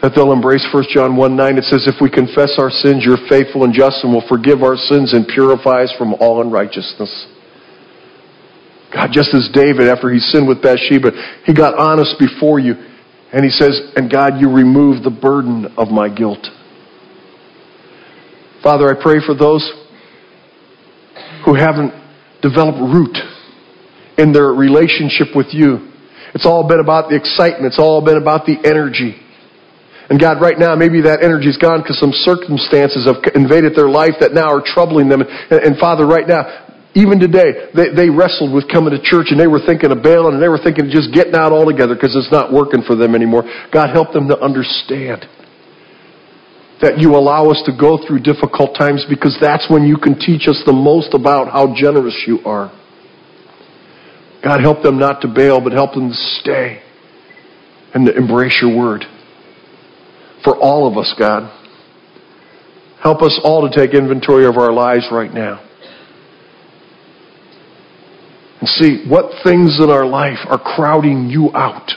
that 0.00 0.16
they'll 0.16 0.32
embrace 0.32 0.64
1 0.72 0.84
John 0.88 1.20
1 1.20 1.36
9. 1.36 1.58
It 1.58 1.64
says, 1.68 1.84
If 1.84 2.00
we 2.00 2.08
confess 2.08 2.56
our 2.56 2.72
sins, 2.72 3.04
you're 3.04 3.20
faithful 3.28 3.68
and 3.68 3.76
just 3.76 4.00
and 4.00 4.16
will 4.16 4.24
forgive 4.24 4.64
our 4.64 4.80
sins 4.88 5.12
and 5.12 5.28
purify 5.28 5.84
us 5.84 5.92
from 6.00 6.14
all 6.16 6.40
unrighteousness. 6.40 7.12
God, 8.88 9.12
just 9.12 9.36
as 9.36 9.52
David, 9.52 9.84
after 9.84 10.08
he 10.08 10.18
sinned 10.32 10.48
with 10.48 10.64
Bathsheba, 10.64 11.12
he 11.44 11.52
got 11.52 11.76
honest 11.76 12.16
before 12.16 12.56
you. 12.56 12.72
And 13.36 13.44
he 13.44 13.52
says, 13.52 13.92
And 13.96 14.10
God, 14.10 14.40
you 14.40 14.48
remove 14.48 15.04
the 15.04 15.12
burden 15.12 15.76
of 15.76 15.88
my 15.92 16.08
guilt. 16.08 16.48
Father, 18.62 18.86
I 18.88 18.94
pray 18.94 19.18
for 19.24 19.34
those 19.34 19.66
who 21.44 21.54
haven't 21.54 21.90
developed 22.42 22.78
root 22.78 23.18
in 24.18 24.32
their 24.32 24.54
relationship 24.54 25.34
with 25.34 25.50
you. 25.50 25.90
It's 26.34 26.46
all 26.46 26.66
been 26.66 26.78
about 26.78 27.10
the 27.10 27.16
excitement. 27.16 27.74
It's 27.74 27.78
all 27.82 28.04
been 28.04 28.16
about 28.16 28.46
the 28.46 28.56
energy. 28.62 29.18
And 30.08 30.20
God, 30.20 30.40
right 30.40 30.58
now, 30.58 30.76
maybe 30.76 31.02
that 31.02 31.24
energy's 31.24 31.56
gone 31.56 31.82
because 31.82 31.98
some 31.98 32.12
circumstances 32.12 33.06
have 33.06 33.18
invaded 33.34 33.74
their 33.74 33.88
life 33.88 34.14
that 34.20 34.32
now 34.32 34.54
are 34.54 34.62
troubling 34.62 35.08
them. 35.08 35.22
And, 35.22 35.60
and 35.60 35.78
Father, 35.78 36.06
right 36.06 36.26
now, 36.26 36.46
even 36.94 37.18
today, 37.18 37.72
they, 37.74 37.90
they 37.90 38.10
wrestled 38.10 38.52
with 38.52 38.70
coming 38.70 38.92
to 38.92 39.00
church 39.02 39.34
and 39.34 39.40
they 39.40 39.46
were 39.48 39.62
thinking 39.64 39.90
of 39.90 40.02
bailing 40.02 40.34
and 40.34 40.42
they 40.42 40.52
were 40.52 40.60
thinking 40.62 40.86
of 40.86 40.90
just 40.92 41.10
getting 41.10 41.34
out 41.34 41.50
altogether 41.50 41.94
because 41.94 42.14
it's 42.14 42.30
not 42.30 42.52
working 42.52 42.82
for 42.86 42.94
them 42.94 43.14
anymore. 43.14 43.42
God, 43.72 43.90
help 43.90 44.12
them 44.12 44.28
to 44.28 44.38
understand 44.38 45.26
that 46.82 46.98
you 46.98 47.14
allow 47.14 47.48
us 47.48 47.62
to 47.64 47.72
go 47.72 47.96
through 48.06 48.20
difficult 48.20 48.76
times 48.76 49.06
because 49.08 49.38
that's 49.40 49.70
when 49.70 49.84
you 49.84 49.96
can 49.96 50.18
teach 50.18 50.48
us 50.48 50.60
the 50.66 50.72
most 50.72 51.14
about 51.14 51.50
how 51.50 51.72
generous 51.74 52.24
you 52.26 52.40
are. 52.44 52.70
God, 54.42 54.60
help 54.60 54.82
them 54.82 54.98
not 54.98 55.22
to 55.22 55.28
bail, 55.28 55.60
but 55.60 55.72
help 55.72 55.94
them 55.94 56.08
to 56.08 56.14
stay 56.14 56.82
and 57.94 58.06
to 58.06 58.16
embrace 58.16 58.58
your 58.60 58.76
word. 58.76 59.04
For 60.42 60.56
all 60.56 60.90
of 60.90 60.98
us, 60.98 61.14
God. 61.16 61.50
Help 63.00 63.22
us 63.22 63.40
all 63.44 63.68
to 63.68 63.74
take 63.74 63.94
inventory 63.94 64.44
of 64.44 64.56
our 64.56 64.72
lives 64.72 65.06
right 65.12 65.32
now 65.32 65.60
and 68.60 68.68
see 68.68 69.04
what 69.08 69.42
things 69.44 69.78
in 69.80 69.90
our 69.90 70.06
life 70.06 70.38
are 70.48 70.58
crowding 70.58 71.28
you 71.28 71.50
out. 71.54 71.90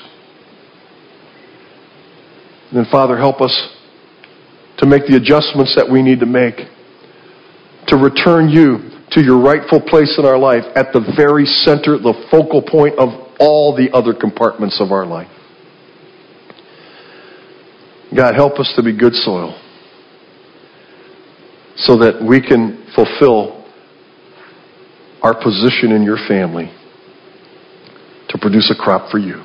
And 2.69 2.79
then, 2.79 2.85
Father, 2.91 3.17
help 3.17 3.41
us 3.41 3.74
to 4.85 4.89
make 4.89 5.07
the 5.07 5.17
adjustments 5.17 5.73
that 5.75 5.89
we 5.89 6.01
need 6.01 6.19
to 6.19 6.25
make 6.25 6.57
to 7.87 7.97
return 7.97 8.49
you 8.49 8.93
to 9.11 9.21
your 9.21 9.41
rightful 9.41 9.81
place 9.81 10.15
in 10.17 10.25
our 10.25 10.37
life 10.37 10.63
at 10.75 10.93
the 10.93 11.01
very 11.17 11.45
center, 11.45 11.97
the 11.97 12.13
focal 12.29 12.61
point 12.61 12.93
of 12.97 13.09
all 13.39 13.75
the 13.75 13.89
other 13.93 14.13
compartments 14.13 14.79
of 14.79 14.91
our 14.91 15.05
life. 15.05 15.29
God, 18.15 18.35
help 18.35 18.59
us 18.59 18.71
to 18.75 18.83
be 18.83 18.95
good 18.95 19.13
soil 19.13 19.59
so 21.77 21.97
that 21.97 22.23
we 22.23 22.39
can 22.39 22.87
fulfill 22.95 23.65
our 25.21 25.33
position 25.33 25.91
in 25.91 26.03
your 26.03 26.17
family 26.27 26.71
to 28.29 28.37
produce 28.37 28.71
a 28.71 28.81
crop 28.81 29.11
for 29.11 29.17
you. 29.17 29.43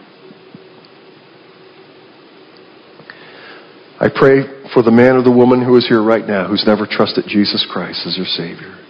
I 4.01 4.09
pray 4.09 4.65
for 4.73 4.83
the 4.83 4.91
man 4.91 5.17
or 5.17 5.23
the 5.23 5.31
woman 5.31 5.63
who 5.63 5.77
is 5.77 5.87
here 5.87 6.03
right 6.03 6.27
now 6.27 6.49
who's 6.49 6.65
never 6.67 6.89
trusted 6.89 7.27
Jesus 7.29 7.67
Christ 7.71 8.01
as 8.07 8.17
their 8.17 8.25
Savior. 8.25 8.81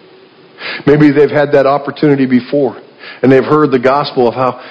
Maybe 0.87 1.11
they've 1.11 1.35
had 1.35 1.53
that 1.59 1.67
opportunity 1.67 2.27
before 2.27 2.79
and 3.23 3.33
they've 3.33 3.43
heard 3.43 3.73
the 3.73 3.83
gospel 3.83 4.29
of 4.29 4.35
how 4.35 4.63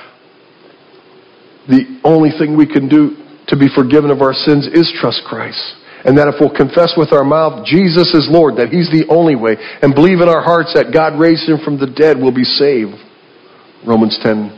the 1.67 1.99
only 2.05 2.31
thing 2.31 2.55
we 2.55 2.65
can 2.65 2.87
do 2.87 3.17
to 3.51 3.57
be 3.57 3.67
forgiven 3.67 4.11
of 4.11 4.21
our 4.21 4.33
sins 4.33 4.65
is 4.71 4.87
trust 5.01 5.21
Christ. 5.27 5.59
And 6.05 6.17
that 6.17 6.31
if 6.31 6.35
we'll 6.39 6.55
confess 6.55 6.95
with 6.95 7.11
our 7.11 7.25
mouth 7.25 7.65
Jesus 7.65 8.15
is 8.15 8.31
Lord, 8.31 8.55
that 8.55 8.69
He's 8.69 8.87
the 8.87 9.11
only 9.11 9.35
way, 9.35 9.57
and 9.81 9.93
believe 9.93 10.21
in 10.21 10.29
our 10.29 10.41
hearts 10.41 10.71
that 10.73 10.93
God 10.93 11.19
raised 11.19 11.43
Him 11.49 11.59
from 11.59 11.77
the 11.77 11.91
dead, 11.91 12.15
we'll 12.15 12.33
be 12.33 12.47
saved. 12.47 12.95
Romans 13.85 14.17
10. 14.23 14.55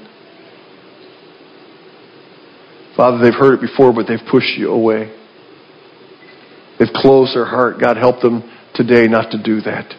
Father, 2.96 3.18
they've 3.18 3.34
heard 3.34 3.56
it 3.56 3.62
before, 3.62 3.92
but 3.92 4.06
they've 4.06 4.22
pushed 4.30 4.54
you 4.54 4.70
away. 4.70 5.10
They've 6.82 6.90
closed 6.96 7.36
their 7.36 7.46
heart. 7.46 7.80
God, 7.80 7.96
help 7.96 8.22
them 8.22 8.42
today 8.74 9.06
not 9.06 9.30
to 9.32 9.38
do 9.38 9.62
that. 9.62 9.94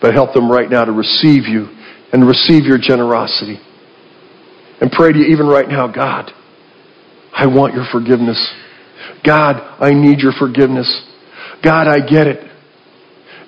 But 0.00 0.14
help 0.14 0.32
them 0.32 0.48
right 0.48 0.70
now 0.70 0.84
to 0.84 0.92
receive 0.92 1.50
you 1.50 1.66
and 2.12 2.24
receive 2.24 2.62
your 2.62 2.78
generosity. 2.78 3.58
And 4.80 4.92
pray 4.92 5.12
to 5.12 5.18
you 5.18 5.24
even 5.32 5.48
right 5.48 5.66
now, 5.66 5.88
God, 5.88 6.30
I 7.34 7.46
want 7.46 7.74
your 7.74 7.86
forgiveness. 7.90 8.38
God, 9.26 9.56
I 9.82 9.90
need 9.90 10.20
your 10.20 10.30
forgiveness. 10.38 10.86
God, 11.60 11.88
I 11.88 11.98
get 11.98 12.28
it. 12.28 12.48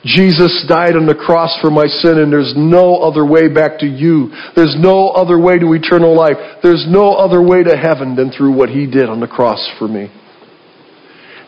Jesus 0.04 0.64
died 0.68 0.96
on 0.96 1.06
the 1.06 1.14
cross 1.14 1.56
for 1.62 1.70
my 1.70 1.86
sin, 1.86 2.18
and 2.18 2.32
there's 2.32 2.54
no 2.56 2.96
other 2.96 3.24
way 3.24 3.46
back 3.46 3.78
to 3.78 3.86
you. 3.86 4.32
There's 4.56 4.74
no 4.76 5.10
other 5.10 5.38
way 5.38 5.60
to 5.60 5.72
eternal 5.74 6.16
life. 6.16 6.58
There's 6.60 6.86
no 6.88 7.14
other 7.14 7.40
way 7.40 7.62
to 7.62 7.76
heaven 7.76 8.16
than 8.16 8.32
through 8.32 8.56
what 8.56 8.68
He 8.68 8.86
did 8.86 9.08
on 9.08 9.20
the 9.20 9.28
cross 9.28 9.64
for 9.78 9.86
me. 9.86 10.10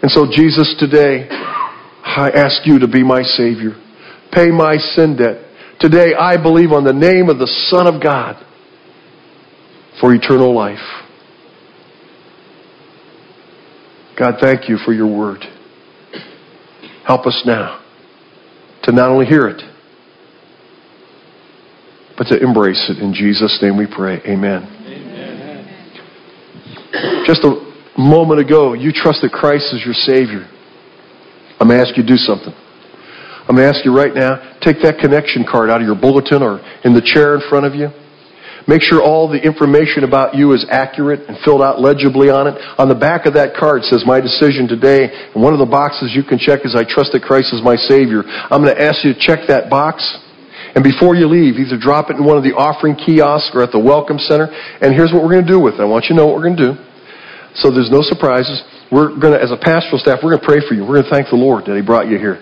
And 0.03 0.11
so, 0.11 0.27
Jesus, 0.31 0.75
today, 0.79 1.27
I 1.29 2.31
ask 2.35 2.67
you 2.67 2.79
to 2.81 2.89
be 2.89 3.03
my 3.03 3.23
Savior. 3.23 3.73
Pay 4.33 4.51
my 4.51 4.77
sin 4.77 5.17
debt. 5.17 5.43
Today, 5.81 6.15
I 6.15 6.41
believe 6.41 6.73
on 6.73 6.85
the 6.85 6.93
name 6.93 7.29
of 7.29 7.39
the 7.39 7.47
Son 7.69 7.87
of 7.87 8.03
God 8.03 8.37
for 10.01 10.15
eternal 10.15 10.55
life. 10.55 10.79
God, 14.19 14.35
thank 14.41 14.69
you 14.69 14.79
for 14.79 14.93
your 14.93 15.07
word. 15.07 15.45
Help 17.07 17.27
us 17.27 17.43
now 17.47 17.83
to 18.85 18.93
not 18.93 19.11
only 19.11 19.27
hear 19.27 19.49
it, 19.49 19.63
but 22.17 22.25
to 22.25 22.43
embrace 22.43 22.89
it. 22.89 23.03
In 23.03 23.13
Jesus' 23.13 23.59
name 23.61 23.77
we 23.77 23.87
pray. 23.87 24.21
Amen. 24.27 24.63
Amen. 24.87 25.67
Just 27.27 27.45
moment 27.99 28.41
ago, 28.41 28.75
you 28.75 28.93
trusted 28.93 29.33
Christ 29.33 29.73
as 29.75 29.85
your 29.85 29.95
Savior. 29.95 30.49
I'm 31.59 31.69
going 31.69 31.81
to 31.81 31.87
ask 31.87 31.97
you 31.97 32.03
to 32.03 32.09
do 32.09 32.17
something. 32.17 32.53
I'm 33.49 33.55
going 33.55 33.65
to 33.65 33.71
ask 33.71 33.85
you 33.85 33.95
right 33.95 34.13
now, 34.13 34.59
take 34.61 34.83
that 34.83 34.99
connection 34.99 35.47
card 35.49 35.71
out 35.71 35.81
of 35.81 35.87
your 35.87 35.95
bulletin 35.95 36.43
or 36.43 36.59
in 36.85 36.93
the 36.93 37.01
chair 37.01 37.35
in 37.39 37.43
front 37.49 37.65
of 37.65 37.75
you. 37.75 37.89
Make 38.67 38.83
sure 38.83 38.99
all 38.99 39.31
the 39.31 39.39
information 39.39 40.03
about 40.03 40.35
you 40.35 40.51
is 40.51 40.67
accurate 40.69 41.31
and 41.31 41.39
filled 41.47 41.63
out 41.63 41.79
legibly 41.79 42.35
on 42.35 42.51
it. 42.51 42.59
On 42.83 42.91
the 42.91 42.99
back 42.99 43.25
of 43.25 43.39
that 43.39 43.55
card 43.55 43.87
says, 43.87 44.03
My 44.03 44.19
decision 44.19 44.67
today. 44.67 45.07
And 45.07 45.39
one 45.39 45.55
of 45.55 45.63
the 45.63 45.71
boxes 45.71 46.11
you 46.11 46.27
can 46.27 46.37
check 46.43 46.67
is, 46.67 46.75
I 46.75 46.83
trust 46.83 47.15
that 47.15 47.23
Christ 47.23 47.55
is 47.55 47.63
my 47.63 47.79
Savior. 47.79 48.27
I'm 48.27 48.67
going 48.67 48.75
to 48.75 48.83
ask 48.83 49.07
you 49.07 49.15
to 49.15 49.21
check 49.23 49.47
that 49.47 49.71
box. 49.71 50.03
And 50.75 50.83
before 50.83 51.15
you 51.15 51.31
leave, 51.31 51.63
either 51.63 51.79
drop 51.79 52.11
it 52.11 52.19
in 52.19 52.27
one 52.27 52.37
of 52.37 52.43
the 52.43 52.59
offering 52.59 52.99
kiosks 52.99 53.55
or 53.55 53.63
at 53.63 53.71
the 53.71 53.79
Welcome 53.79 54.19
Center. 54.19 54.51
And 54.83 54.91
here's 54.93 55.15
what 55.15 55.23
we're 55.23 55.39
going 55.39 55.47
to 55.47 55.53
do 55.53 55.63
with 55.63 55.79
it. 55.79 55.81
I 55.81 55.87
want 55.87 56.11
you 56.11 56.19
to 56.19 56.19
know 56.19 56.27
what 56.27 56.35
we're 56.35 56.51
going 56.51 56.59
to 56.59 56.75
do. 56.75 56.96
So 57.57 57.71
there's 57.71 57.91
no 57.91 58.03
surprises. 58.03 58.63
We're 58.93 59.17
going 59.17 59.33
to, 59.33 59.41
as 59.41 59.51
a 59.51 59.57
pastoral 59.57 59.99
staff, 59.99 60.21
we're 60.23 60.37
going 60.37 60.45
to 60.45 60.49
pray 60.49 60.61
for 60.69 60.75
you. 60.75 60.83
We're 60.85 61.01
going 61.01 61.09
to 61.09 61.15
thank 61.15 61.29
the 61.29 61.41
Lord 61.41 61.65
that 61.67 61.77
He 61.77 61.83
brought 61.83 62.09
you 62.09 62.19
here 62.19 62.39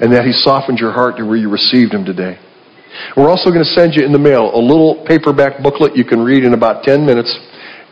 and 0.00 0.12
that 0.12 0.26
He 0.26 0.32
softened 0.32 0.78
your 0.78 0.92
heart 0.92 1.16
to 1.18 1.24
where 1.24 1.36
you 1.36 1.48
received 1.48 1.94
Him 1.94 2.04
today. 2.04 2.38
We're 3.16 3.28
also 3.28 3.50
going 3.50 3.64
to 3.64 3.74
send 3.76 3.94
you 3.94 4.04
in 4.04 4.12
the 4.12 4.18
mail 4.18 4.50
a 4.54 4.60
little 4.60 5.04
paperback 5.06 5.62
booklet 5.62 5.96
you 5.96 6.04
can 6.04 6.20
read 6.20 6.44
in 6.44 6.54
about 6.54 6.84
10 6.84 7.04
minutes 7.04 7.30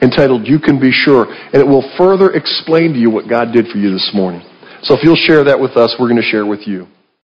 entitled 0.02 0.46
You 0.46 0.58
Can 0.58 0.80
Be 0.80 0.90
Sure, 0.90 1.26
and 1.28 1.56
it 1.56 1.66
will 1.66 1.84
further 1.96 2.32
explain 2.32 2.92
to 2.92 2.98
you 2.98 3.10
what 3.10 3.28
God 3.28 3.52
did 3.52 3.68
for 3.68 3.78
you 3.78 3.90
this 3.90 4.10
morning. 4.14 4.42
So 4.82 4.94
if 4.94 5.00
you'll 5.02 5.16
share 5.16 5.44
that 5.44 5.58
with 5.58 5.76
us, 5.76 5.96
we're 5.98 6.08
going 6.08 6.20
to 6.20 6.28
share 6.28 6.44
with 6.44 6.66
you. 6.66 6.86